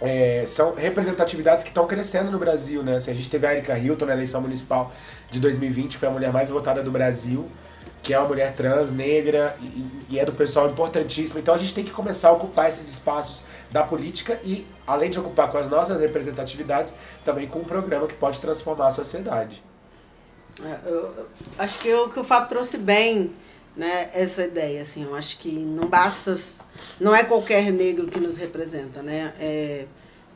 é, 0.00 0.44
são 0.44 0.74
representatividades 0.74 1.62
que 1.62 1.70
estão 1.70 1.86
crescendo 1.86 2.30
no 2.30 2.38
Brasil, 2.38 2.82
né? 2.82 2.96
Assim, 2.96 3.10
a 3.10 3.14
gente 3.14 3.30
teve 3.30 3.46
a 3.46 3.52
Erika 3.54 3.78
Hilton 3.78 4.06
na 4.06 4.12
eleição 4.12 4.40
municipal 4.40 4.92
de 5.34 5.40
2020, 5.40 5.98
foi 5.98 6.08
a 6.08 6.10
mulher 6.10 6.32
mais 6.32 6.48
votada 6.48 6.82
do 6.82 6.90
Brasil 6.90 7.48
que 8.04 8.12
é 8.12 8.18
uma 8.18 8.28
mulher 8.28 8.54
trans, 8.54 8.92
negra 8.92 9.56
e, 9.62 9.86
e, 10.10 10.18
é 10.18 10.26
do 10.26 10.32
pessoal 10.32 10.68
importantíssimo. 10.68 11.40
Então 11.40 11.54
a 11.54 11.58
gente 11.58 11.72
tem 11.72 11.82
que 11.82 11.90
começar 11.90 12.28
a 12.28 12.32
ocupar 12.32 12.68
esses 12.68 12.86
espaços 12.86 13.42
da 13.72 13.82
política 13.82 14.38
e, 14.44 14.66
além 14.86 15.10
de 15.10 15.18
ocupar 15.18 15.50
com 15.50 15.56
as 15.56 15.70
nossas 15.70 15.98
representatividades, 15.98 16.94
também 17.24 17.48
com 17.48 17.60
um 17.60 17.64
programa 17.64 18.06
que 18.06 18.12
pode 18.12 18.40
transformar 18.40 18.88
a 18.88 18.90
sociedade. 18.90 19.64
É, 20.62 20.78
eu, 20.84 21.26
acho 21.58 21.78
que 21.78 21.92
o 21.94 22.10
que 22.10 22.20
o 22.20 22.24
Fábio 22.24 22.50
trouxe 22.50 22.76
bem 22.76 23.32
né, 23.74 24.10
essa 24.12 24.44
ideia, 24.44 24.82
assim, 24.82 25.04
eu 25.04 25.16
acho 25.16 25.38
que 25.38 25.50
não 25.50 25.88
basta, 25.88 26.36
não 27.00 27.14
é 27.14 27.24
qualquer 27.24 27.72
negro 27.72 28.06
que 28.06 28.20
nos 28.20 28.36
representa, 28.36 29.02
né, 29.02 29.32
é, 29.40 29.86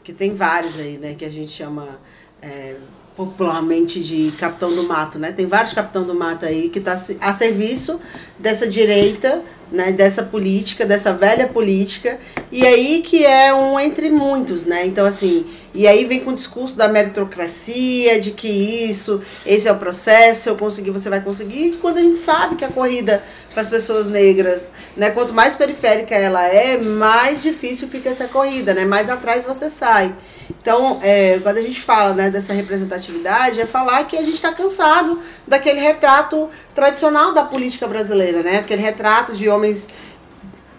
que 0.03 0.13
tem 0.13 0.35
vários 0.35 0.81
aí, 0.81 0.97
né, 0.97 1.15
que 1.15 1.25
a 1.25 1.31
gente 1.31 1.53
chama 1.53 2.01
é, 2.43 2.75
popularmente 3.19 3.99
de 3.99 4.31
capitão 4.39 4.73
do 4.73 4.85
mato, 4.85 5.19
né? 5.19 5.33
Tem 5.33 5.45
vários 5.45 5.73
capitão 5.73 6.05
do 6.05 6.15
mato 6.15 6.47
aí 6.47 6.69
que 6.69 6.79
está 6.79 6.93
a 7.21 7.35
serviço 7.35 8.01
dessa 8.39 8.69
direita, 8.69 9.43
né? 9.73 9.91
Dessa 9.91 10.23
política, 10.23 10.87
dessa 10.87 11.13
velha 11.13 11.49
política, 11.49 12.21
e 12.53 12.65
aí 12.65 13.03
que 13.03 13.27
é 13.27 13.53
um 13.53 13.79
entre 13.81 14.09
muitos, 14.09 14.67
né? 14.67 14.87
Então 14.87 15.05
assim, 15.05 15.45
e 15.75 15.89
aí 15.89 16.05
vem 16.05 16.21
com 16.21 16.31
o 16.31 16.35
discurso 16.35 16.77
da 16.77 16.87
meritocracia, 16.87 18.21
de 18.21 18.31
que 18.31 18.49
isso, 18.49 19.21
esse 19.45 19.67
é 19.67 19.73
o 19.73 19.79
processo, 19.79 20.49
eu 20.49 20.57
consegui, 20.57 20.93
você 20.93 21.11
vai 21.11 21.21
conseguir. 21.21 21.77
Quando 21.81 21.99
a 21.99 22.03
gente 22.03 22.21
sabe 22.21 22.55
que 22.55 22.65
a 22.65 22.69
corrida 22.69 23.25
para 23.51 23.63
as 23.63 23.69
pessoas 23.69 24.07
negras, 24.07 24.69
né? 24.97 25.11
Quanto 25.11 25.35
mais 25.35 25.57
periférica 25.57 26.15
ela 26.15 26.47
é, 26.47 26.79
mais 26.79 27.43
difícil 27.43 27.89
fica 27.89 28.11
essa 28.11 28.29
corrida, 28.29 28.73
né? 28.73 28.85
Mais 28.85 29.11
atrás 29.11 29.45
você 29.45 29.69
sai. 29.69 30.15
Então, 30.51 30.99
é, 31.03 31.39
quando 31.43 31.59
a 31.59 31.63
gente 31.63 31.81
fala 31.81 32.15
né, 32.15 32.31
dessa 32.31 32.53
representatividade, 32.53 33.61
é 33.61 33.67
falar 33.67 34.05
que 34.05 34.17
a 34.17 34.23
gente 34.23 34.35
está 34.35 34.53
cansado 34.53 35.21
daquele 35.47 35.81
retrato 35.81 36.49
tradicional 36.75 37.33
da 37.33 37.45
política 37.45 37.87
brasileira, 37.87 38.43
né? 38.43 38.59
Aquele 38.59 38.83
retrato 38.83 39.35
de 39.35 39.49
homens 39.49 39.89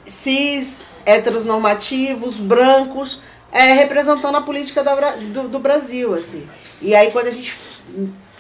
cis, 0.05 0.81
heteronormativos, 1.05 2.37
brancos, 2.37 3.21
é, 3.51 3.73
representando 3.73 4.35
a 4.35 4.41
política 4.41 4.83
do, 5.33 5.47
do 5.47 5.59
Brasil, 5.59 6.13
assim. 6.13 6.47
E 6.81 6.95
aí, 6.95 7.11
quando 7.11 7.27
a 7.27 7.31
gente 7.31 7.55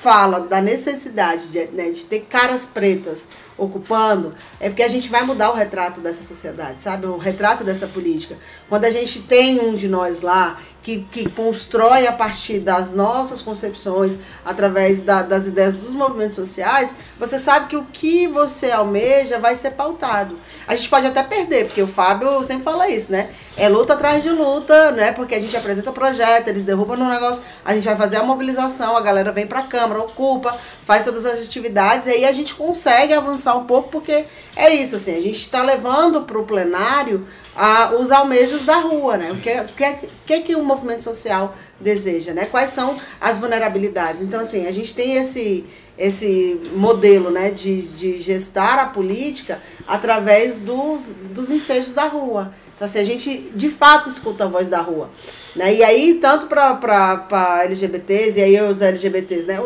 fala 0.01 0.39
da 0.39 0.61
necessidade 0.61 1.51
de, 1.51 1.65
né, 1.67 1.89
de 1.89 2.05
ter 2.05 2.21
caras 2.21 2.65
pretas 2.65 3.27
ocupando, 3.57 4.33
é 4.57 4.69
porque 4.69 4.81
a 4.83 4.87
gente 4.87 5.09
vai 5.09 5.23
mudar 5.23 5.51
o 5.51 5.53
retrato 5.53 5.99
dessa 5.99 6.23
sociedade, 6.23 6.81
sabe? 6.81 7.05
O 7.05 7.17
retrato 7.17 7.65
dessa 7.65 7.85
política. 7.85 8.37
Quando 8.69 8.85
a 8.85 8.91
gente 8.91 9.21
tem 9.21 9.59
um 9.59 9.75
de 9.75 9.89
nós 9.89 10.21
lá 10.21 10.57
que, 10.89 11.05
que 11.11 11.29
constrói 11.29 12.07
a 12.07 12.11
partir 12.11 12.59
das 12.59 12.91
nossas 12.91 13.41
concepções, 13.41 14.17
através 14.43 15.01
da, 15.01 15.21
das 15.21 15.45
ideias 15.45 15.75
dos 15.75 15.93
movimentos 15.93 16.35
sociais, 16.35 16.95
você 17.19 17.37
sabe 17.37 17.67
que 17.67 17.75
o 17.75 17.85
que 17.85 18.27
você 18.27 18.71
almeja 18.71 19.37
vai 19.37 19.55
ser 19.55 19.71
pautado. 19.71 20.39
A 20.67 20.75
gente 20.75 20.89
pode 20.89 21.05
até 21.05 21.21
perder, 21.21 21.65
porque 21.65 21.81
o 21.81 21.87
Fábio 21.87 22.43
sempre 22.43 22.63
fala 22.63 22.89
isso, 22.89 23.11
né? 23.11 23.29
É 23.57 23.69
luta 23.69 23.93
atrás 23.93 24.23
de 24.23 24.29
luta, 24.29 24.91
né? 24.91 25.11
Porque 25.11 25.35
a 25.35 25.39
gente 25.39 25.55
apresenta 25.55 25.91
projeto, 25.91 26.47
eles 26.47 26.63
derrubam 26.63 26.97
no 26.97 27.09
negócio, 27.09 27.41
a 27.63 27.75
gente 27.75 27.85
vai 27.85 27.95
fazer 27.95 28.17
a 28.17 28.23
mobilização, 28.23 28.97
a 28.97 29.01
galera 29.01 29.31
vem 29.31 29.45
pra 29.45 29.63
Câmara, 29.63 29.99
ocupa, 29.99 30.57
faz 30.85 31.03
todas 31.03 31.25
as 31.25 31.39
atividades, 31.41 32.07
e 32.07 32.11
aí 32.11 32.25
a 32.25 32.31
gente 32.31 32.55
consegue 32.55 33.13
avançar 33.13 33.55
um 33.55 33.65
pouco, 33.65 33.89
porque 33.89 34.25
é 34.55 34.73
isso, 34.73 34.95
assim, 34.95 35.15
a 35.15 35.21
gente 35.21 35.41
está 35.41 35.61
levando 35.61 36.23
para 36.23 36.39
o 36.39 36.45
plenário 36.45 37.27
a, 37.59 37.93
os 37.93 38.09
almejos 38.09 38.63
da 38.63 38.77
rua, 38.77 39.17
né? 39.17 39.33
O 39.33 39.35
que, 39.35 39.63
que, 39.75 40.07
que, 40.25 40.39
que 40.39 40.55
o 40.55 40.63
movimento 40.63 41.03
social 41.03 41.57
deseja, 41.77 42.33
né? 42.33 42.45
Quais 42.45 42.71
são 42.71 42.97
as 43.19 43.37
vulnerabilidades. 43.37 44.21
Então, 44.21 44.39
assim, 44.39 44.65
a 44.65 44.71
gente 44.71 44.95
tem 44.95 45.17
esse, 45.17 45.65
esse 45.97 46.57
modelo 46.73 47.29
né, 47.29 47.51
de, 47.51 47.81
de 47.81 48.17
gestar 48.19 48.79
a 48.79 48.85
política 48.85 49.59
através 49.85 50.55
dos, 50.55 51.07
dos 51.33 51.51
ensejos 51.51 51.93
da 51.93 52.05
rua. 52.05 52.53
Então, 52.73 52.85
assim, 52.85 52.99
a 52.99 53.03
gente 53.03 53.51
de 53.53 53.69
fato 53.69 54.07
escuta 54.07 54.45
a 54.45 54.47
voz 54.47 54.69
da 54.69 54.79
rua. 54.79 55.09
Né? 55.53 55.75
E 55.75 55.83
aí, 55.83 56.13
tanto 56.13 56.47
para 56.47 57.61
LGBTs, 57.65 58.39
e 58.39 58.43
aí 58.43 58.61
os 58.61 58.81
LGBTs, 58.81 59.45
né? 59.45 59.59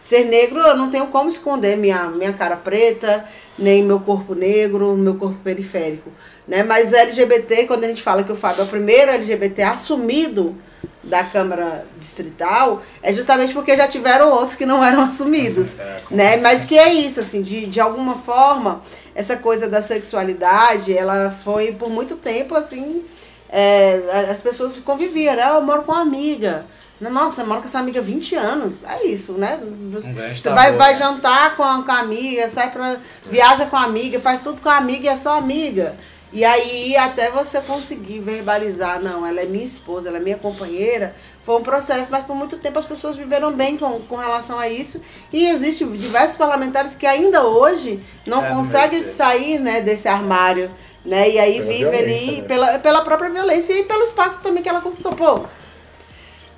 Ser 0.00 0.26
negro, 0.26 0.60
eu 0.60 0.76
não 0.76 0.90
tenho 0.90 1.08
como 1.08 1.28
esconder 1.28 1.76
minha, 1.76 2.04
minha 2.04 2.32
cara 2.32 2.54
preta, 2.54 3.24
nem 3.58 3.82
meu 3.82 3.98
corpo 3.98 4.32
negro, 4.32 4.96
meu 4.96 5.16
corpo 5.16 5.40
periférico. 5.42 6.08
Né? 6.46 6.62
Mas 6.62 6.92
o 6.92 6.96
LGBT, 6.96 7.66
quando 7.66 7.84
a 7.84 7.88
gente 7.88 8.02
fala 8.02 8.24
que 8.24 8.32
o 8.32 8.36
Fábio 8.36 8.62
é 8.62 8.64
o 8.64 8.68
primeiro 8.68 9.12
LGBT 9.12 9.62
assumido 9.62 10.56
da 11.02 11.24
Câmara 11.24 11.84
Distrital, 11.98 12.82
é 13.02 13.12
justamente 13.12 13.52
porque 13.52 13.76
já 13.76 13.88
tiveram 13.88 14.30
outros 14.30 14.56
que 14.56 14.64
não 14.64 14.84
eram 14.84 15.02
assumidos. 15.02 15.78
É, 15.78 16.00
né? 16.10 16.36
Mas 16.36 16.64
que 16.64 16.78
é 16.78 16.92
isso, 16.92 17.20
assim, 17.20 17.42
de, 17.42 17.66
de 17.66 17.80
alguma 17.80 18.18
forma, 18.18 18.82
essa 19.14 19.36
coisa 19.36 19.68
da 19.68 19.80
sexualidade, 19.80 20.96
ela 20.96 21.36
foi 21.44 21.72
por 21.72 21.90
muito 21.90 22.16
tempo, 22.16 22.54
assim, 22.54 23.04
é, 23.48 24.26
as 24.30 24.40
pessoas 24.40 24.78
conviviam, 24.78 25.34
né? 25.34 25.42
Ah, 25.42 25.54
eu 25.56 25.62
moro 25.62 25.82
com 25.82 25.92
uma 25.92 26.00
amiga. 26.00 26.64
Nossa, 27.00 27.42
eu 27.42 27.46
moro 27.46 27.60
com 27.60 27.66
essa 27.66 27.80
amiga 27.80 27.98
há 27.98 28.02
20 28.02 28.36
anos. 28.36 28.84
É 28.84 29.04
isso, 29.04 29.32
né? 29.32 29.60
Você 29.90 30.48
vai, 30.50 30.72
vai 30.72 30.94
jantar 30.94 31.56
com 31.56 31.64
a, 31.64 31.82
com 31.82 31.90
a 31.90 31.98
amiga, 31.98 32.48
sai 32.48 32.70
pra. 32.70 32.98
viaja 33.28 33.66
com 33.66 33.76
a 33.76 33.82
amiga, 33.82 34.20
faz 34.20 34.40
tudo 34.40 34.62
com 34.62 34.68
a 34.68 34.76
amiga 34.76 35.06
e 35.06 35.08
é 35.08 35.16
só 35.16 35.36
amiga. 35.36 35.96
E 36.32 36.44
aí, 36.44 36.96
até 36.96 37.30
você 37.30 37.60
conseguir 37.60 38.20
verbalizar, 38.20 39.02
não, 39.02 39.26
ela 39.26 39.42
é 39.42 39.44
minha 39.44 39.66
esposa, 39.66 40.08
ela 40.08 40.16
é 40.16 40.20
minha 40.20 40.38
companheira, 40.38 41.14
foi 41.42 41.56
um 41.56 41.62
processo, 41.62 42.10
mas 42.10 42.24
por 42.24 42.34
muito 42.34 42.56
tempo 42.56 42.78
as 42.78 42.86
pessoas 42.86 43.16
viveram 43.16 43.52
bem 43.52 43.76
com, 43.76 44.00
com 44.00 44.16
relação 44.16 44.58
a 44.58 44.68
isso. 44.68 45.02
E 45.30 45.46
existem 45.46 45.90
diversos 45.92 46.36
parlamentares 46.36 46.94
que 46.94 47.04
ainda 47.04 47.44
hoje 47.44 48.00
não 48.24 48.44
é, 48.44 48.50
conseguem 48.50 49.02
sair 49.02 49.58
né, 49.58 49.82
desse 49.82 50.08
armário. 50.08 50.70
Né? 51.04 51.30
E 51.30 51.38
aí 51.38 51.54
pela 51.54 51.66
vive 51.66 51.96
ali 51.96 52.40
né? 52.40 52.48
pela, 52.48 52.78
pela 52.78 53.00
própria 53.02 53.28
violência 53.28 53.74
e 53.74 53.82
pelo 53.82 54.04
espaço 54.04 54.40
também 54.40 54.62
que 54.62 54.68
ela 54.68 54.80
conquistou. 54.80 55.12
Pô, 55.12 55.40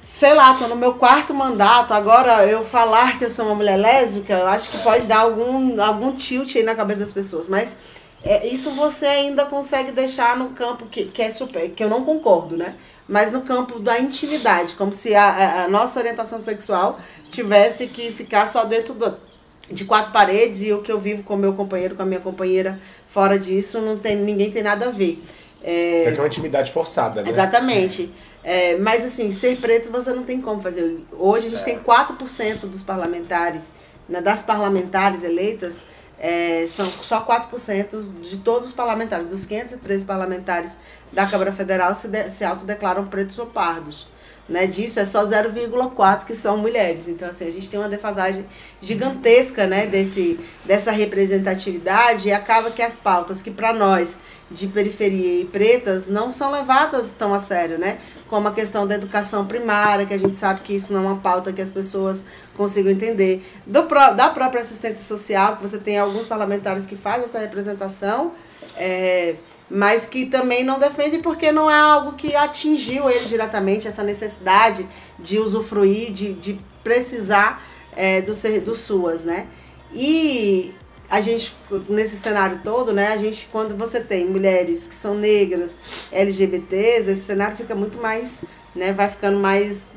sei 0.05 0.35
lá, 0.35 0.55
tô 0.55 0.69
no 0.69 0.77
meu 0.77 0.95
quarto 0.95 1.35
mandato, 1.35 1.93
agora 1.95 2.47
eu 2.47 2.65
falar 2.65 3.19
que 3.19 3.25
eu 3.25 3.31
sou 3.31 3.47
uma 3.47 3.55
mulher 3.55 3.77
lésbica, 3.77 4.35
eu 4.35 4.47
acho 4.47 4.71
que 4.71 4.79
pode 4.79 5.07
dar 5.07 5.21
algum, 5.21 5.83
algum 5.83 6.13
tilt 6.15 6.55
aí 6.55 6.63
na 6.63 6.75
cabeça 6.75 7.01
das 7.01 7.11
pessoas. 7.11 7.49
Mas 7.49 7.79
é, 8.25 8.47
isso 8.47 8.71
você 8.71 9.07
ainda 9.07 9.45
consegue 9.45 9.93
deixar 9.93 10.37
no 10.37 10.51
campo 10.51 10.87
que, 10.87 11.05
que 11.07 11.21
é 11.21 11.31
super, 11.31 11.71
que 11.71 11.85
eu 11.85 11.91
não 11.91 12.05
concordo, 12.05 12.57
né? 12.57 12.75
Mas 13.07 13.33
no 13.33 13.43
campo 13.43 13.79
da 13.79 13.99
intimidade, 13.99 14.75
como 14.75 14.93
se 14.93 15.15
a, 15.15 15.65
a 15.65 15.69
nossa 15.69 16.01
orientação 16.01 16.41
sexual 16.41 16.99
tivesse 17.31 17.87
que 17.87 18.11
ficar 18.11 18.49
só 18.49 18.65
dentro 18.65 18.95
do, 18.95 19.15
de 19.71 19.85
quatro 19.85 20.11
paredes 20.11 20.63
e 20.63 20.73
o 20.73 20.81
que 20.81 20.91
eu 20.91 20.99
vivo 20.99 21.23
com 21.23 21.37
meu 21.37 21.53
companheiro, 21.53 21.95
com 21.95 22.03
a 22.03 22.07
minha 22.07 22.21
companheira, 22.21 22.81
fora 23.09 23.39
disso, 23.39 23.79
não 23.81 23.99
tem, 23.99 24.17
ninguém 24.17 24.51
tem 24.51 24.63
nada 24.63 24.87
a 24.87 24.91
ver. 24.91 25.23
É, 25.63 26.05
é 26.05 26.15
uma 26.15 26.27
intimidade 26.27 26.73
forçada, 26.73 27.23
né? 27.23 27.29
Exatamente. 27.29 28.11
É, 28.43 28.77
mas 28.77 29.05
assim, 29.05 29.33
ser 29.33 29.57
preto 29.57 29.91
você 29.91 30.13
não 30.13 30.23
tem 30.23 30.41
como 30.41 30.63
fazer. 30.63 30.99
Hoje 31.13 31.47
a 31.47 31.51
gente 31.51 31.63
é. 31.63 31.65
tem 31.65 31.79
4% 31.79 32.61
dos 32.61 32.83
parlamentares, 32.83 33.75
né, 34.09 34.21
das 34.21 34.43
parlamentares 34.43 35.25
eleitas, 35.25 35.83
é, 36.27 36.67
são 36.67 36.87
só 36.87 37.23
4% 37.23 38.23
de 38.23 38.39
todos 38.39 38.69
os 38.69 38.73
parlamentares, 38.73 39.29
dos 39.29 39.45
513 39.45 40.07
parlamentares 40.07 40.79
da 41.15 41.27
Câmara 41.27 41.53
Federal 41.53 41.95
se, 41.95 42.09
de, 42.09 42.31
se 42.31 42.45
autodeclaram 42.45 43.07
pretos 43.07 43.39
ou 43.39 43.47
pardos 43.47 44.07
né, 44.49 44.67
disso 44.67 45.01
é 45.01 45.07
só 45.07 45.25
0,4 45.25 46.25
que 46.27 46.35
são 46.35 46.57
mulheres. 46.59 47.09
Então, 47.09 47.29
assim, 47.29 47.47
a 47.47 47.51
gente 47.51 47.71
tem 47.71 47.81
uma 47.81 47.89
defasagem 47.89 48.45
gigantesca, 48.81 49.67
né, 49.67 49.87
desse, 49.87 50.39
dessa 50.65 50.91
representatividade 50.91 52.29
e 52.29 52.33
acaba 52.33 52.71
que 52.71 52.83
as 52.83 52.99
pautas 52.99 53.41
que 53.41 53.51
para 53.51 53.73
nós 53.73 54.19
de 54.51 54.67
periferia 54.67 55.41
e 55.41 55.45
pretas 55.47 56.07
não 56.07 56.31
são 56.31 56.53
levadas 56.53 57.11
tão 57.19 57.33
a 57.33 57.39
sério, 57.39 57.79
né? 57.79 57.99
Como 58.29 58.47
a 58.47 58.53
questão 58.53 58.87
da 58.87 58.95
educação 58.95 59.47
primária, 59.47 60.05
que 60.05 60.13
a 60.13 60.19
gente 60.19 60.37
sabe 60.37 60.61
que 60.61 60.75
isso 60.75 60.93
não 60.93 61.01
é 61.01 61.07
uma 61.07 61.17
pauta 61.17 61.51
que 61.51 61.63
as 61.63 61.71
pessoas 61.71 62.23
consigam 62.55 62.93
entender. 62.93 63.43
Do, 63.67 63.83
da 64.15 64.29
própria 64.29 64.61
assistência 64.61 65.03
social, 65.03 65.57
que 65.57 65.63
você 65.63 65.79
tem 65.79 65.99
alguns 65.99 66.27
parlamentares 66.27 66.85
que 66.85 66.95
fazem 66.95 67.25
essa 67.25 67.39
representação, 67.39 68.33
é, 68.77 69.37
mas 69.71 70.07
que 70.07 70.27
também 70.27 70.65
não 70.65 70.79
defende 70.79 71.19
porque 71.19 71.51
não 71.51 71.71
é 71.71 71.79
algo 71.79 72.13
que 72.13 72.35
atingiu 72.35 73.09
ele 73.11 73.25
diretamente, 73.27 73.89
essa 73.89 74.03
necessidade 74.03 74.87
de 75.19 75.39
usufruir, 75.39 76.13
de, 76.13 76.33
de 76.35 76.61
precisar 76.83 77.63
é, 77.97 78.21
do, 78.21 78.75
SUAS, 78.75 79.25
né? 79.25 79.47
E 79.93 80.75
a 81.09 81.21
gente, 81.21 81.55
nesse 81.89 82.17
cenário 82.17 82.61
todo, 82.65 82.93
né, 82.93 83.09
a 83.09 83.17
gente, 83.17 83.49
quando 83.51 83.77
você 83.77 84.01
tem 84.01 84.27
mulheres 84.27 84.87
que 84.87 84.95
são 84.95 85.15
negras, 85.15 86.09
LGBTs, 86.11 87.11
esse 87.11 87.23
cenário 87.23 87.57
fica 87.57 87.75
muito 87.75 87.99
mais, 87.99 88.43
né, 88.75 88.93
vai 88.93 89.09
ficando 89.09 89.39
mais 89.39 89.93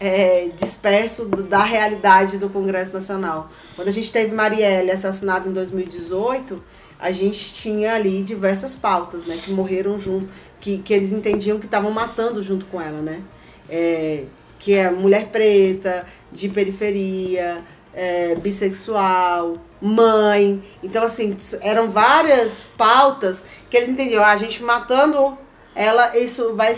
é, 0.00 0.48
disperso 0.56 1.26
da 1.26 1.62
realidade 1.62 2.38
do 2.38 2.48
Congresso 2.48 2.92
Nacional. 2.92 3.50
Quando 3.74 3.88
a 3.88 3.92
gente 3.92 4.12
teve 4.12 4.34
Marielle 4.34 4.90
assassinada 4.90 5.48
em 5.48 5.52
2018, 5.52 6.62
a 6.98 7.10
gente 7.10 7.52
tinha 7.52 7.94
ali 7.94 8.22
diversas 8.22 8.76
pautas, 8.76 9.26
né? 9.26 9.36
Que 9.42 9.52
morreram 9.52 10.00
junto, 10.00 10.32
que, 10.60 10.78
que 10.78 10.92
eles 10.94 11.12
entendiam 11.12 11.58
que 11.58 11.66
estavam 11.66 11.90
matando 11.90 12.42
junto 12.42 12.64
com 12.66 12.80
ela, 12.80 13.00
né? 13.00 13.22
É, 13.68 14.24
que 14.58 14.74
é 14.74 14.90
mulher 14.90 15.26
preta, 15.28 16.06
de 16.32 16.48
periferia, 16.48 17.62
é, 17.94 18.34
bissexual, 18.36 19.58
mãe. 19.80 20.62
Então, 20.82 21.04
assim, 21.04 21.36
eram 21.60 21.90
várias 21.90 22.64
pautas 22.76 23.44
que 23.70 23.76
eles 23.76 23.88
entendiam. 23.88 24.22
Ah, 24.22 24.32
a 24.32 24.36
gente 24.36 24.62
matando 24.62 25.36
ela, 25.74 26.16
isso 26.16 26.54
vai. 26.54 26.76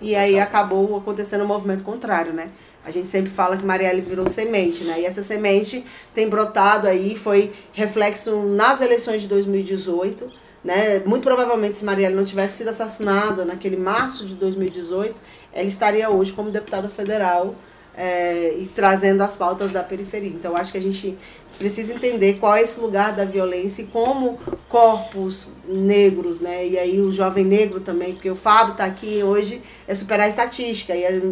E 0.00 0.16
aí 0.16 0.38
acabou 0.40 0.96
acontecendo 0.96 1.44
um 1.44 1.46
movimento 1.46 1.84
contrário, 1.84 2.32
né? 2.32 2.50
A 2.84 2.90
gente 2.90 3.06
sempre 3.06 3.30
fala 3.30 3.56
que 3.56 3.64
Marielle 3.64 4.00
virou 4.00 4.26
semente, 4.26 4.82
né? 4.84 5.00
E 5.00 5.04
essa 5.04 5.22
semente 5.22 5.84
tem 6.14 6.28
brotado 6.28 6.88
aí, 6.88 7.14
foi 7.16 7.52
reflexo 7.72 8.42
nas 8.42 8.80
eleições 8.80 9.22
de 9.22 9.28
2018, 9.28 10.26
né? 10.64 11.00
Muito 11.06 11.22
provavelmente 11.22 11.78
se 11.78 11.84
Marielle 11.84 12.14
não 12.14 12.24
tivesse 12.24 12.58
sido 12.58 12.68
assassinada 12.68 13.44
naquele 13.44 13.76
março 13.76 14.26
de 14.26 14.34
2018, 14.34 15.14
ela 15.52 15.68
estaria 15.68 16.10
hoje 16.10 16.32
como 16.32 16.50
deputada 16.50 16.88
federal 16.88 17.54
é, 17.96 18.56
e 18.58 18.66
trazendo 18.74 19.22
as 19.22 19.36
pautas 19.36 19.70
da 19.70 19.82
periferia. 19.82 20.30
Então, 20.30 20.56
acho 20.56 20.72
que 20.72 20.78
a 20.78 20.82
gente 20.82 21.16
precisa 21.58 21.92
entender 21.92 22.34
qual 22.40 22.56
é 22.56 22.62
esse 22.62 22.80
lugar 22.80 23.14
da 23.14 23.24
violência 23.24 23.82
e 23.82 23.86
como 23.86 24.40
corpos 24.68 25.52
negros, 25.68 26.40
né? 26.40 26.66
E 26.66 26.78
aí 26.78 27.00
o 27.00 27.12
jovem 27.12 27.44
negro 27.44 27.80
também, 27.80 28.12
porque 28.12 28.30
o 28.30 28.34
Fábio 28.36 28.72
está 28.72 28.84
aqui 28.84 29.22
hoje, 29.22 29.62
é 29.86 29.94
superar 29.94 30.26
a 30.26 30.28
estatística. 30.28 30.96
E 30.96 31.04
é, 31.04 31.22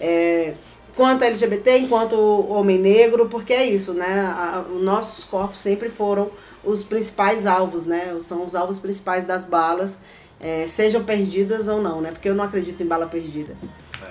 é 0.00 0.54
quanto 0.98 1.22
LGBT, 1.22 1.78
enquanto 1.78 2.16
homem 2.50 2.76
negro, 2.76 3.28
porque 3.28 3.52
é 3.52 3.64
isso, 3.64 3.92
né? 3.92 4.20
A, 4.36 4.64
os 4.68 4.82
nossos 4.82 5.22
corpos 5.22 5.60
sempre 5.60 5.88
foram 5.88 6.28
os 6.64 6.82
principais 6.82 7.46
alvos, 7.46 7.86
né? 7.86 8.18
São 8.20 8.44
os 8.44 8.56
alvos 8.56 8.80
principais 8.80 9.24
das 9.24 9.46
balas, 9.46 10.00
é, 10.40 10.66
sejam 10.66 11.04
perdidas 11.04 11.68
ou 11.68 11.80
não, 11.80 12.00
né? 12.00 12.10
Porque 12.10 12.28
eu 12.28 12.34
não 12.34 12.42
acredito 12.42 12.82
em 12.82 12.86
bala 12.86 13.06
perdida. 13.06 13.54
É. 14.02 14.06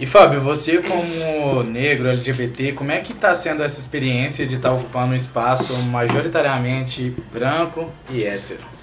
E 0.00 0.04
Fábio, 0.04 0.40
você 0.40 0.82
como 0.82 1.62
negro 1.62 2.08
LGBT, 2.08 2.72
como 2.72 2.90
é 2.90 2.98
que 2.98 3.12
está 3.12 3.36
sendo 3.36 3.62
essa 3.62 3.78
experiência 3.78 4.44
de 4.44 4.56
estar 4.56 4.70
tá 4.70 4.74
ocupando 4.74 5.12
um 5.12 5.16
espaço 5.16 5.80
majoritariamente 5.84 7.14
branco 7.32 7.88
e 8.10 8.24
hétero? 8.24 8.73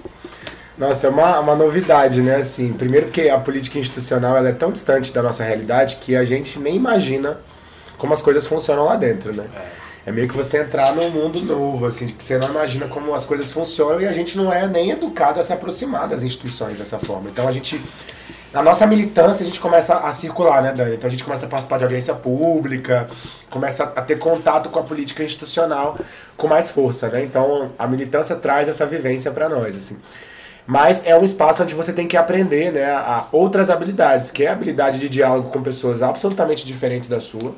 Nossa, 0.82 1.06
é 1.06 1.10
uma, 1.12 1.40
uma 1.40 1.56
novidade, 1.56 2.24
né? 2.24 2.38
Assim, 2.38 2.74
primeiro 2.74 3.06
porque 3.06 3.30
a 3.30 3.38
política 3.38 3.78
institucional 3.78 4.36
ela 4.36 4.50
é 4.50 4.52
tão 4.52 4.72
distante 4.72 5.14
da 5.14 5.22
nossa 5.22 5.44
realidade 5.44 5.98
que 5.98 6.16
a 6.16 6.26
gente 6.26 6.58
nem 6.58 6.76
imagina 6.76 7.38
como 8.00 8.16
as 8.16 8.20
coisas 8.24 8.48
funcionam 8.48 8.86
lá 8.86 8.96
dentro, 8.96 9.32
né? 9.32 9.46
É, 9.56 10.10
é 10.10 10.12
meio 10.12 10.28
que 10.28 10.36
você 10.36 10.58
entrar 10.58 10.92
num 10.96 11.12
mundo 11.12 11.40
novo, 11.44 11.86
assim, 11.86 12.08
que 12.08 12.24
você 12.24 12.40
não 12.40 12.50
imagina 12.50 12.88
como 12.88 13.14
as 13.14 13.24
coisas 13.24 13.52
funcionam 13.52 14.02
e 14.02 14.08
a 14.08 14.12
gente 14.12 14.36
não 14.36 14.52
é 14.52 14.68
nem 14.68 14.90
educado 14.90 15.40
a 15.40 15.44
se 15.44 15.54
aproximar 15.54 16.08
das 16.08 16.24
instituições 16.24 16.80
dessa 16.80 16.98
forma. 16.98 17.30
Então 17.30 17.48
a 17.48 17.52
gente 17.52 17.80
na 18.52 18.64
nossa 18.64 18.88
militância 18.88 19.44
a 19.44 19.46
gente 19.46 19.60
começa 19.60 20.00
a 20.00 20.12
circular, 20.12 20.64
né, 20.64 20.74
Dani? 20.74 20.96
Então 20.96 21.08
a 21.08 21.12
gente 21.12 21.24
começa 21.24 21.46
a 21.46 21.48
participar 21.48 21.78
de 21.78 21.84
audiência 21.84 22.16
pública, 22.16 23.08
começa 23.52 23.84
a 23.84 24.02
ter 24.02 24.18
contato 24.18 24.68
com 24.72 24.80
a 24.80 24.84
política 24.84 25.24
institucional 25.24 25.96
com 26.36 26.48
mais 26.48 26.72
força, 26.72 27.08
né? 27.08 27.24
Então 27.24 27.72
a 27.78 27.86
militância 27.86 28.36
traz 28.36 28.68
essa 28.68 28.84
vivência 28.88 29.30
para 29.30 29.48
nós, 29.48 29.78
assim. 29.78 30.00
Mas 30.66 31.06
é 31.06 31.18
um 31.18 31.24
espaço 31.24 31.64
onde 31.64 31.74
você 31.74 31.92
tem 31.92 32.08
que 32.08 32.16
aprender 32.16 32.72
né, 32.72 32.86
a 32.86 33.28
outras 33.32 33.70
habilidades, 33.70 34.32
que 34.32 34.44
é 34.44 34.50
a 34.50 34.54
habilidade 34.54 35.00
de 35.00 35.10
diálogo 35.10 35.50
com 35.50 35.62
pessoas 35.62 36.02
absolutamente 36.02 36.66
diferentes 36.66 37.10
da 37.10 37.20
sua. 37.20 37.56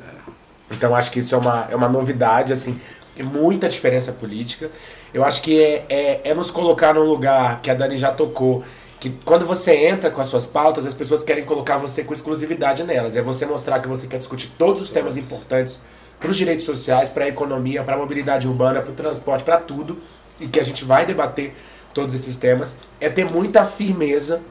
Então 0.71 0.95
acho 0.95 1.11
que 1.11 1.19
isso 1.19 1.35
é 1.35 1.37
uma, 1.37 1.67
é 1.69 1.75
uma 1.75 1.89
novidade, 1.89 2.53
assim, 2.53 2.79
muita 3.21 3.69
diferença 3.69 4.11
política. 4.11 4.71
Eu 5.13 5.23
acho 5.23 5.41
que 5.41 5.61
é, 5.61 5.85
é, 5.89 6.21
é 6.23 6.33
nos 6.33 6.49
colocar 6.49 6.93
num 6.93 7.03
lugar 7.03 7.61
que 7.61 7.69
a 7.69 7.73
Dani 7.73 7.97
já 7.97 8.11
tocou, 8.11 8.63
que 8.99 9.09
quando 9.25 9.45
você 9.45 9.75
entra 9.75 10.09
com 10.09 10.21
as 10.21 10.27
suas 10.27 10.47
pautas, 10.47 10.85
as 10.85 10.93
pessoas 10.93 11.23
querem 11.23 11.43
colocar 11.43 11.77
você 11.77 12.03
com 12.03 12.13
exclusividade 12.13 12.83
nelas. 12.83 13.15
É 13.15 13.21
você 13.21 13.45
mostrar 13.45 13.79
que 13.79 13.87
você 13.87 14.07
quer 14.07 14.17
discutir 14.17 14.49
todos 14.57 14.81
os 14.81 14.89
temas 14.89 15.17
importantes 15.17 15.81
para 16.19 16.31
os 16.31 16.37
direitos 16.37 16.65
sociais, 16.65 17.09
para 17.09 17.25
a 17.25 17.27
economia, 17.27 17.83
para 17.83 17.95
a 17.95 17.97
mobilidade 17.97 18.47
urbana, 18.47 18.81
para 18.81 18.91
o 18.91 18.95
transporte, 18.95 19.43
para 19.43 19.57
tudo, 19.57 19.97
e 20.39 20.47
que 20.47 20.59
a 20.59 20.63
gente 20.63 20.85
vai 20.85 21.05
debater 21.05 21.53
todos 21.93 22.13
esses 22.13 22.37
temas, 22.37 22.77
é 22.99 23.09
ter 23.09 23.25
muita 23.25 23.65
firmeza 23.65 24.41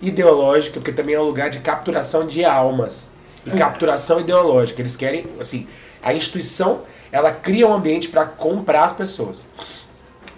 ideológica, 0.00 0.80
porque 0.80 0.92
também 0.92 1.14
é 1.14 1.20
um 1.20 1.24
lugar 1.24 1.50
de 1.50 1.60
capturação 1.60 2.26
de 2.26 2.44
almas 2.44 3.10
e 3.44 3.50
hum. 3.50 3.56
capturação 3.56 4.20
ideológica. 4.20 4.80
Eles 4.80 4.96
querem, 4.96 5.26
assim, 5.40 5.68
a 6.02 6.12
instituição, 6.12 6.82
ela 7.10 7.32
cria 7.32 7.66
um 7.66 7.72
ambiente 7.72 8.08
para 8.08 8.24
comprar 8.26 8.84
as 8.84 8.92
pessoas. 8.92 9.46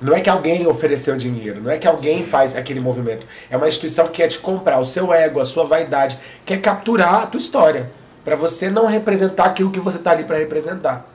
Não 0.00 0.14
é 0.14 0.20
que 0.20 0.28
alguém 0.28 0.66
ofereceu 0.66 1.16
dinheiro, 1.16 1.62
não 1.62 1.70
é 1.70 1.78
que 1.78 1.86
alguém 1.86 2.18
Sim. 2.18 2.24
faz 2.24 2.54
aquele 2.54 2.80
movimento. 2.80 3.26
É 3.50 3.56
uma 3.56 3.66
instituição 3.66 4.06
que 4.06 4.12
quer 4.12 4.28
te 4.28 4.38
comprar 4.38 4.78
o 4.78 4.84
seu 4.84 5.12
ego, 5.12 5.40
a 5.40 5.44
sua 5.44 5.64
vaidade, 5.64 6.18
quer 6.44 6.60
capturar 6.60 7.22
a 7.22 7.26
tua 7.26 7.38
história, 7.38 7.90
para 8.22 8.36
você 8.36 8.68
não 8.68 8.86
representar 8.86 9.44
aquilo 9.46 9.70
que 9.70 9.80
você 9.80 9.96
está 9.96 10.10
ali 10.10 10.24
para 10.24 10.36
representar. 10.36 11.10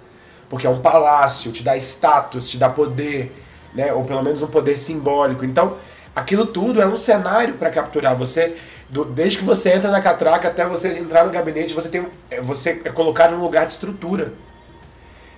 Porque 0.49 0.65
é 0.65 0.69
um 0.69 0.79
palácio, 0.79 1.51
te 1.51 1.61
dá 1.63 1.77
status, 1.77 2.49
te 2.49 2.57
dá 2.57 2.69
poder, 2.69 3.31
né? 3.73 3.93
Ou 3.93 4.03
pelo 4.03 4.23
menos 4.23 4.41
um 4.41 4.47
poder 4.47 4.77
simbólico. 4.77 5.45
Então, 5.45 5.77
aquilo 6.15 6.45
tudo 6.45 6.81
é 6.81 6.87
um 6.87 6.97
cenário 6.97 7.55
para 7.55 7.69
capturar 7.69 8.15
você. 8.15 8.55
Do, 8.89 9.05
desde 9.05 9.39
que 9.39 9.45
você 9.45 9.71
entra 9.71 9.89
na 9.89 10.01
catraca 10.01 10.49
até 10.49 10.65
você 10.67 10.99
entrar 10.99 11.25
no 11.25 11.31
gabinete, 11.31 11.73
você 11.73 11.87
tem 11.87 12.05
é, 12.29 12.41
você 12.41 12.81
é 12.83 12.89
colocado 12.89 13.31
num 13.31 13.41
lugar 13.41 13.65
de 13.65 13.73
estrutura. 13.73 14.33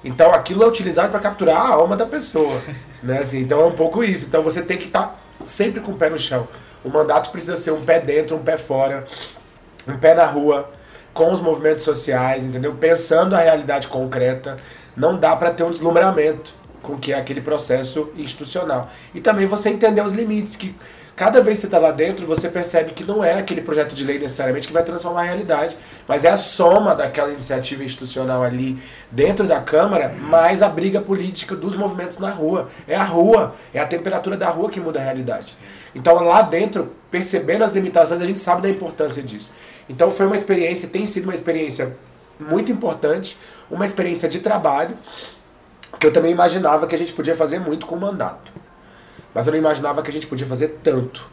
Então 0.03 0.33
aquilo 0.33 0.63
é 0.63 0.67
utilizado 0.67 1.09
para 1.09 1.19
capturar 1.19 1.57
a 1.57 1.69
alma 1.69 1.95
da 1.95 2.05
pessoa, 2.05 2.59
né? 3.01 3.19
Assim, 3.19 3.41
então 3.41 3.61
é 3.61 3.65
um 3.65 3.71
pouco 3.71 4.03
isso. 4.03 4.25
Então 4.25 4.41
você 4.41 4.61
tem 4.61 4.77
que 4.77 4.85
estar 4.85 5.03
tá 5.03 5.15
sempre 5.45 5.81
com 5.81 5.91
o 5.91 5.95
pé 5.95 6.09
no 6.09 6.17
chão. 6.17 6.47
O 6.83 6.89
mandato 6.89 7.29
precisa 7.29 7.55
ser 7.55 7.71
um 7.71 7.85
pé 7.85 7.99
dentro, 7.99 8.35
um 8.35 8.43
pé 8.43 8.57
fora, 8.57 9.05
um 9.87 9.97
pé 9.97 10.13
na 10.13 10.25
rua, 10.25 10.69
com 11.13 11.31
os 11.31 11.39
movimentos 11.39 11.83
sociais, 11.83 12.45
entendeu? 12.45 12.73
Pensando 12.73 13.35
a 13.35 13.39
realidade 13.39 13.87
concreta. 13.87 14.57
Não 14.97 15.17
dá 15.17 15.35
para 15.35 15.51
ter 15.51 15.63
um 15.63 15.71
deslumbramento 15.71 16.53
com 16.83 16.97
que 16.97 17.13
é 17.13 17.17
aquele 17.17 17.41
processo 17.41 18.11
institucional. 18.15 18.89
E 19.15 19.21
também 19.21 19.47
você 19.47 19.69
entender 19.69 20.05
os 20.05 20.13
limites, 20.13 20.55
que 20.55 20.75
cada 21.15 21.41
vez 21.41 21.57
que 21.57 21.61
você 21.61 21.67
está 21.67 21.79
lá 21.79 21.91
dentro, 21.91 22.27
você 22.27 22.49
percebe 22.49 22.91
que 22.91 23.03
não 23.03 23.23
é 23.23 23.33
aquele 23.35 23.61
projeto 23.61 23.95
de 23.95 24.03
lei 24.03 24.19
necessariamente 24.19 24.67
que 24.67 24.73
vai 24.73 24.83
transformar 24.83 25.21
a 25.21 25.23
realidade, 25.23 25.77
mas 26.07 26.25
é 26.25 26.29
a 26.29 26.37
soma 26.37 26.93
daquela 26.93 27.31
iniciativa 27.31 27.83
institucional 27.83 28.43
ali 28.43 28.77
dentro 29.09 29.47
da 29.47 29.61
Câmara, 29.61 30.09
mais 30.09 30.61
a 30.61 30.67
briga 30.67 31.01
política 31.01 31.55
dos 31.55 31.75
movimentos 31.75 32.19
na 32.19 32.29
rua. 32.29 32.67
É 32.87 32.95
a 32.95 33.03
rua, 33.03 33.55
é 33.73 33.79
a 33.79 33.85
temperatura 33.85 34.35
da 34.35 34.49
rua 34.49 34.69
que 34.69 34.79
muda 34.79 34.99
a 34.99 35.03
realidade. 35.03 35.57
Então 35.95 36.15
lá 36.23 36.41
dentro, 36.41 36.91
percebendo 37.09 37.63
as 37.63 37.71
limitações, 37.71 38.21
a 38.21 38.25
gente 38.25 38.39
sabe 38.39 38.61
da 38.61 38.69
importância 38.69 39.23
disso. 39.23 39.51
Então 39.87 40.11
foi 40.11 40.25
uma 40.25 40.35
experiência, 40.35 40.89
tem 40.89 41.05
sido 41.05 41.25
uma 41.25 41.33
experiência 41.33 41.95
muito 42.39 42.71
importante, 42.71 43.37
uma 43.69 43.85
experiência 43.85 44.27
de 44.27 44.39
trabalho, 44.39 44.95
Porque 46.03 46.09
eu 46.09 46.21
também 46.21 46.33
imaginava 46.33 46.85
que 46.85 46.93
a 46.93 46.97
gente 46.97 47.13
podia 47.13 47.33
fazer 47.33 47.59
muito 47.59 47.85
com 47.85 47.95
o 47.95 47.97
mandato. 47.97 48.51
Mas 49.33 49.47
eu 49.47 49.51
não 49.53 49.57
imaginava 49.57 50.01
que 50.01 50.09
a 50.09 50.13
gente 50.13 50.27
podia 50.27 50.45
fazer 50.45 50.79
tanto. 50.83 51.29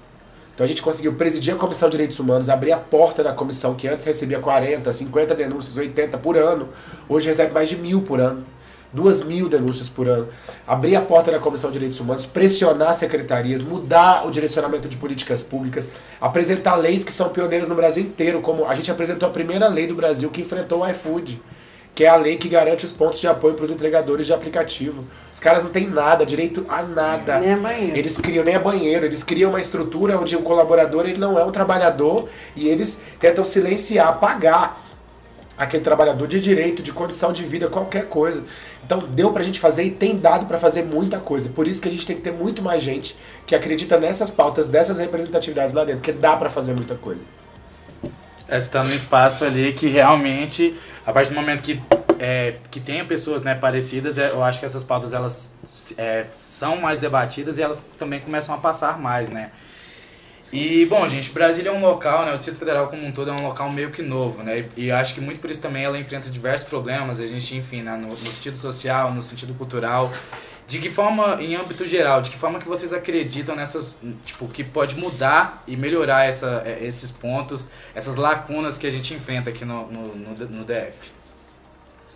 Então 0.55 0.65
a 0.65 0.69
gente 0.69 0.81
conseguiu 0.81 1.15
presidir 1.15 1.53
a 1.53 1.57
Comissão 1.57 1.89
de 1.89 1.95
Direitos 1.95 2.21
Humanos, 2.21 2.49
abrir 2.49 2.71
a 2.71 2.77
porta 2.77 3.25
da 3.25 3.33
comissão, 3.33 3.75
que 3.75 3.89
antes 3.89 4.07
recebia 4.07 4.39
40, 4.39 4.93
50 4.93 5.35
denúncias, 5.35 5.77
80 5.77 6.19
por 6.19 6.37
ano, 6.37 6.69
hoje 7.09 7.27
recebe 7.27 7.53
mais 7.53 7.69
de 7.69 7.77
mil 7.77 8.03
por 8.03 8.21
ano. 8.21 8.45
Duas 8.93 9.25
mil 9.25 9.49
denúncias 9.49 9.89
por 9.89 10.09
ano. 10.09 10.29
Abrir 10.65 10.95
a 10.95 11.01
porta 11.01 11.33
da 11.33 11.41
Comissão 11.41 11.71
de 11.71 11.75
Direitos 11.75 11.99
Humanos, 11.99 12.25
pressionar 12.25 12.95
secretarias, 12.95 13.65
mudar 13.65 14.25
o 14.25 14.31
direcionamento 14.31 14.89
de 14.89 14.97
políticas 14.97 15.43
públicas, 15.43 15.91
apresentar 16.21 16.77
leis 16.77 17.03
que 17.03 17.13
são 17.13 17.31
pioneiras 17.31 17.67
no 17.67 17.75
Brasil 17.75 18.05
inteiro, 18.05 18.41
como 18.41 18.67
a 18.67 18.75
gente 18.77 18.89
apresentou 18.89 19.29
a 19.29 19.33
primeira 19.33 19.67
lei 19.67 19.89
do 19.89 19.97
Brasil 19.97 20.31
que 20.31 20.43
enfrentou 20.43 20.83
o 20.83 20.89
iFood 20.89 21.43
que 22.01 22.05
é 22.07 22.09
a 22.09 22.17
lei 22.17 22.39
que 22.39 22.49
garante 22.49 22.87
os 22.87 22.93
pontos 22.93 23.21
de 23.21 23.29
apoio 23.29 23.53
para 23.53 23.65
os 23.67 23.71
entregadores 23.71 24.25
de 24.25 24.33
aplicativo. 24.33 25.05
Os 25.31 25.39
caras 25.39 25.65
não 25.65 25.71
têm 25.71 25.87
nada, 25.87 26.25
direito 26.25 26.65
a 26.67 26.83
nada. 26.83 27.39
Nem 27.39 27.53
a 27.53 27.57
banheiro. 27.59 27.95
Eles 27.95 28.17
criam 28.17 28.43
nem 28.43 28.55
a 28.55 28.59
banheiro, 28.59 29.05
eles 29.05 29.23
criam 29.23 29.51
uma 29.51 29.61
estrutura 29.61 30.19
onde 30.19 30.35
o 30.35 30.41
colaborador 30.41 31.05
ele 31.05 31.19
não 31.19 31.39
é 31.39 31.45
um 31.45 31.53
trabalhador 31.53 32.27
e 32.57 32.69
eles 32.69 33.03
tentam 33.19 33.45
silenciar, 33.45 34.09
apagar 34.09 34.81
aquele 35.59 35.85
trabalhador 35.85 36.27
de 36.27 36.41
direito, 36.41 36.83
de 36.83 36.91
condição 36.91 37.35
de 37.35 37.45
vida, 37.45 37.69
qualquer 37.69 38.09
coisa. 38.09 38.45
Então 38.83 39.01
deu 39.01 39.31
pra 39.31 39.43
gente 39.43 39.61
fazer 39.61 39.85
e 39.85 39.91
tem 39.91 40.17
dado 40.17 40.47
para 40.47 40.57
fazer 40.57 40.85
muita 40.85 41.19
coisa. 41.19 41.51
Por 41.51 41.69
isso 41.69 41.83
que 41.83 41.89
a 41.89 41.93
gente 41.93 42.07
tem 42.07 42.17
que 42.17 42.23
ter 42.23 42.33
muito 42.33 42.63
mais 42.63 42.83
gente 42.83 43.15
que 43.47 43.55
acredita 43.55 44.01
nessas 44.01 44.31
pautas, 44.31 44.69
dessas 44.69 44.99
representatividades 44.99 45.75
lá 45.75 45.85
dentro, 45.85 46.01
porque 46.01 46.13
dá 46.13 46.35
para 46.35 46.49
fazer 46.49 46.73
muita 46.73 46.95
coisa. 46.95 47.21
É, 48.51 48.57
está 48.57 48.83
num 48.83 48.93
espaço 48.93 49.45
ali 49.45 49.73
que 49.75 49.87
realmente, 49.87 50.75
a 51.07 51.13
partir 51.13 51.31
do 51.31 51.35
momento 51.35 51.63
que, 51.63 51.81
é, 52.19 52.57
que 52.71 52.81
tenha 52.81 53.05
pessoas 53.05 53.43
né, 53.43 53.55
parecidas, 53.55 54.19
é, 54.19 54.31
eu 54.31 54.45
acho 54.45 54.61
que 54.61 54.67
essas 54.67 54.85
pautas 54.85 55.13
elas 55.13 55.55
é, 55.97 56.27
são 56.35 56.77
mais 56.77 56.99
debatidas 56.99 57.59
e 57.59 57.63
elas 57.63 57.85
também 57.99 58.21
começam 58.21 58.55
a 58.55 58.59
passar 58.59 58.99
mais, 58.99 59.29
né? 59.29 59.51
E, 60.53 60.85
bom, 60.87 61.09
gente, 61.09 61.31
Brasília 61.31 61.71
é 61.71 61.73
um 61.73 61.81
local, 61.81 62.25
né, 62.25 62.33
o 62.33 62.35
Distrito 62.35 62.59
Federal 62.59 62.89
como 62.89 63.07
um 63.07 63.13
todo 63.13 63.31
é 63.31 63.33
um 63.33 63.47
local 63.47 63.71
meio 63.71 63.93
que 63.93 64.03
novo, 64.03 64.43
né, 64.43 64.69
e 64.77 64.91
acho 64.91 65.15
que 65.15 65.21
muito 65.21 65.41
por 65.41 65.49
isso 65.49 65.63
também 65.63 65.85
ela 65.85 65.97
enfrenta 65.97 66.29
diversos 66.29 66.69
problemas, 66.69 67.21
a 67.21 67.27
gente, 67.27 67.57
enfim, 67.57 67.83
né, 67.83 67.97
no, 67.97 68.09
no 68.09 68.17
sentido 68.17 68.57
social, 68.57 69.15
no 69.15 69.23
sentido 69.23 69.55
cultural, 69.55 70.11
de 70.71 70.79
que 70.79 70.89
forma, 70.89 71.43
em 71.43 71.57
âmbito 71.57 71.85
geral, 71.85 72.23
de 72.23 72.31
que 72.31 72.39
forma 72.39 72.61
que 72.61 72.69
vocês 72.69 72.93
acreditam 72.93 73.57
nessas, 73.57 73.93
tipo, 74.25 74.47
que 74.47 74.63
pode 74.63 74.97
mudar 74.97 75.65
e 75.67 75.77
melhorar 75.77 76.27
essa, 76.27 76.63
é, 76.65 76.85
esses 76.85 77.11
pontos, 77.11 77.69
essas 77.93 78.15
lacunas 78.15 78.79
que 78.79 78.87
a 78.87 78.91
gente 78.91 79.13
enfrenta 79.13 79.51
aqui 79.51 79.65
no, 79.65 79.91
no, 79.91 80.15
no, 80.15 80.35
no 80.37 80.65
DF? 80.65 81.11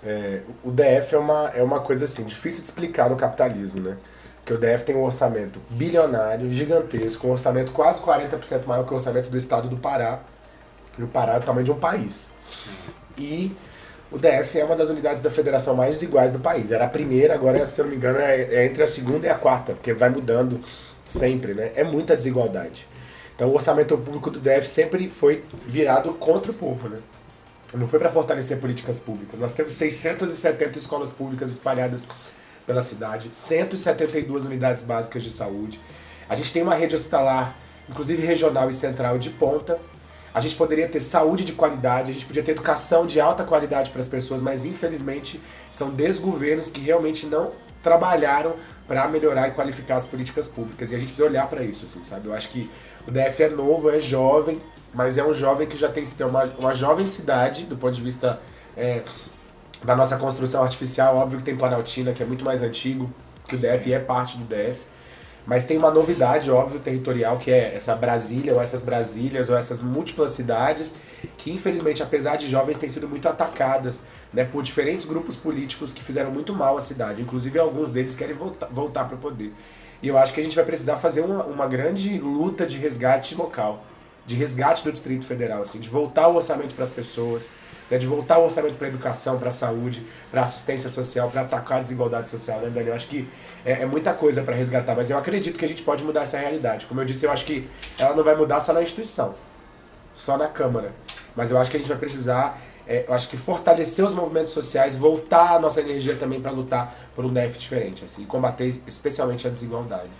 É, 0.04 0.42
o 0.62 0.70
DF 0.70 1.16
é 1.16 1.18
uma, 1.18 1.48
é 1.48 1.64
uma 1.64 1.80
coisa 1.80 2.04
assim, 2.04 2.24
difícil 2.24 2.60
de 2.60 2.66
explicar 2.66 3.10
no 3.10 3.16
capitalismo, 3.16 3.80
né? 3.80 3.96
Porque 4.36 4.52
o 4.52 4.58
DF 4.58 4.84
tem 4.84 4.94
um 4.94 5.02
orçamento 5.02 5.60
bilionário, 5.68 6.48
gigantesco, 6.48 7.26
um 7.26 7.32
orçamento 7.32 7.72
quase 7.72 8.00
40% 8.02 8.66
maior 8.66 8.86
que 8.86 8.92
o 8.92 8.94
orçamento 8.94 9.28
do 9.28 9.36
estado 9.36 9.68
do 9.68 9.78
Pará. 9.78 10.20
E 10.96 11.02
o 11.02 11.08
Pará 11.08 11.34
é 11.34 11.38
o 11.38 11.42
tamanho 11.42 11.64
de 11.64 11.72
um 11.72 11.80
país. 11.80 12.30
Sim. 12.52 12.70
E 13.18 13.56
o 14.14 14.18
DF 14.18 14.60
é 14.60 14.64
uma 14.64 14.76
das 14.76 14.88
unidades 14.88 15.20
da 15.20 15.28
federação 15.28 15.74
mais 15.74 15.90
desiguais 15.90 16.30
do 16.30 16.38
país. 16.38 16.70
Era 16.70 16.84
a 16.84 16.88
primeira, 16.88 17.34
agora, 17.34 17.66
se 17.66 17.80
eu 17.80 17.84
não 17.84 17.90
me 17.90 17.96
engano, 17.96 18.20
é, 18.20 18.42
é 18.42 18.66
entre 18.66 18.80
a 18.80 18.86
segunda 18.86 19.26
e 19.26 19.28
a 19.28 19.34
quarta, 19.34 19.72
porque 19.72 19.92
vai 19.92 20.08
mudando 20.08 20.60
sempre, 21.08 21.52
né? 21.52 21.72
É 21.74 21.82
muita 21.82 22.14
desigualdade. 22.14 22.86
Então 23.34 23.48
o 23.48 23.54
orçamento 23.54 23.98
público 23.98 24.30
do 24.30 24.38
DF 24.38 24.68
sempre 24.68 25.10
foi 25.10 25.42
virado 25.66 26.12
contra 26.14 26.52
o 26.52 26.54
povo, 26.54 26.88
né? 26.88 27.00
Não 27.74 27.88
foi 27.88 27.98
para 27.98 28.08
fortalecer 28.08 28.60
políticas 28.60 29.00
públicas. 29.00 29.38
Nós 29.40 29.52
temos 29.52 29.72
670 29.72 30.78
escolas 30.78 31.10
públicas 31.10 31.50
espalhadas 31.50 32.06
pela 32.64 32.80
cidade, 32.80 33.30
172 33.32 34.44
unidades 34.44 34.84
básicas 34.84 35.24
de 35.24 35.32
saúde. 35.32 35.80
A 36.28 36.36
gente 36.36 36.52
tem 36.52 36.62
uma 36.62 36.76
rede 36.76 36.94
hospitalar, 36.94 37.56
inclusive 37.88 38.24
regional 38.24 38.70
e 38.70 38.72
central, 38.72 39.18
de 39.18 39.30
ponta, 39.30 39.76
a 40.34 40.40
gente 40.40 40.56
poderia 40.56 40.88
ter 40.88 40.98
saúde 40.98 41.44
de 41.44 41.52
qualidade, 41.52 42.10
a 42.10 42.12
gente 42.12 42.26
podia 42.26 42.42
ter 42.42 42.50
educação 42.50 43.06
de 43.06 43.20
alta 43.20 43.44
qualidade 43.44 43.90
para 43.90 44.00
as 44.00 44.08
pessoas, 44.08 44.42
mas 44.42 44.64
infelizmente 44.64 45.40
são 45.70 45.90
desgovernos 45.90 46.68
que 46.68 46.80
realmente 46.80 47.24
não 47.26 47.52
trabalharam 47.84 48.56
para 48.88 49.06
melhorar 49.06 49.48
e 49.48 49.50
qualificar 49.52 49.96
as 49.96 50.06
políticas 50.06 50.48
públicas. 50.48 50.90
E 50.90 50.94
a 50.96 50.98
gente 50.98 51.08
precisa 51.08 51.28
olhar 51.28 51.46
para 51.46 51.62
isso, 51.62 51.84
assim, 51.84 52.02
sabe? 52.02 52.26
Eu 52.28 52.34
acho 52.34 52.48
que 52.48 52.68
o 53.06 53.12
DF 53.12 53.42
é 53.44 53.48
novo, 53.48 53.88
é 53.90 54.00
jovem, 54.00 54.60
mas 54.92 55.16
é 55.16 55.24
um 55.24 55.32
jovem 55.32 55.68
que 55.68 55.76
já 55.76 55.88
tem 55.88 56.04
uma, 56.28 56.44
uma 56.58 56.74
jovem 56.74 57.06
cidade, 57.06 57.64
do 57.64 57.76
ponto 57.76 57.94
de 57.94 58.02
vista 58.02 58.40
é, 58.76 59.02
da 59.84 59.94
nossa 59.94 60.16
construção 60.16 60.64
artificial. 60.64 61.16
Óbvio 61.16 61.38
que 61.38 61.44
tem 61.44 61.54
Planaltina, 61.54 62.12
que 62.12 62.22
é 62.22 62.26
muito 62.26 62.44
mais 62.44 62.60
antigo 62.60 63.12
que 63.46 63.54
o 63.54 63.58
DF 63.58 63.88
e 63.88 63.92
é 63.92 64.00
parte 64.00 64.36
do 64.38 64.44
DF. 64.44 64.80
Mas 65.46 65.64
tem 65.64 65.76
uma 65.76 65.90
novidade, 65.90 66.50
óbvio, 66.50 66.80
territorial, 66.80 67.36
que 67.36 67.50
é 67.50 67.74
essa 67.74 67.94
Brasília, 67.94 68.54
ou 68.54 68.62
essas 68.62 68.80
Brasílias, 68.80 69.50
ou 69.50 69.56
essas 69.56 69.78
múltiplas 69.78 70.30
cidades, 70.30 70.94
que 71.36 71.52
infelizmente, 71.52 72.02
apesar 72.02 72.36
de 72.36 72.48
jovens, 72.48 72.78
têm 72.78 72.88
sido 72.88 73.06
muito 73.06 73.28
atacadas 73.28 74.00
né, 74.32 74.44
por 74.44 74.62
diferentes 74.62 75.04
grupos 75.04 75.36
políticos 75.36 75.92
que 75.92 76.02
fizeram 76.02 76.30
muito 76.30 76.54
mal 76.54 76.78
à 76.78 76.80
cidade. 76.80 77.20
Inclusive, 77.20 77.58
alguns 77.58 77.90
deles 77.90 78.16
querem 78.16 78.34
voltar, 78.34 78.68
voltar 78.70 79.04
para 79.04 79.16
o 79.16 79.18
poder. 79.18 79.52
E 80.02 80.08
eu 80.08 80.16
acho 80.16 80.32
que 80.32 80.40
a 80.40 80.42
gente 80.42 80.56
vai 80.56 80.64
precisar 80.64 80.96
fazer 80.96 81.20
uma, 81.20 81.44
uma 81.44 81.66
grande 81.66 82.18
luta 82.18 82.64
de 82.64 82.78
resgate 82.78 83.34
local, 83.34 83.84
de 84.26 84.34
resgate 84.34 84.82
do 84.82 84.90
Distrito 84.90 85.26
Federal, 85.26 85.60
assim, 85.60 85.78
de 85.78 85.90
voltar 85.90 86.28
o 86.28 86.36
orçamento 86.36 86.74
para 86.74 86.84
as 86.84 86.90
pessoas, 86.90 87.50
né, 87.90 87.98
de 87.98 88.06
voltar 88.06 88.38
o 88.38 88.44
orçamento 88.44 88.76
para 88.76 88.88
educação, 88.88 89.38
para 89.38 89.50
saúde, 89.50 90.06
para 90.30 90.42
assistência 90.42 90.88
social, 90.88 91.30
para 91.30 91.42
atacar 91.42 91.78
a 91.78 91.82
desigualdade 91.82 92.28
social, 92.28 92.60
né, 92.60 92.68
Daniel? 92.68 92.88
Eu 92.88 92.94
acho 92.94 93.08
que 93.08 93.28
é, 93.64 93.82
é 93.82 93.86
muita 93.86 94.12
coisa 94.12 94.42
para 94.42 94.54
resgatar, 94.54 94.94
mas 94.94 95.10
eu 95.10 95.18
acredito 95.18 95.58
que 95.58 95.64
a 95.64 95.68
gente 95.68 95.82
pode 95.82 96.02
mudar 96.04 96.22
essa 96.22 96.38
realidade. 96.38 96.86
Como 96.86 97.00
eu 97.00 97.04
disse, 97.04 97.24
eu 97.26 97.30
acho 97.30 97.44
que 97.44 97.68
ela 97.98 98.14
não 98.14 98.24
vai 98.24 98.34
mudar 98.34 98.60
só 98.60 98.72
na 98.72 98.82
instituição, 98.82 99.34
só 100.12 100.36
na 100.36 100.48
Câmara. 100.48 100.92
Mas 101.34 101.50
eu 101.50 101.58
acho 101.58 101.70
que 101.70 101.76
a 101.76 101.80
gente 101.80 101.88
vai 101.88 101.98
precisar, 101.98 102.60
é, 102.86 103.04
eu 103.08 103.14
acho 103.14 103.28
que 103.28 103.36
fortalecer 103.36 104.04
os 104.04 104.12
movimentos 104.12 104.52
sociais, 104.52 104.94
voltar 104.94 105.56
a 105.56 105.58
nossa 105.58 105.80
energia 105.80 106.16
também 106.16 106.40
para 106.40 106.50
lutar 106.50 106.94
por 107.14 107.24
um 107.24 107.32
DF 107.32 107.58
diferente, 107.58 108.04
assim, 108.04 108.22
e 108.22 108.26
combater 108.26 108.66
especialmente 108.86 109.46
a 109.46 109.50
desigualdade. 109.50 110.10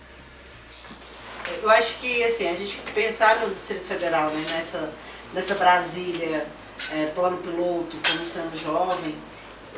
Eu 1.62 1.70
acho 1.70 1.98
que, 1.98 2.24
assim, 2.24 2.48
a 2.48 2.54
gente 2.54 2.76
pensar 2.94 3.40
no 3.40 3.54
Distrito 3.54 3.84
Federal, 3.84 4.28
né, 4.30 4.44
nessa, 4.50 4.90
nessa 5.32 5.54
Brasília 5.54 6.44
é, 6.92 7.06
plano 7.14 7.38
piloto, 7.38 7.96
como 8.08 8.26
sendo 8.26 8.56
jovem, 8.56 9.14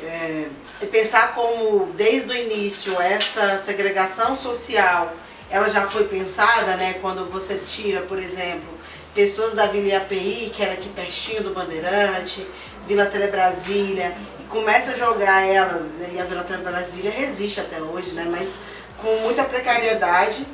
é, 0.03 0.47
e 0.81 0.85
pensar 0.85 1.33
como 1.33 1.87
desde 1.93 2.31
o 2.31 2.35
início 2.35 3.01
essa 3.01 3.57
segregação 3.57 4.35
social 4.35 5.13
ela 5.49 5.69
já 5.69 5.87
foi 5.87 6.03
pensada, 6.05 6.75
né? 6.75 6.95
Quando 7.01 7.29
você 7.31 7.61
tira, 7.65 8.01
por 8.01 8.19
exemplo, 8.19 8.67
pessoas 9.13 9.53
da 9.53 9.65
Vila 9.65 9.87
IAPI, 9.87 10.51
que 10.53 10.61
era 10.61 10.73
aqui 10.73 10.89
pertinho 10.89 11.41
do 11.41 11.51
Bandeirante, 11.51 12.45
Vila 12.85 13.05
Telebrasília, 13.05 14.15
e 14.39 14.43
começa 14.43 14.91
a 14.91 14.97
jogar 14.97 15.45
elas, 15.45 15.83
né, 15.83 16.11
e 16.13 16.19
a 16.19 16.23
Vila 16.23 16.43
Telebrasília 16.43 17.11
resiste 17.11 17.59
até 17.59 17.81
hoje, 17.81 18.11
né? 18.11 18.27
Mas 18.29 18.59
com 18.97 19.15
muita 19.21 19.43
precariedade. 19.43 20.45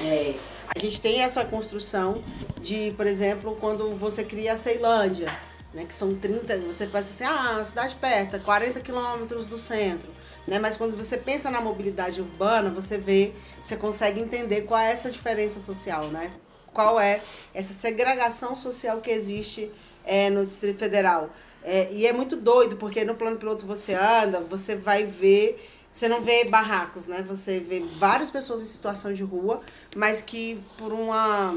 É, 0.00 0.34
a 0.74 0.78
gente 0.78 1.00
tem 1.00 1.22
essa 1.22 1.44
construção 1.44 2.22
de, 2.60 2.92
por 2.96 3.06
exemplo, 3.06 3.56
quando 3.60 3.90
você 3.96 4.24
cria 4.24 4.52
a 4.52 4.56
Ceilândia, 4.56 5.28
né, 5.72 5.84
que 5.84 5.94
são 5.94 6.14
30, 6.14 6.58
você 6.58 6.86
pensa 6.86 6.98
assim, 7.08 7.24
ah, 7.24 7.62
cidade 7.64 7.94
perto, 7.94 8.38
40 8.40 8.80
quilômetros 8.80 9.46
do 9.46 9.58
centro. 9.58 10.08
Né? 10.46 10.58
Mas 10.58 10.76
quando 10.76 10.96
você 10.96 11.18
pensa 11.18 11.50
na 11.50 11.60
mobilidade 11.60 12.20
urbana, 12.20 12.70
você 12.70 12.96
vê, 12.96 13.32
você 13.62 13.76
consegue 13.76 14.18
entender 14.18 14.62
qual 14.62 14.80
é 14.80 14.90
essa 14.90 15.10
diferença 15.10 15.60
social, 15.60 16.06
né? 16.06 16.30
Qual 16.72 16.98
é 16.98 17.20
essa 17.52 17.74
segregação 17.74 18.56
social 18.56 19.00
que 19.00 19.10
existe 19.10 19.70
é, 20.06 20.30
no 20.30 20.46
Distrito 20.46 20.78
Federal. 20.78 21.30
É, 21.62 21.92
e 21.92 22.06
é 22.06 22.12
muito 22.12 22.34
doido, 22.34 22.76
porque 22.76 23.04
no 23.04 23.14
plano 23.14 23.36
piloto 23.36 23.66
você 23.66 23.92
anda, 23.92 24.40
você 24.40 24.74
vai 24.74 25.04
ver 25.04 25.68
você 25.90 26.08
não 26.08 26.20
vê 26.22 26.44
barracos, 26.44 27.06
né? 27.06 27.24
Você 27.28 27.58
vê 27.58 27.80
várias 27.96 28.30
pessoas 28.30 28.62
em 28.62 28.66
situação 28.66 29.12
de 29.12 29.22
rua, 29.22 29.60
mas 29.96 30.22
que 30.22 30.60
por 30.76 30.92
uma 30.92 31.56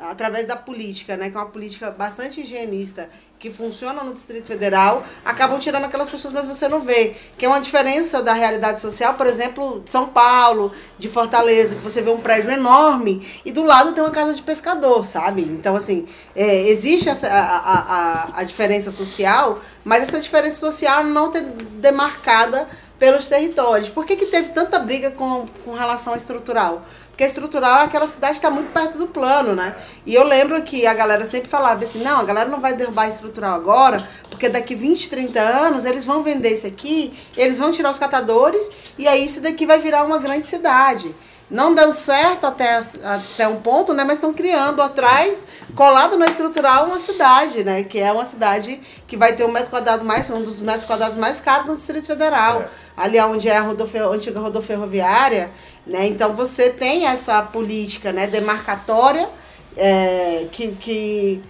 através 0.00 0.46
da 0.46 0.56
política, 0.56 1.16
né, 1.16 1.28
que 1.28 1.36
é 1.36 1.40
uma 1.40 1.50
política 1.50 1.90
bastante 1.90 2.40
higienista, 2.40 3.08
que 3.38 3.50
funciona 3.50 4.04
no 4.04 4.12
Distrito 4.12 4.46
Federal, 4.46 5.02
acabam 5.24 5.58
tirando 5.58 5.84
aquelas 5.84 6.10
pessoas, 6.10 6.32
mas 6.32 6.46
você 6.46 6.68
não 6.68 6.80
vê. 6.80 7.16
Que 7.38 7.46
é 7.46 7.48
uma 7.48 7.60
diferença 7.60 8.22
da 8.22 8.34
realidade 8.34 8.80
social, 8.80 9.14
por 9.14 9.26
exemplo, 9.26 9.80
de 9.80 9.90
São 9.90 10.08
Paulo, 10.08 10.72
de 10.98 11.08
Fortaleza, 11.08 11.74
que 11.74 11.80
você 11.80 12.02
vê 12.02 12.10
um 12.10 12.18
prédio 12.18 12.50
enorme 12.50 13.26
e 13.42 13.50
do 13.50 13.62
lado 13.62 13.92
tem 13.92 14.02
uma 14.02 14.10
casa 14.10 14.34
de 14.34 14.42
pescador, 14.42 15.04
sabe? 15.06 15.40
Então, 15.40 15.74
assim, 15.74 16.06
é, 16.36 16.68
existe 16.68 17.08
essa, 17.08 17.28
a, 17.28 17.40
a, 17.40 17.78
a, 17.78 18.40
a 18.40 18.44
diferença 18.44 18.90
social, 18.90 19.60
mas 19.82 20.02
essa 20.02 20.20
diferença 20.20 20.60
social 20.60 21.02
não 21.02 21.30
tem 21.30 21.42
demarcada 21.80 22.68
pelos 23.00 23.28
territórios. 23.30 23.88
Por 23.88 24.04
que, 24.04 24.14
que 24.14 24.26
teve 24.26 24.50
tanta 24.50 24.78
briga 24.78 25.10
com, 25.10 25.46
com 25.64 25.72
relação 25.72 26.12
à 26.12 26.16
estrutural? 26.18 26.84
Porque 27.08 27.24
estrutural 27.24 27.80
é 27.80 27.84
aquela 27.84 28.06
cidade 28.06 28.34
está 28.34 28.50
muito 28.50 28.72
perto 28.72 28.98
do 28.98 29.06
plano, 29.06 29.54
né? 29.54 29.74
E 30.04 30.14
eu 30.14 30.22
lembro 30.22 30.62
que 30.62 30.86
a 30.86 30.92
galera 30.92 31.24
sempre 31.24 31.48
falava 31.48 31.82
assim, 31.82 32.02
não, 32.02 32.20
a 32.20 32.24
galera 32.24 32.48
não 32.50 32.60
vai 32.60 32.74
derrubar 32.74 33.08
estrutural 33.08 33.54
agora, 33.54 34.06
porque 34.28 34.50
daqui 34.50 34.74
20, 34.74 35.08
30 35.08 35.40
anos 35.40 35.84
eles 35.86 36.04
vão 36.04 36.22
vender 36.22 36.52
isso 36.52 36.66
aqui, 36.66 37.12
eles 37.36 37.58
vão 37.58 37.72
tirar 37.72 37.90
os 37.90 37.98
catadores, 37.98 38.70
e 38.98 39.08
aí 39.08 39.24
isso 39.24 39.40
daqui 39.40 39.64
vai 39.64 39.78
virar 39.80 40.04
uma 40.04 40.18
grande 40.18 40.46
cidade. 40.46 41.14
Não 41.50 41.74
deu 41.74 41.92
certo 41.92 42.46
até, 42.46 42.78
até 43.02 43.48
um 43.48 43.60
ponto, 43.60 43.92
né? 43.92 44.04
Mas 44.04 44.18
estão 44.18 44.32
criando 44.32 44.80
atrás, 44.80 45.48
colado 45.74 46.16
na 46.16 46.26
estrutural, 46.26 46.86
uma 46.86 46.98
cidade, 46.98 47.64
né? 47.64 47.82
Que 47.82 47.98
é 47.98 48.12
uma 48.12 48.24
cidade 48.24 48.80
que 49.06 49.16
vai 49.16 49.32
ter 49.32 49.44
um 49.44 49.50
metro 49.50 49.70
quadrado 49.70 50.04
mais, 50.04 50.30
um 50.30 50.42
dos 50.42 50.60
metros 50.60 50.84
quadrados 50.84 51.16
mais 51.16 51.40
caros 51.40 51.66
do 51.66 51.74
Distrito 51.74 52.06
Federal. 52.06 52.62
É. 52.62 52.68
Ali 52.96 53.20
onde 53.20 53.48
é 53.48 53.56
a, 53.56 53.62
rodofer, 53.62 54.02
a 54.02 54.06
antiga 54.06 54.38
rodoferroviária, 54.38 55.50
né? 55.84 56.06
Então 56.06 56.34
você 56.34 56.70
tem 56.70 57.06
essa 57.06 57.42
política 57.42 58.12
né, 58.12 58.28
demarcatória 58.28 59.28
é, 59.76 60.46
que, 60.52 60.68
que 60.72 61.42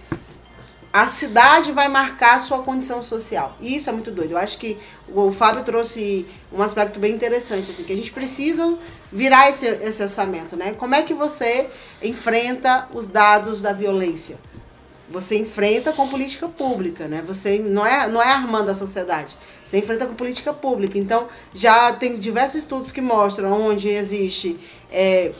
a 0.93 1.07
cidade 1.07 1.71
vai 1.71 1.87
marcar 1.87 2.35
a 2.35 2.39
sua 2.39 2.59
condição 2.59 3.01
social. 3.01 3.55
E 3.61 3.75
isso 3.75 3.89
é 3.89 3.93
muito 3.93 4.11
doido. 4.11 4.31
Eu 4.31 4.37
acho 4.37 4.57
que 4.57 4.77
o 5.07 5.31
Fábio 5.31 5.63
trouxe 5.63 6.25
um 6.51 6.61
aspecto 6.61 6.99
bem 6.99 7.13
interessante, 7.13 7.71
assim, 7.71 7.83
que 7.83 7.93
a 7.93 7.95
gente 7.95 8.11
precisa 8.11 8.77
virar 9.11 9.49
esse, 9.49 9.65
esse 9.65 10.03
orçamento, 10.03 10.55
né? 10.55 10.73
Como 10.77 10.93
é 10.93 11.01
que 11.03 11.13
você 11.13 11.69
enfrenta 12.01 12.89
os 12.93 13.07
dados 13.07 13.61
da 13.61 13.71
violência? 13.71 14.37
Você 15.09 15.37
enfrenta 15.37 15.91
com 15.93 16.07
política 16.07 16.47
pública, 16.47 17.07
né? 17.07 17.21
Você 17.25 17.59
não 17.59 17.85
é, 17.85 18.07
não 18.07 18.21
é 18.21 18.29
armando 18.29 18.69
a 18.69 18.75
sociedade. 18.75 19.37
Você 19.63 19.77
enfrenta 19.77 20.05
com 20.05 20.13
política 20.13 20.53
pública. 20.53 20.97
Então, 20.97 21.27
já 21.53 21.93
tem 21.93 22.17
diversos 22.17 22.63
estudos 22.63 22.91
que 22.91 23.01
mostram 23.01 23.51
onde 23.51 23.89
existe 23.89 24.57
é, 24.91 25.31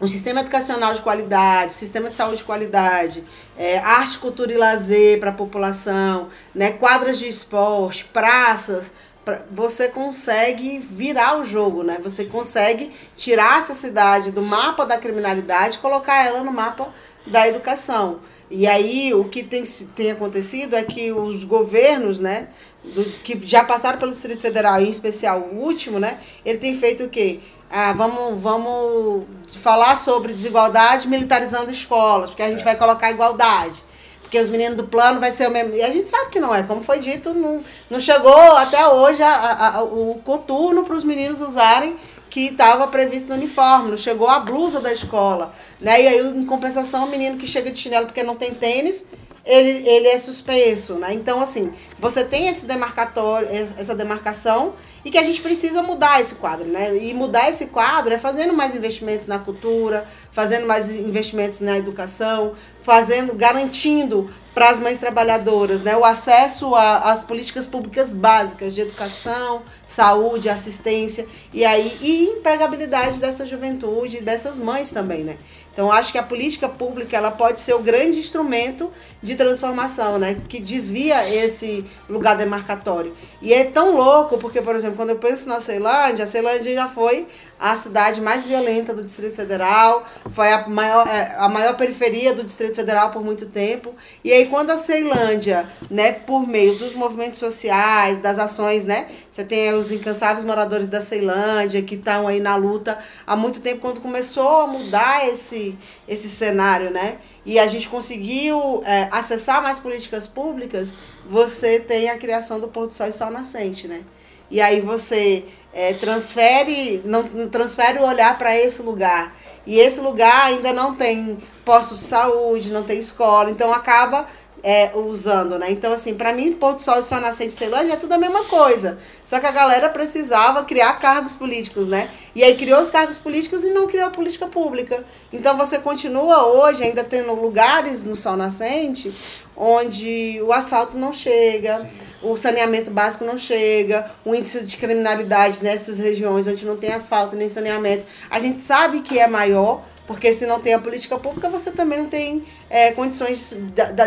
um 0.00 0.08
sistema 0.08 0.40
educacional 0.40 0.94
de 0.94 1.02
qualidade, 1.02 1.74
sistema 1.74 2.08
de 2.08 2.14
saúde 2.14 2.38
de 2.38 2.44
qualidade, 2.44 3.22
é, 3.56 3.78
arte, 3.78 4.18
cultura 4.18 4.52
e 4.52 4.56
lazer 4.56 5.20
para 5.20 5.30
a 5.30 5.34
população, 5.34 6.28
né, 6.54 6.72
quadras 6.72 7.18
de 7.18 7.28
esporte, 7.28 8.06
praças, 8.06 8.94
pra, 9.24 9.42
você 9.50 9.88
consegue 9.88 10.78
virar 10.78 11.38
o 11.38 11.44
jogo, 11.44 11.82
né? 11.82 11.98
Você 12.02 12.24
consegue 12.24 12.90
tirar 13.16 13.60
essa 13.60 13.74
cidade 13.74 14.32
do 14.32 14.42
mapa 14.42 14.86
da 14.86 14.96
criminalidade 14.96 15.76
e 15.76 15.80
colocar 15.80 16.24
ela 16.24 16.42
no 16.42 16.52
mapa 16.52 16.88
da 17.26 17.46
educação. 17.46 18.20
E 18.50 18.66
aí 18.66 19.14
o 19.14 19.24
que 19.24 19.42
tem, 19.42 19.62
tem 19.94 20.10
acontecido 20.10 20.74
é 20.74 20.82
que 20.82 21.12
os 21.12 21.44
governos, 21.44 22.18
né, 22.18 22.48
do, 22.82 23.04
que 23.22 23.38
já 23.46 23.62
passaram 23.62 23.98
pelo 23.98 24.10
Distrito 24.10 24.40
Federal, 24.40 24.80
em 24.80 24.90
especial 24.90 25.48
o 25.52 25.60
último, 25.60 26.00
né, 26.00 26.18
ele 26.44 26.58
tem 26.58 26.74
feito 26.74 27.04
o 27.04 27.08
quê? 27.08 27.40
ah, 27.70 27.92
vamos, 27.92 28.40
vamos 28.42 29.26
falar 29.62 29.96
sobre 29.96 30.32
desigualdade 30.32 31.06
militarizando 31.06 31.70
escolas, 31.70 32.30
porque 32.30 32.42
a 32.42 32.50
gente 32.50 32.62
é. 32.62 32.64
vai 32.64 32.76
colocar 32.76 33.10
igualdade. 33.12 33.88
Porque 34.20 34.38
os 34.38 34.48
meninos 34.48 34.76
do 34.76 34.84
plano 34.84 35.18
vai 35.18 35.32
ser 35.32 35.48
o 35.48 35.50
mesmo. 35.50 35.74
E 35.74 35.82
a 35.82 35.90
gente 35.90 36.06
sabe 36.06 36.30
que 36.30 36.38
não 36.38 36.54
é. 36.54 36.62
Como 36.62 36.84
foi 36.84 37.00
dito, 37.00 37.34
não, 37.34 37.64
não 37.88 37.98
chegou 37.98 38.56
até 38.56 38.86
hoje 38.86 39.20
a, 39.20 39.34
a, 39.34 39.76
a, 39.76 39.82
o 39.82 40.20
coturno 40.24 40.84
para 40.84 40.94
os 40.94 41.02
meninos 41.02 41.40
usarem 41.40 41.96
que 42.30 42.46
estava 42.46 42.86
previsto 42.86 43.28
no 43.28 43.34
uniforme, 43.34 43.90
não 43.90 43.96
chegou 43.96 44.28
a 44.28 44.38
blusa 44.38 44.80
da 44.80 44.92
escola. 44.92 45.52
Né? 45.80 46.02
E 46.02 46.08
aí, 46.08 46.20
em 46.20 46.46
compensação, 46.46 47.04
o 47.04 47.10
menino 47.10 47.36
que 47.36 47.46
chega 47.46 47.70
de 47.70 47.78
chinelo 47.78 48.06
porque 48.06 48.22
não 48.22 48.36
tem 48.36 48.54
tênis, 48.54 49.04
ele, 49.44 49.88
ele 49.88 50.06
é 50.06 50.18
suspenso, 50.18 50.94
né? 50.94 51.12
Então, 51.14 51.40
assim, 51.40 51.72
você 51.98 52.22
tem 52.22 52.48
esse 52.48 52.66
demarcatório, 52.66 53.48
essa 53.50 53.94
demarcação 53.94 54.74
e 55.04 55.10
que 55.10 55.16
a 55.16 55.22
gente 55.22 55.40
precisa 55.40 55.82
mudar 55.82 56.20
esse 56.20 56.34
quadro, 56.34 56.66
né? 56.66 56.96
E 56.96 57.14
mudar 57.14 57.48
esse 57.48 57.66
quadro 57.66 58.12
é 58.12 58.18
fazendo 58.18 58.52
mais 58.52 58.74
investimentos 58.74 59.26
na 59.26 59.38
cultura, 59.38 60.06
fazendo 60.30 60.66
mais 60.66 60.94
investimentos 60.94 61.60
na 61.60 61.78
educação, 61.78 62.54
fazendo, 62.82 63.34
garantindo 63.34 64.30
para 64.54 64.70
as 64.70 64.80
mães 64.80 64.98
trabalhadoras, 64.98 65.80
né, 65.80 65.96
o 65.96 66.04
acesso 66.04 66.74
às 66.74 67.22
políticas 67.22 67.66
públicas 67.66 68.12
básicas 68.12 68.74
de 68.74 68.80
educação, 68.80 69.62
saúde, 69.86 70.48
assistência 70.48 71.26
e 71.52 71.64
aí 71.64 71.96
e 72.00 72.24
empregabilidade 72.24 73.18
dessa 73.18 73.46
juventude, 73.46 74.20
dessas 74.20 74.58
mães 74.58 74.90
também, 74.90 75.24
né? 75.24 75.36
Então, 75.72 75.90
acho 75.90 76.12
que 76.12 76.18
a 76.18 76.22
política 76.22 76.68
pública 76.68 77.16
ela 77.16 77.30
pode 77.30 77.60
ser 77.60 77.74
o 77.74 77.78
grande 77.78 78.18
instrumento 78.18 78.90
de 79.22 79.34
transformação, 79.36 80.18
né? 80.18 80.36
Que 80.48 80.60
desvia 80.60 81.28
esse 81.28 81.84
lugar 82.08 82.36
demarcatório. 82.36 83.14
E 83.40 83.52
é 83.52 83.64
tão 83.64 83.96
louco, 83.96 84.36
porque, 84.38 84.60
por 84.60 84.74
exemplo, 84.74 84.96
quando 84.96 85.10
eu 85.10 85.16
penso 85.16 85.48
na 85.48 85.60
Ceilândia, 85.60 86.24
a 86.24 86.28
Ceilândia 86.28 86.74
já 86.74 86.88
foi 86.88 87.26
a 87.58 87.76
cidade 87.76 88.20
mais 88.20 88.46
violenta 88.46 88.94
do 88.94 89.04
Distrito 89.04 89.36
Federal, 89.36 90.04
foi 90.32 90.50
a 90.50 90.66
maior, 90.66 91.06
é, 91.06 91.34
a 91.36 91.48
maior 91.48 91.76
periferia 91.76 92.34
do 92.34 92.42
Distrito 92.42 92.74
Federal 92.74 93.10
por 93.10 93.22
muito 93.22 93.46
tempo. 93.46 93.94
E 94.24 94.32
aí, 94.32 94.46
quando 94.46 94.70
a 94.70 94.78
Ceilândia, 94.78 95.66
né, 95.90 96.12
por 96.12 96.48
meio 96.48 96.76
dos 96.76 96.94
movimentos 96.94 97.38
sociais, 97.38 98.18
das 98.20 98.38
ações, 98.38 98.84
né, 98.84 99.08
você 99.40 99.44
tem 99.44 99.72
os 99.72 99.90
incansáveis 99.90 100.44
moradores 100.44 100.88
da 100.88 101.00
Ceilândia 101.00 101.82
que 101.82 101.94
estão 101.94 102.28
aí 102.28 102.40
na 102.40 102.56
luta 102.56 102.98
há 103.26 103.34
muito 103.34 103.60
tempo, 103.60 103.80
quando 103.80 104.00
começou 104.00 104.60
a 104.60 104.66
mudar 104.66 105.26
esse, 105.28 105.78
esse 106.06 106.28
cenário, 106.28 106.90
né, 106.90 107.18
e 107.44 107.58
a 107.58 107.66
gente 107.66 107.88
conseguiu 107.88 108.82
é, 108.84 109.08
acessar 109.10 109.62
mais 109.62 109.78
políticas 109.78 110.26
públicas, 110.26 110.92
você 111.28 111.80
tem 111.80 112.10
a 112.10 112.18
criação 112.18 112.60
do 112.60 112.68
Porto 112.68 112.92
Sol 112.92 113.06
e 113.06 113.12
Sol 113.12 113.30
Nascente, 113.30 113.88
né. 113.88 114.02
E 114.50 114.60
aí 114.60 114.80
você 114.80 115.44
é, 115.72 115.94
transfere, 115.94 117.00
não, 117.04 117.22
não 117.22 117.48
transfere 117.48 117.98
o 117.98 118.02
olhar 118.02 118.36
para 118.36 118.58
esse 118.58 118.82
lugar. 118.82 119.36
E 119.64 119.78
esse 119.78 120.00
lugar 120.00 120.46
ainda 120.46 120.72
não 120.72 120.96
tem 120.96 121.38
postos 121.64 122.00
de 122.00 122.04
saúde, 122.06 122.70
não 122.70 122.82
tem 122.82 122.98
escola, 122.98 123.50
então 123.50 123.72
acaba 123.72 124.26
é, 124.62 124.90
usando, 124.94 125.58
né? 125.58 125.70
Então, 125.70 125.92
assim, 125.92 126.14
para 126.14 126.32
mim, 126.32 126.52
Porto 126.52 126.80
Sol 126.80 127.00
e 127.00 127.02
Sol 127.02 127.20
Nascente 127.20 127.52
Ceilândia 127.52 127.94
é 127.94 127.96
tudo 127.96 128.12
a 128.12 128.18
mesma 128.18 128.44
coisa. 128.44 128.98
Só 129.24 129.40
que 129.40 129.46
a 129.46 129.50
galera 129.50 129.88
precisava 129.88 130.64
criar 130.64 130.94
cargos 130.94 131.34
políticos, 131.34 131.86
né? 131.86 132.08
E 132.34 132.42
aí 132.42 132.56
criou 132.56 132.80
os 132.80 132.90
cargos 132.90 133.18
políticos 133.18 133.64
e 133.64 133.70
não 133.70 133.86
criou 133.86 134.06
a 134.06 134.10
política 134.10 134.46
pública. 134.46 135.04
Então 135.32 135.56
você 135.56 135.78
continua 135.78 136.46
hoje 136.46 136.82
ainda 136.82 137.04
tendo 137.04 137.34
lugares 137.34 138.04
no 138.04 138.16
Sol 138.16 138.36
Nascente 138.36 139.12
onde 139.56 140.40
o 140.42 140.52
asfalto 140.52 140.96
não 140.96 141.12
chega. 141.12 141.78
Sim 141.78 142.10
o 142.22 142.36
saneamento 142.36 142.90
básico 142.90 143.24
não 143.24 143.38
chega, 143.38 144.10
o 144.24 144.34
índice 144.34 144.64
de 144.64 144.76
criminalidade 144.76 145.62
nessas 145.62 145.98
regiões 145.98 146.46
onde 146.46 146.66
não 146.66 146.76
tem 146.76 146.92
asfalto 146.92 147.34
nem 147.34 147.48
saneamento, 147.48 148.04
a 148.30 148.38
gente 148.38 148.60
sabe 148.60 149.00
que 149.00 149.18
é 149.18 149.26
maior, 149.26 149.82
porque 150.10 150.32
se 150.32 150.44
não 150.44 150.60
tem 150.60 150.74
a 150.74 150.78
política 150.80 151.16
pública, 151.16 151.48
você 151.48 151.70
também 151.70 151.96
não 151.96 152.08
tem 152.08 152.42
é, 152.68 152.90
condições 152.90 153.56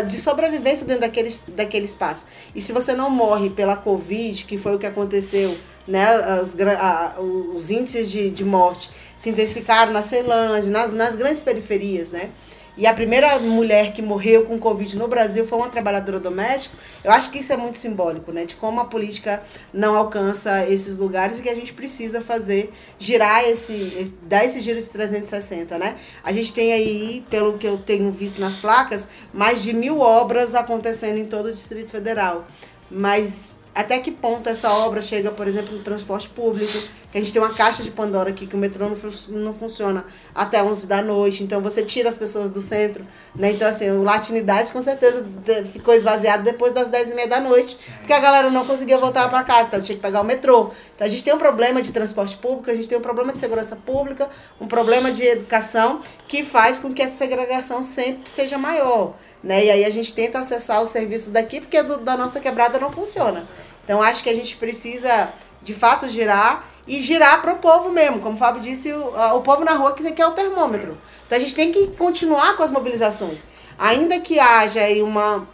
de 0.06 0.16
sobrevivência 0.18 0.84
dentro 0.84 1.00
daquele, 1.00 1.34
daquele 1.48 1.86
espaço. 1.86 2.26
E 2.54 2.60
se 2.60 2.74
você 2.74 2.92
não 2.92 3.08
morre 3.08 3.48
pela 3.48 3.74
Covid, 3.74 4.44
que 4.44 4.58
foi 4.58 4.74
o 4.74 4.78
que 4.78 4.84
aconteceu, 4.84 5.56
né, 5.88 6.42
os, 6.42 6.54
a, 6.60 7.18
os 7.18 7.70
índices 7.70 8.10
de, 8.10 8.30
de 8.30 8.44
morte 8.44 8.90
se 9.16 9.30
intensificaram 9.30 9.94
na 9.94 10.02
Ceilândia, 10.02 10.70
nas, 10.70 10.92
nas 10.92 11.16
grandes 11.16 11.40
periferias, 11.40 12.10
né? 12.10 12.28
E 12.76 12.86
a 12.86 12.92
primeira 12.92 13.38
mulher 13.38 13.92
que 13.92 14.02
morreu 14.02 14.44
com 14.46 14.58
Covid 14.58 14.96
no 14.96 15.06
Brasil 15.06 15.46
foi 15.46 15.58
uma 15.58 15.68
trabalhadora 15.68 16.18
doméstica. 16.18 16.76
Eu 17.04 17.12
acho 17.12 17.30
que 17.30 17.38
isso 17.38 17.52
é 17.52 17.56
muito 17.56 17.78
simbólico, 17.78 18.32
né? 18.32 18.44
De 18.44 18.56
como 18.56 18.80
a 18.80 18.84
política 18.84 19.42
não 19.72 19.94
alcança 19.94 20.68
esses 20.68 20.98
lugares 20.98 21.38
e 21.38 21.42
que 21.42 21.48
a 21.48 21.54
gente 21.54 21.72
precisa 21.72 22.20
fazer, 22.20 22.72
girar 22.98 23.44
esse, 23.44 23.94
esse 23.96 24.16
dar 24.22 24.44
esse 24.44 24.60
giro 24.60 24.80
de 24.80 24.90
360, 24.90 25.78
né? 25.78 25.96
A 26.22 26.32
gente 26.32 26.52
tem 26.52 26.72
aí, 26.72 27.24
pelo 27.30 27.58
que 27.58 27.66
eu 27.66 27.78
tenho 27.78 28.10
visto 28.10 28.40
nas 28.40 28.56
placas, 28.56 29.08
mais 29.32 29.62
de 29.62 29.72
mil 29.72 30.00
obras 30.00 30.54
acontecendo 30.54 31.18
em 31.18 31.26
todo 31.26 31.46
o 31.46 31.52
Distrito 31.52 31.90
Federal. 31.90 32.44
Mas 32.90 33.60
até 33.74 33.98
que 33.98 34.10
ponto 34.10 34.48
essa 34.48 34.72
obra 34.72 35.02
chega, 35.02 35.30
por 35.32 35.48
exemplo, 35.48 35.76
no 35.76 35.82
transporte 35.82 36.28
público, 36.28 36.78
que 37.14 37.18
a 37.18 37.20
gente 37.20 37.32
tem 37.32 37.40
uma 37.40 37.54
caixa 37.54 37.80
de 37.80 37.92
Pandora 37.92 38.30
aqui, 38.30 38.44
que 38.44 38.56
o 38.56 38.58
metrô 38.58 38.88
não, 38.88 38.96
não 39.40 39.54
funciona 39.54 40.04
até 40.34 40.60
11 40.60 40.88
da 40.88 41.00
noite, 41.00 41.44
então 41.44 41.60
você 41.60 41.84
tira 41.84 42.08
as 42.08 42.18
pessoas 42.18 42.50
do 42.50 42.60
centro, 42.60 43.06
né? 43.36 43.52
Então, 43.52 43.68
assim, 43.68 43.88
o 43.88 44.02
Latinidade 44.02 44.72
com 44.72 44.82
certeza 44.82 45.24
ficou 45.72 45.94
esvaziado 45.94 46.42
depois 46.42 46.72
das 46.72 46.88
10 46.88 47.12
e 47.12 47.14
meia 47.14 47.28
da 47.28 47.40
noite, 47.40 47.76
Sim. 47.76 47.92
porque 47.98 48.12
a 48.12 48.18
galera 48.18 48.50
não 48.50 48.66
conseguia 48.66 48.98
voltar 48.98 49.30
para 49.30 49.44
casa, 49.44 49.68
então 49.68 49.80
tinha 49.80 49.94
que 49.94 50.02
pegar 50.02 50.22
o 50.22 50.24
metrô. 50.24 50.72
Então, 50.96 51.06
a 51.06 51.08
gente 51.08 51.22
tem 51.22 51.32
um 51.32 51.38
problema 51.38 51.80
de 51.80 51.92
transporte 51.92 52.36
público, 52.36 52.68
a 52.68 52.74
gente 52.74 52.88
tem 52.88 52.98
um 52.98 53.00
problema 53.02 53.32
de 53.32 53.38
segurança 53.38 53.76
pública, 53.76 54.28
um 54.60 54.66
problema 54.66 55.12
de 55.12 55.22
educação, 55.22 56.00
que 56.26 56.42
faz 56.42 56.80
com 56.80 56.92
que 56.92 57.00
essa 57.00 57.14
segregação 57.14 57.84
sempre 57.84 58.28
seja 58.28 58.58
maior, 58.58 59.14
né? 59.40 59.64
E 59.66 59.70
aí 59.70 59.84
a 59.84 59.90
gente 59.90 60.12
tenta 60.12 60.40
acessar 60.40 60.82
os 60.82 60.88
serviços 60.88 61.32
daqui, 61.32 61.60
porque 61.60 61.80
do, 61.80 61.98
da 61.98 62.16
nossa 62.16 62.40
quebrada 62.40 62.76
não 62.80 62.90
funciona. 62.90 63.44
Então 63.84 64.02
acho 64.02 64.22
que 64.22 64.30
a 64.30 64.34
gente 64.34 64.56
precisa, 64.56 65.28
de 65.64 65.74
fato, 65.74 66.08
girar 66.08 66.64
e 66.86 67.00
girar 67.00 67.40
para 67.40 67.54
o 67.54 67.58
povo 67.58 67.90
mesmo. 67.90 68.20
Como 68.20 68.34
o 68.34 68.38
Fábio 68.38 68.60
disse, 68.60 68.92
o, 68.92 69.36
o 69.36 69.40
povo 69.40 69.64
na 69.64 69.72
rua 69.72 69.94
que 69.94 70.12
quer 70.12 70.26
o 70.26 70.32
termômetro. 70.32 70.96
Então 71.26 71.38
a 71.38 71.40
gente 71.40 71.54
tem 71.54 71.72
que 71.72 71.88
continuar 71.96 72.56
com 72.56 72.62
as 72.62 72.70
mobilizações. 72.70 73.46
Ainda 73.78 74.20
que 74.20 74.38
haja 74.38 74.82
aí 74.82 75.02
uma, 75.02 75.48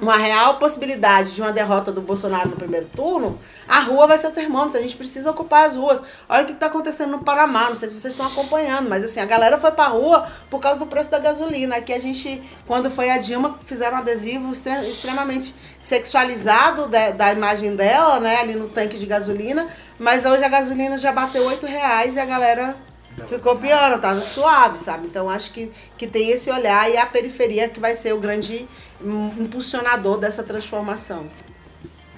uma 0.00 0.16
real 0.16 0.58
possibilidade 0.58 1.34
de 1.34 1.40
uma 1.40 1.50
derrota 1.50 1.90
do 1.90 2.02
Bolsonaro 2.02 2.50
no 2.50 2.56
primeiro 2.56 2.86
turno, 2.94 3.38
a 3.66 3.80
rua 3.80 4.06
vai 4.06 4.18
ser 4.18 4.26
o 4.26 4.30
termômetro. 4.30 4.78
A 4.78 4.82
gente 4.82 4.96
precisa 4.96 5.30
ocupar 5.30 5.66
as 5.66 5.74
ruas. 5.74 6.02
Olha 6.28 6.42
o 6.42 6.46
que 6.46 6.52
está 6.52 6.66
acontecendo 6.66 7.12
no 7.12 7.20
Paraná. 7.20 7.70
Não 7.70 7.76
sei 7.76 7.88
se 7.88 7.98
vocês 7.98 8.12
estão 8.12 8.26
acompanhando, 8.26 8.88
mas 8.88 9.02
assim, 9.02 9.20
a 9.20 9.24
galera 9.24 9.58
foi 9.58 9.72
para 9.72 9.84
a 9.84 9.88
rua 9.88 10.26
por 10.50 10.60
causa 10.60 10.78
do 10.78 10.86
preço 10.86 11.10
da 11.10 11.18
gasolina. 11.18 11.76
Aqui 11.76 11.92
a 11.92 11.98
gente, 11.98 12.42
quando 12.66 12.90
foi 12.90 13.10
a 13.10 13.18
Dilma, 13.18 13.58
fizeram 13.64 13.96
um 13.96 14.00
adesivo 14.00 14.52
extremamente 14.52 15.54
sexualizado 15.80 16.88
da, 16.88 17.10
da 17.10 17.32
imagem 17.32 17.74
dela, 17.74 18.20
né? 18.20 18.36
Ali 18.36 18.54
no 18.54 18.68
tanque 18.68 18.98
de 18.98 19.06
gasolina. 19.06 19.66
Mas 19.98 20.26
hoje 20.26 20.44
a 20.44 20.48
gasolina 20.48 20.98
já 20.98 21.10
bateu 21.10 21.44
8 21.46 21.64
reais 21.64 22.16
e 22.16 22.20
a 22.20 22.26
galera 22.26 22.76
ficou 23.28 23.56
pior, 23.56 23.98
tá 23.98 24.20
suave, 24.20 24.78
sabe? 24.78 25.06
Então 25.06 25.30
acho 25.30 25.50
que, 25.52 25.70
que 25.96 26.06
tem 26.06 26.30
esse 26.30 26.50
olhar 26.50 26.90
e 26.90 26.98
a 26.98 27.06
periferia 27.06 27.68
que 27.68 27.80
vai 27.80 27.94
ser 27.94 28.12
o 28.12 28.20
grande 28.20 28.68
impulsionador 29.38 30.18
dessa 30.18 30.42
transformação. 30.42 31.28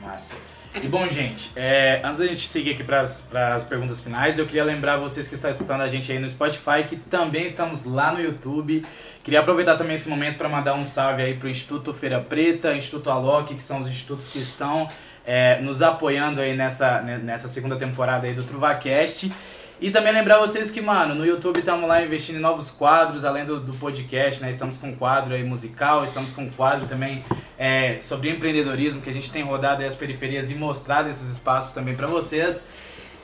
Massa. 0.03 0.37
E 0.83 0.87
bom, 0.87 1.09
gente, 1.09 1.51
é, 1.57 2.01
antes 2.05 2.19
da 2.19 2.27
gente 2.27 2.47
seguir 2.47 2.73
aqui 2.73 2.85
para 2.85 3.01
as 3.01 3.65
perguntas 3.65 4.01
finais, 4.01 4.39
eu 4.39 4.47
queria 4.47 4.63
lembrar 4.63 4.97
vocês 4.97 5.27
que 5.27 5.35
estão 5.35 5.51
escutando 5.51 5.81
a 5.81 5.89
gente 5.89 6.13
aí 6.13 6.19
no 6.19 6.29
Spotify 6.29 6.85
que 6.87 6.97
também 6.97 7.45
estamos 7.47 7.85
lá 7.85 8.13
no 8.13 8.21
YouTube. 8.21 8.85
Queria 9.25 9.41
aproveitar 9.41 9.77
também 9.77 9.95
esse 9.95 10.09
momento 10.09 10.37
para 10.37 10.49
mandar 10.49 10.75
um 10.75 10.85
salve 10.85 11.23
aí 11.23 11.35
para 11.35 11.47
o 11.47 11.51
Instituto 11.51 11.93
Feira 11.93 12.21
Preta, 12.21 12.75
Instituto 12.75 13.11
Alok, 13.11 13.55
que 13.55 13.63
são 13.63 13.81
os 13.81 13.89
institutos 13.89 14.29
que 14.29 14.39
estão 14.39 14.89
é, 15.27 15.61
nos 15.61 15.83
apoiando 15.83 16.41
aí 16.41 16.57
nessa, 16.57 17.01
nessa 17.01 17.49
segunda 17.49 17.77
temporada 17.77 18.27
aí 18.27 18.35
do 18.35 18.45
TruvaCast. 18.45 19.33
E 19.81 19.93
também 19.93 20.13
lembrar 20.13 20.39
vocês 20.39 20.73
que, 20.73 20.81
mano, 20.81 21.15
no 21.15 21.25
YouTube 21.25 21.59
estamos 21.59 21.89
lá 21.89 22.03
investindo 22.03 22.35
em 22.35 22.41
novos 22.41 22.69
quadros, 22.69 23.25
além 23.25 23.45
do, 23.45 23.61
do 23.61 23.73
podcast, 23.75 24.43
né? 24.43 24.51
Estamos 24.51 24.77
com 24.77 24.89
um 24.89 24.97
quadro 24.97 25.37
aí 25.37 25.45
musical, 25.45 26.05
estamos 26.05 26.33
com 26.33 26.43
um 26.43 26.51
quadro 26.51 26.89
também 26.89 27.25
é, 27.57 28.01
sobre 28.01 28.29
empreendedorismo, 28.29 29.01
que 29.01 29.09
a 29.09 29.13
gente 29.13 29.31
tem 29.31 29.45
rodado 29.45 29.81
aí 29.83 29.87
as 29.87 29.95
periferias 29.95 30.51
e 30.51 30.57
mostrado 30.57 31.09
esses 31.09 31.31
espaços 31.31 31.73
também 31.75 31.95
para 31.95 32.09
vocês. 32.09 32.67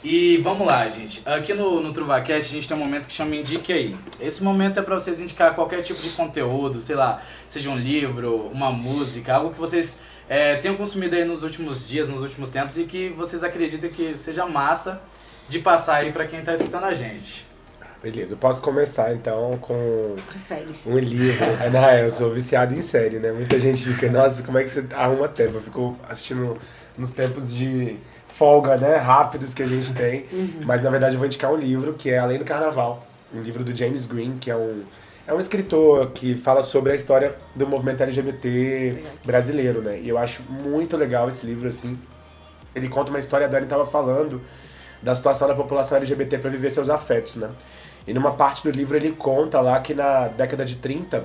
E 0.05 0.36
vamos 0.44 0.64
lá, 0.68 0.88
gente. 0.88 1.28
Aqui 1.28 1.52
no, 1.52 1.80
no 1.80 1.92
TruvaCast 1.92 2.52
a 2.52 2.55
gente 2.55 2.68
tem 2.68 2.76
um 2.76 2.80
momento 2.80 3.09
que 3.09 3.12
chama 3.12 3.34
Indique 3.34 3.72
Aí. 3.72 3.96
Esse 4.20 4.44
momento 4.44 4.78
é 4.78 4.82
para 4.82 4.94
vocês 4.94 5.20
indicar 5.20 5.57
qualquer 5.57 5.82
tipo 5.82 6.00
de 6.00 6.11
conteúdo, 6.11 6.80
sei 6.80 6.94
lá, 6.94 7.20
seja 7.48 7.68
um 7.68 7.76
livro, 7.76 8.48
uma 8.52 8.70
música, 8.70 9.34
algo 9.34 9.50
que 9.50 9.59
vocês 9.59 9.98
é, 10.28 10.55
tenham 10.59 10.76
consumido 10.76 11.16
aí 11.16 11.24
nos 11.24 11.42
últimos 11.42 11.88
dias, 11.88 12.09
nos 12.09 12.22
últimos 12.22 12.48
tempos 12.48 12.78
e 12.78 12.84
que 12.84 13.09
vocês 13.09 13.42
acreditem 13.42 13.90
que 13.90 14.16
seja 14.16 14.46
massa 14.46 15.02
de 15.49 15.59
passar 15.59 15.97
aí 15.97 16.12
para 16.12 16.26
quem 16.26 16.40
está 16.40 16.55
escutando 16.55 16.84
a 16.84 16.95
gente. 16.95 17.47
Beleza, 18.03 18.34
eu 18.34 18.36
posso 18.36 18.61
começar 18.61 19.14
então 19.14 19.57
com 19.62 20.16
Séries. 20.36 20.84
um 20.86 20.99
livro. 20.99 21.42
É, 21.59 21.70
não, 21.70 21.90
eu 21.90 22.11
sou 22.11 22.34
viciado 22.34 22.74
em 22.74 22.82
série, 22.82 23.18
né? 23.18 23.32
Muita 23.32 23.59
gente 23.59 23.82
fica, 23.82 24.11
nossa, 24.11 24.42
como 24.42 24.59
é 24.59 24.62
que 24.62 24.68
você 24.68 24.84
arruma 24.95 25.26
tempo? 25.26 25.55
Eu 25.55 25.62
fico 25.62 25.97
assistindo 26.07 26.59
nos 26.99 27.11
tempos 27.12 27.55
de 27.55 27.97
folga, 28.28 28.76
né? 28.76 28.97
Rápidos 28.97 29.55
que 29.55 29.62
a 29.62 29.66
gente 29.66 29.95
tem. 29.95 30.26
Uhum. 30.30 30.64
Mas 30.66 30.82
na 30.82 30.90
verdade 30.90 31.14
eu 31.14 31.18
vou 31.18 31.24
indicar 31.26 31.51
um 31.51 31.57
livro 31.57 31.95
que 31.95 32.11
é 32.11 32.18
Além 32.18 32.38
do 32.38 32.45
Carnaval. 32.45 33.07
Um 33.34 33.40
livro 33.40 33.64
do 33.64 33.74
James 33.74 34.05
Green, 34.05 34.36
que 34.38 34.51
é 34.51 34.57
um, 34.57 34.82
é 35.26 35.32
um 35.32 35.40
escritor 35.40 36.11
que 36.11 36.34
fala 36.34 36.62
sobre 36.62 36.92
a 36.92 36.95
história 36.95 37.34
do 37.55 37.66
movimento 37.66 38.03
LGBT 38.03 39.03
brasileiro, 39.24 39.80
né? 39.80 39.99
E 39.99 40.09
eu 40.09 40.18
acho 40.18 40.42
muito 40.42 40.95
legal 40.95 41.26
esse 41.28 41.47
livro, 41.47 41.68
assim. 41.68 41.99
Ele 42.74 42.88
conta 42.88 43.11
uma 43.11 43.18
história, 43.18 43.47
a 43.47 43.49
Dani 43.49 43.64
estava 43.64 43.86
falando, 43.86 44.42
da 45.05 45.14
situação 45.14 45.46
da 45.46 45.55
população 45.55 45.98
LGBT 45.98 46.38
para 46.38 46.50
viver 46.50 46.70
seus 46.70 46.88
afetos, 46.88 47.36
né? 47.36 47.50
E 48.07 48.14
numa 48.14 48.32
parte 48.32 48.62
do 48.62 48.70
livro 48.70 48.96
ele 48.96 49.12
conta 49.12 49.61
lá 49.61 49.78
que 49.78 49.94
na 49.94 50.28
década 50.28 50.64
de 50.64 50.76
30, 50.76 51.24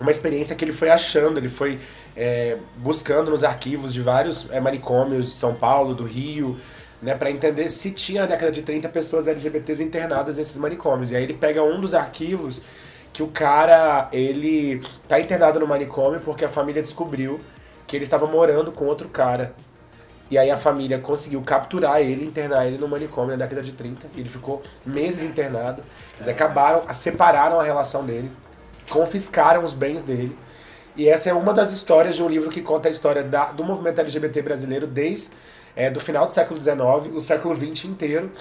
uma 0.00 0.10
experiência 0.10 0.54
que 0.54 0.64
ele 0.64 0.72
foi 0.72 0.88
achando, 0.88 1.38
ele 1.38 1.48
foi 1.48 1.80
é, 2.16 2.58
buscando 2.76 3.30
nos 3.30 3.42
arquivos 3.42 3.92
de 3.92 4.00
vários 4.00 4.48
é, 4.50 4.60
manicômios 4.60 5.26
de 5.26 5.32
São 5.32 5.54
Paulo, 5.54 5.94
do 5.94 6.04
Rio, 6.04 6.56
né, 7.00 7.14
para 7.16 7.30
entender 7.30 7.68
se 7.68 7.90
tinha 7.90 8.22
na 8.22 8.28
década 8.28 8.52
de 8.52 8.62
30 8.62 8.88
pessoas 8.88 9.26
LGBTs 9.26 9.82
internadas 9.82 10.36
nesses 10.36 10.56
manicômios. 10.56 11.10
E 11.10 11.16
aí 11.16 11.24
ele 11.24 11.34
pega 11.34 11.62
um 11.62 11.80
dos 11.80 11.94
arquivos 11.94 12.62
que 13.12 13.22
o 13.22 13.28
cara, 13.28 14.08
ele 14.12 14.80
tá 15.08 15.20
internado 15.20 15.58
no 15.58 15.66
manicômio 15.66 16.20
porque 16.20 16.44
a 16.44 16.48
família 16.48 16.80
descobriu 16.80 17.40
que 17.86 17.96
ele 17.96 18.04
estava 18.04 18.26
morando 18.26 18.70
com 18.70 18.86
outro 18.86 19.08
cara 19.08 19.54
e 20.32 20.38
aí 20.38 20.50
a 20.50 20.56
família 20.56 20.98
conseguiu 20.98 21.42
capturar 21.42 22.00
ele, 22.00 22.24
internar 22.24 22.66
ele 22.66 22.78
no 22.78 22.88
manicômio 22.88 23.32
na 23.32 23.36
década 23.36 23.60
de 23.60 23.72
30. 23.72 24.06
Ele 24.16 24.30
ficou 24.30 24.62
meses 24.84 25.24
internado. 25.24 25.82
Eles 26.16 26.26
acabaram, 26.26 26.90
separaram 26.94 27.60
a 27.60 27.62
relação 27.62 28.02
dele, 28.02 28.32
confiscaram 28.88 29.62
os 29.62 29.74
bens 29.74 30.00
dele. 30.00 30.34
E 30.96 31.06
essa 31.06 31.28
é 31.28 31.34
uma 31.34 31.52
das 31.52 31.70
histórias 31.72 32.16
de 32.16 32.22
um 32.22 32.30
livro 32.30 32.48
que 32.48 32.62
conta 32.62 32.88
a 32.88 32.90
história 32.90 33.22
da, 33.22 33.52
do 33.52 33.62
movimento 33.62 34.00
LGBT 34.00 34.40
brasileiro 34.40 34.86
desde 34.86 35.36
é, 35.76 35.90
do 35.90 36.00
final 36.00 36.26
do 36.26 36.32
século 36.32 36.58
XIX, 36.58 37.14
o 37.14 37.20
século 37.20 37.54
XX 37.54 37.84
inteiro, 37.84 38.32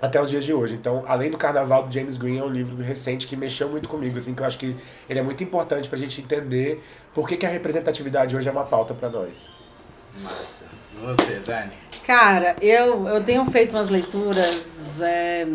até 0.00 0.22
os 0.22 0.30
dias 0.30 0.42
de 0.42 0.54
hoje. 0.54 0.74
Então, 0.74 1.04
além 1.06 1.30
do 1.30 1.36
Carnaval 1.36 1.82
do 1.82 1.92
James 1.92 2.16
Green, 2.16 2.38
é 2.38 2.42
um 2.42 2.48
livro 2.48 2.82
recente 2.82 3.26
que 3.26 3.36
mexeu 3.36 3.68
muito 3.68 3.90
comigo, 3.90 4.16
assim, 4.16 4.34
que 4.34 4.40
eu 4.40 4.46
acho 4.46 4.58
que 4.58 4.74
ele 5.06 5.18
é 5.18 5.22
muito 5.22 5.44
importante 5.44 5.86
para 5.86 5.96
a 5.96 6.00
gente 6.00 6.22
entender 6.22 6.82
por 7.12 7.28
que, 7.28 7.36
que 7.36 7.44
a 7.44 7.50
representatividade 7.50 8.34
hoje 8.34 8.48
é 8.48 8.52
uma 8.52 8.64
pauta 8.64 8.94
para 8.94 9.10
nós. 9.10 9.50
Massa. 10.22 10.79
Você, 11.00 11.40
Dani? 11.44 11.72
Cara, 12.06 12.56
eu, 12.60 13.08
eu 13.08 13.22
tenho 13.22 13.44
feito 13.46 13.76
umas 13.76 13.88
leituras 13.88 15.00
é, 15.00 15.46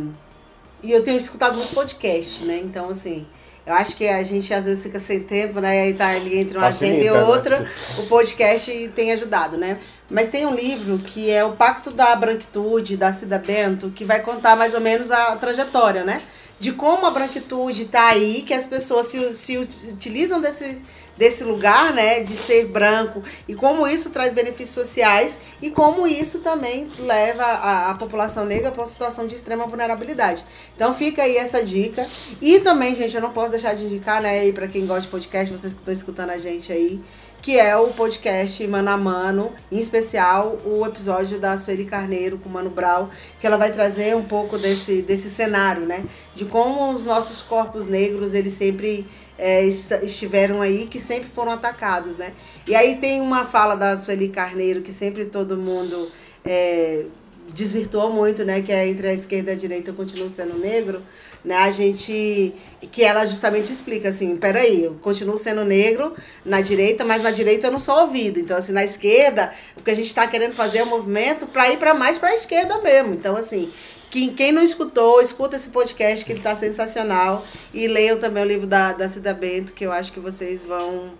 e 0.81 0.91
eu 0.91 1.03
tenho 1.03 1.17
escutado 1.17 1.57
muito 1.57 1.73
podcast, 1.73 2.43
né? 2.45 2.61
Então, 2.63 2.89
assim, 2.89 3.27
eu 3.65 3.73
acho 3.73 3.95
que 3.95 4.07
a 4.07 4.23
gente 4.23 4.53
às 4.53 4.65
vezes 4.65 4.83
fica 4.83 4.99
sem 4.99 5.21
tempo, 5.21 5.59
né? 5.59 5.81
Aí 5.81 5.93
tá 5.93 6.09
ali 6.09 6.39
entre 6.39 6.57
uma 6.57 6.67
agenda 6.67 7.03
e 7.03 7.09
né? 7.09 7.23
outra. 7.23 7.59
Né? 7.59 7.71
O 7.99 8.03
podcast 8.07 8.91
tem 8.95 9.11
ajudado, 9.11 9.57
né? 9.57 9.79
Mas 10.09 10.29
tem 10.29 10.45
um 10.45 10.53
livro 10.53 10.99
que 10.99 11.29
é 11.29 11.43
o 11.43 11.53
Pacto 11.53 11.91
da 11.91 12.15
Branquitude, 12.15 12.97
da 12.97 13.11
Cida 13.11 13.39
Bento, 13.39 13.89
que 13.89 14.05
vai 14.05 14.21
contar 14.21 14.55
mais 14.55 14.73
ou 14.73 14.81
menos 14.81 15.11
a 15.11 15.35
trajetória, 15.35 16.03
né? 16.03 16.21
De 16.59 16.71
como 16.71 17.05
a 17.05 17.11
branquitude 17.11 17.83
está 17.83 18.07
aí, 18.07 18.43
que 18.43 18.53
as 18.53 18.67
pessoas 18.67 19.07
se, 19.07 19.33
se 19.35 19.57
utilizam 19.57 20.39
desse 20.39 20.81
desse 21.17 21.43
lugar, 21.43 21.93
né, 21.93 22.21
de 22.21 22.35
ser 22.35 22.67
branco 22.67 23.23
e 23.47 23.55
como 23.55 23.87
isso 23.87 24.09
traz 24.09 24.33
benefícios 24.33 24.75
sociais 24.75 25.39
e 25.61 25.69
como 25.69 26.05
isso 26.05 26.39
também 26.39 26.87
leva 26.99 27.43
a, 27.43 27.91
a 27.91 27.93
população 27.93 28.45
negra 28.45 28.71
para 28.71 28.81
uma 28.81 28.87
situação 28.87 29.25
de 29.25 29.35
extrema 29.35 29.65
vulnerabilidade. 29.65 30.43
Então 30.75 30.93
fica 30.93 31.23
aí 31.23 31.37
essa 31.37 31.63
dica. 31.63 32.05
E 32.41 32.59
também, 32.59 32.95
gente, 32.95 33.15
eu 33.15 33.21
não 33.21 33.31
posso 33.31 33.51
deixar 33.51 33.75
de 33.75 33.85
indicar, 33.85 34.21
né, 34.21 34.51
para 34.51 34.67
quem 34.67 34.85
gosta 34.85 35.03
de 35.03 35.07
podcast, 35.07 35.51
vocês 35.51 35.73
que 35.73 35.79
estão 35.79 35.93
escutando 35.93 36.31
a 36.31 36.37
gente 36.37 36.71
aí, 36.71 37.01
que 37.45 37.59
é 37.59 37.77
o 37.77 37.89
podcast 37.89 38.65
Mano 38.65 38.89
a 38.89 38.97
Mano, 38.97 39.51
em 39.71 39.77
especial 39.77 40.57
o 40.65 40.83
episódio 40.83 41.39
da 41.39 41.55
Sueli 41.59 41.85
Carneiro 41.85 42.39
com 42.39 42.49
o 42.49 42.51
Mano 42.51 42.71
Brau, 42.71 43.11
que 43.39 43.45
ela 43.45 43.55
vai 43.55 43.71
trazer 43.71 44.15
um 44.15 44.23
pouco 44.23 44.57
desse, 44.57 45.03
desse 45.03 45.29
cenário, 45.29 45.85
né? 45.85 46.03
De 46.33 46.43
como 46.43 46.91
os 46.91 47.05
nossos 47.05 47.43
corpos 47.43 47.85
negros, 47.85 48.33
eles 48.33 48.53
sempre 48.53 49.05
é, 49.37 49.63
estiveram 49.63 50.59
aí, 50.59 50.87
que 50.87 50.97
sempre 50.97 51.29
foram 51.29 51.51
atacados, 51.51 52.17
né? 52.17 52.33
E 52.65 52.73
aí 52.73 52.97
tem 52.97 53.21
uma 53.21 53.45
fala 53.45 53.75
da 53.75 53.95
Sueli 53.95 54.29
Carneiro, 54.29 54.81
que 54.81 54.91
sempre 54.91 55.25
todo 55.25 55.55
mundo 55.55 56.11
é, 56.43 57.05
desvirtuou 57.53 58.11
muito, 58.11 58.43
né? 58.43 58.63
Que 58.63 58.71
é 58.71 58.87
entre 58.87 59.07
a 59.07 59.13
esquerda 59.13 59.51
e 59.51 59.53
a 59.53 59.57
direita 59.57 59.91
eu 59.91 59.93
continuo 59.93 60.31
sendo 60.31 60.57
negro, 60.57 60.99
né? 61.45 61.55
A 61.57 61.71
gente 61.71 62.53
que 62.91 63.03
ela 63.03 63.25
justamente 63.25 63.71
explica 63.71 64.09
assim, 64.09 64.35
peraí, 64.35 64.83
eu 64.83 64.95
continuo 64.95 65.37
sendo 65.37 65.63
negro 65.63 66.13
na 66.43 66.61
direita, 66.61 67.05
mas 67.05 67.21
na 67.21 67.31
direita 67.31 67.67
eu 67.67 67.71
não 67.71 67.79
sou 67.79 68.01
ouvido. 68.01 68.39
Então 68.39 68.57
assim, 68.57 68.73
na 68.73 68.83
esquerda, 68.83 69.53
o 69.77 69.83
que 69.83 69.91
a 69.91 69.95
gente 69.95 70.07
está 70.07 70.27
querendo 70.27 70.53
fazer 70.53 70.79
é 70.79 70.83
um 70.83 70.87
movimento 70.87 71.45
para 71.45 71.69
ir 71.71 71.77
para 71.77 71.93
mais 71.93 72.17
para 72.17 72.29
a 72.29 72.33
esquerda 72.33 72.79
mesmo. 72.79 73.13
Então 73.13 73.37
assim, 73.37 73.71
quem, 74.09 74.33
quem 74.33 74.51
não 74.51 74.63
escutou, 74.63 75.21
escuta 75.21 75.55
esse 75.55 75.69
podcast 75.69 76.25
que 76.25 76.31
ele 76.31 76.39
está 76.39 76.55
sensacional 76.55 77.45
e 77.73 77.87
leiam 77.87 78.17
também 78.17 78.43
o 78.43 78.47
livro 78.47 78.65
da, 78.67 78.91
da 78.91 79.07
Cida 79.07 79.33
Bento, 79.33 79.73
que 79.73 79.85
eu 79.85 79.91
acho 79.91 80.11
que 80.11 80.19
vocês 80.19 80.65
vão 80.65 81.13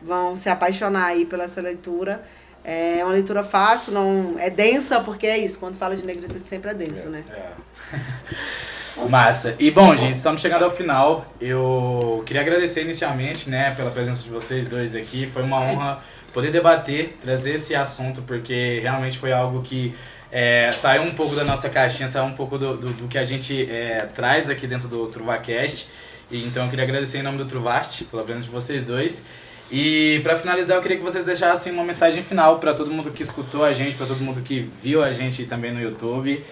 vão 0.00 0.36
se 0.36 0.48
apaixonar 0.48 1.06
aí 1.06 1.24
pela 1.24 1.44
essa 1.44 1.60
leitura. 1.60 2.24
É 2.64 3.00
uma 3.02 3.12
leitura 3.12 3.42
fácil, 3.42 3.92
não 3.92 4.36
é 4.38 4.48
densa, 4.48 5.00
porque 5.00 5.26
é 5.26 5.38
isso, 5.38 5.58
quando 5.58 5.76
fala 5.76 5.96
de 5.96 6.06
negritude 6.06 6.46
sempre 6.46 6.70
é 6.70 6.74
denso, 6.74 7.06
é, 7.06 7.10
né? 7.10 7.24
É. 7.28 7.52
Massa. 9.08 9.56
E 9.58 9.70
bom, 9.70 9.94
gente, 9.96 10.14
estamos 10.14 10.40
chegando 10.40 10.64
ao 10.64 10.70
final. 10.70 11.26
Eu 11.40 12.22
queria 12.26 12.42
agradecer 12.42 12.82
inicialmente, 12.82 13.48
né, 13.48 13.74
pela 13.74 13.90
presença 13.90 14.22
de 14.22 14.28
vocês 14.28 14.68
dois 14.68 14.94
aqui. 14.94 15.26
Foi 15.26 15.42
uma 15.42 15.58
honra 15.60 16.00
poder 16.32 16.50
debater, 16.50 17.16
trazer 17.20 17.54
esse 17.54 17.74
assunto, 17.74 18.22
porque 18.22 18.78
realmente 18.80 19.18
foi 19.18 19.32
algo 19.32 19.62
que 19.62 19.94
é, 20.30 20.70
saiu 20.72 21.02
um 21.02 21.12
pouco 21.12 21.34
da 21.34 21.44
nossa 21.44 21.68
caixinha, 21.68 22.08
saiu 22.08 22.24
um 22.24 22.32
pouco 22.32 22.58
do, 22.58 22.76
do, 22.76 22.92
do 22.92 23.08
que 23.08 23.18
a 23.18 23.24
gente 23.24 23.70
é, 23.70 24.08
traz 24.14 24.48
aqui 24.48 24.66
dentro 24.66 24.88
do 24.88 25.06
TruvaCast. 25.06 25.88
E, 26.30 26.44
então 26.44 26.64
eu 26.64 26.70
queria 26.70 26.84
agradecer 26.84 27.18
em 27.18 27.22
nome 27.22 27.38
do 27.38 27.44
Truvast 27.44 28.04
pela 28.04 28.22
presença 28.22 28.46
de 28.46 28.52
vocês 28.52 28.84
dois. 28.84 29.24
E 29.70 30.20
para 30.22 30.36
finalizar, 30.36 30.76
eu 30.76 30.82
queria 30.82 30.98
que 30.98 31.02
vocês 31.02 31.24
deixassem 31.24 31.72
uma 31.72 31.84
mensagem 31.84 32.22
final 32.22 32.58
para 32.58 32.74
todo 32.74 32.90
mundo 32.90 33.10
que 33.10 33.22
escutou 33.22 33.64
a 33.64 33.72
gente, 33.72 33.96
para 33.96 34.06
todo 34.06 34.20
mundo 34.20 34.42
que 34.42 34.68
viu 34.82 35.02
a 35.02 35.12
gente 35.12 35.46
também 35.46 35.72
no 35.72 35.80
YouTube. 35.80 36.44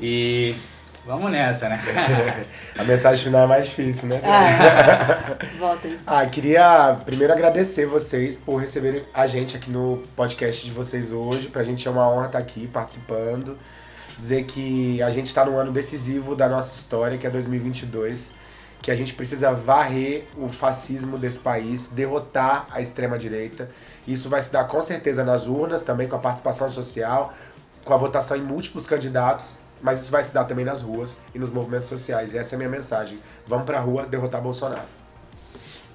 E 0.00 0.54
Vamos 1.06 1.30
nessa, 1.30 1.68
né? 1.68 1.82
A 2.78 2.82
mensagem 2.82 3.22
final 3.22 3.42
é 3.42 3.46
mais 3.46 3.66
difícil, 3.66 4.08
né? 4.08 4.22
É. 4.24 5.58
Votem. 5.58 5.98
Ah, 6.06 6.24
queria 6.24 6.96
primeiro 7.04 7.30
agradecer 7.30 7.84
vocês 7.84 8.38
por 8.38 8.56
receberem 8.56 9.04
a 9.12 9.26
gente 9.26 9.54
aqui 9.54 9.70
no 9.70 10.02
podcast 10.16 10.64
de 10.64 10.72
vocês 10.72 11.12
hoje. 11.12 11.48
Pra 11.48 11.62
gente 11.62 11.86
é 11.86 11.90
uma 11.90 12.08
honra 12.08 12.26
estar 12.26 12.38
aqui 12.38 12.66
participando. 12.66 13.58
Dizer 14.16 14.44
que 14.44 15.02
a 15.02 15.10
gente 15.10 15.26
está 15.26 15.44
num 15.44 15.58
ano 15.58 15.72
decisivo 15.72 16.34
da 16.34 16.48
nossa 16.48 16.74
história, 16.78 17.18
que 17.18 17.26
é 17.26 17.30
2022. 17.30 18.32
Que 18.80 18.90
a 18.90 18.94
gente 18.94 19.12
precisa 19.12 19.52
varrer 19.52 20.26
o 20.38 20.48
fascismo 20.48 21.18
desse 21.18 21.38
país, 21.38 21.88
derrotar 21.88 22.66
a 22.70 22.80
extrema-direita. 22.80 23.68
Isso 24.06 24.30
vai 24.30 24.40
se 24.40 24.50
dar 24.50 24.64
com 24.64 24.80
certeza 24.80 25.22
nas 25.22 25.46
urnas, 25.46 25.82
também 25.82 26.08
com 26.08 26.16
a 26.16 26.18
participação 26.18 26.70
social, 26.70 27.34
com 27.84 27.92
a 27.92 27.96
votação 27.98 28.38
em 28.38 28.42
múltiplos 28.42 28.86
candidatos 28.86 29.63
mas 29.84 30.00
isso 30.00 30.10
vai 30.10 30.24
se 30.24 30.32
dar 30.32 30.44
também 30.44 30.64
nas 30.64 30.80
ruas 30.80 31.18
e 31.34 31.38
nos 31.38 31.50
movimentos 31.50 31.90
sociais. 31.90 32.32
E 32.32 32.38
essa 32.38 32.54
é 32.54 32.56
a 32.56 32.58
minha 32.58 32.70
mensagem. 32.70 33.18
Vamos 33.46 33.66
pra 33.66 33.78
rua 33.80 34.06
derrotar 34.06 34.40
Bolsonaro. 34.40 34.88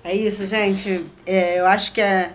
É 0.03 0.15
isso, 0.15 0.45
gente. 0.45 1.07
É, 1.25 1.59
eu 1.59 1.65
acho 1.65 1.91
que 1.91 1.99
é, 1.99 2.33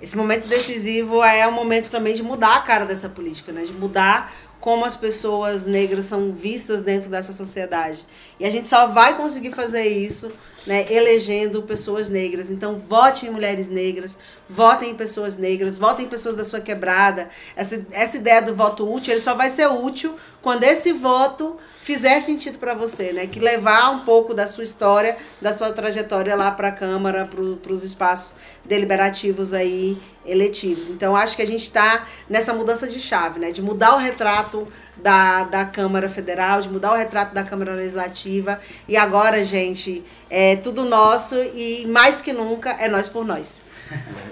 esse 0.00 0.16
momento 0.16 0.48
decisivo 0.48 1.22
é 1.22 1.46
o 1.46 1.52
momento 1.52 1.90
também 1.90 2.14
de 2.14 2.22
mudar 2.22 2.56
a 2.56 2.60
cara 2.62 2.86
dessa 2.86 3.10
política, 3.10 3.52
né? 3.52 3.64
De 3.64 3.74
mudar 3.74 4.32
como 4.58 4.86
as 4.86 4.96
pessoas 4.96 5.66
negras 5.66 6.06
são 6.06 6.32
vistas 6.32 6.82
dentro 6.82 7.10
dessa 7.10 7.34
sociedade. 7.34 8.02
E 8.38 8.46
a 8.46 8.50
gente 8.50 8.66
só 8.66 8.86
vai 8.86 9.18
conseguir 9.18 9.50
fazer 9.50 9.86
isso 9.86 10.32
né, 10.66 10.86
elegendo 10.90 11.62
pessoas 11.62 12.08
negras. 12.08 12.50
Então, 12.50 12.78
vote 12.78 13.26
em 13.26 13.30
mulheres 13.30 13.68
negras, 13.68 14.18
votem 14.48 14.90
em 14.90 14.94
pessoas 14.94 15.36
negras, 15.36 15.78
votem 15.78 16.06
em 16.06 16.08
pessoas 16.08 16.36
da 16.36 16.44
sua 16.44 16.60
quebrada. 16.60 17.28
Essa, 17.56 17.84
essa 17.90 18.16
ideia 18.16 18.42
do 18.42 18.54
voto 18.54 18.90
útil, 18.90 19.14
ele 19.14 19.20
só 19.20 19.34
vai 19.34 19.50
ser 19.50 19.66
útil 19.68 20.16
quando 20.42 20.64
esse 20.64 20.92
voto 20.92 21.58
fizer 21.82 22.20
sentido 22.20 22.58
para 22.58 22.74
você, 22.74 23.12
né? 23.12 23.26
Que 23.26 23.40
levar 23.40 23.90
um 23.90 24.00
pouco 24.00 24.32
da 24.34 24.46
sua 24.46 24.64
história, 24.64 25.16
da 25.40 25.52
sua 25.52 25.72
trajetória 25.72 26.36
lá 26.36 26.50
para 26.50 26.68
a 26.68 26.72
Câmara, 26.72 27.26
para 27.26 27.72
os 27.72 27.84
espaços 27.84 28.34
deliberativos 28.64 29.52
aí 29.52 29.98
eletivos. 30.24 30.90
Então, 30.90 31.16
acho 31.16 31.34
que 31.34 31.42
a 31.42 31.46
gente 31.46 31.62
está 31.62 32.06
nessa 32.28 32.52
mudança 32.52 32.86
de 32.86 33.00
chave, 33.00 33.40
né? 33.40 33.50
De 33.50 33.62
mudar 33.62 33.94
o 33.94 33.98
retrato 33.98 34.68
da, 35.02 35.44
da 35.44 35.64
Câmara 35.64 36.08
Federal, 36.08 36.60
de 36.62 36.68
mudar 36.68 36.92
o 36.92 36.96
retrato 36.96 37.34
da 37.34 37.42
Câmara 37.42 37.74
Legislativa. 37.74 38.60
E 38.88 38.96
agora, 38.96 39.44
gente, 39.44 40.02
é 40.28 40.56
tudo 40.56 40.84
nosso 40.84 41.36
e 41.36 41.86
mais 41.86 42.20
que 42.20 42.32
nunca 42.32 42.70
é 42.70 42.88
nós 42.88 43.08
por 43.08 43.24
nós. 43.24 43.62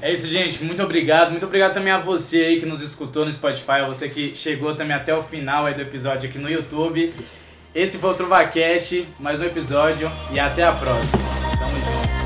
É 0.00 0.12
isso, 0.12 0.28
gente. 0.28 0.62
Muito 0.62 0.82
obrigado. 0.82 1.30
Muito 1.30 1.44
obrigado 1.44 1.74
também 1.74 1.92
a 1.92 1.98
você 1.98 2.44
aí 2.44 2.60
que 2.60 2.66
nos 2.66 2.80
escutou 2.80 3.24
no 3.24 3.32
Spotify, 3.32 3.82
a 3.82 3.86
você 3.86 4.08
que 4.08 4.32
chegou 4.34 4.74
também 4.76 4.96
até 4.96 5.12
o 5.12 5.22
final 5.22 5.66
aí 5.66 5.74
do 5.74 5.82
episódio 5.82 6.28
aqui 6.28 6.38
no 6.38 6.48
YouTube. 6.48 7.12
Esse 7.74 7.98
foi 7.98 8.10
o 8.10 8.14
TrovaCast, 8.14 9.08
mais 9.18 9.40
um 9.40 9.44
episódio 9.44 10.10
e 10.32 10.38
até 10.38 10.64
a 10.64 10.72
próxima. 10.72 12.17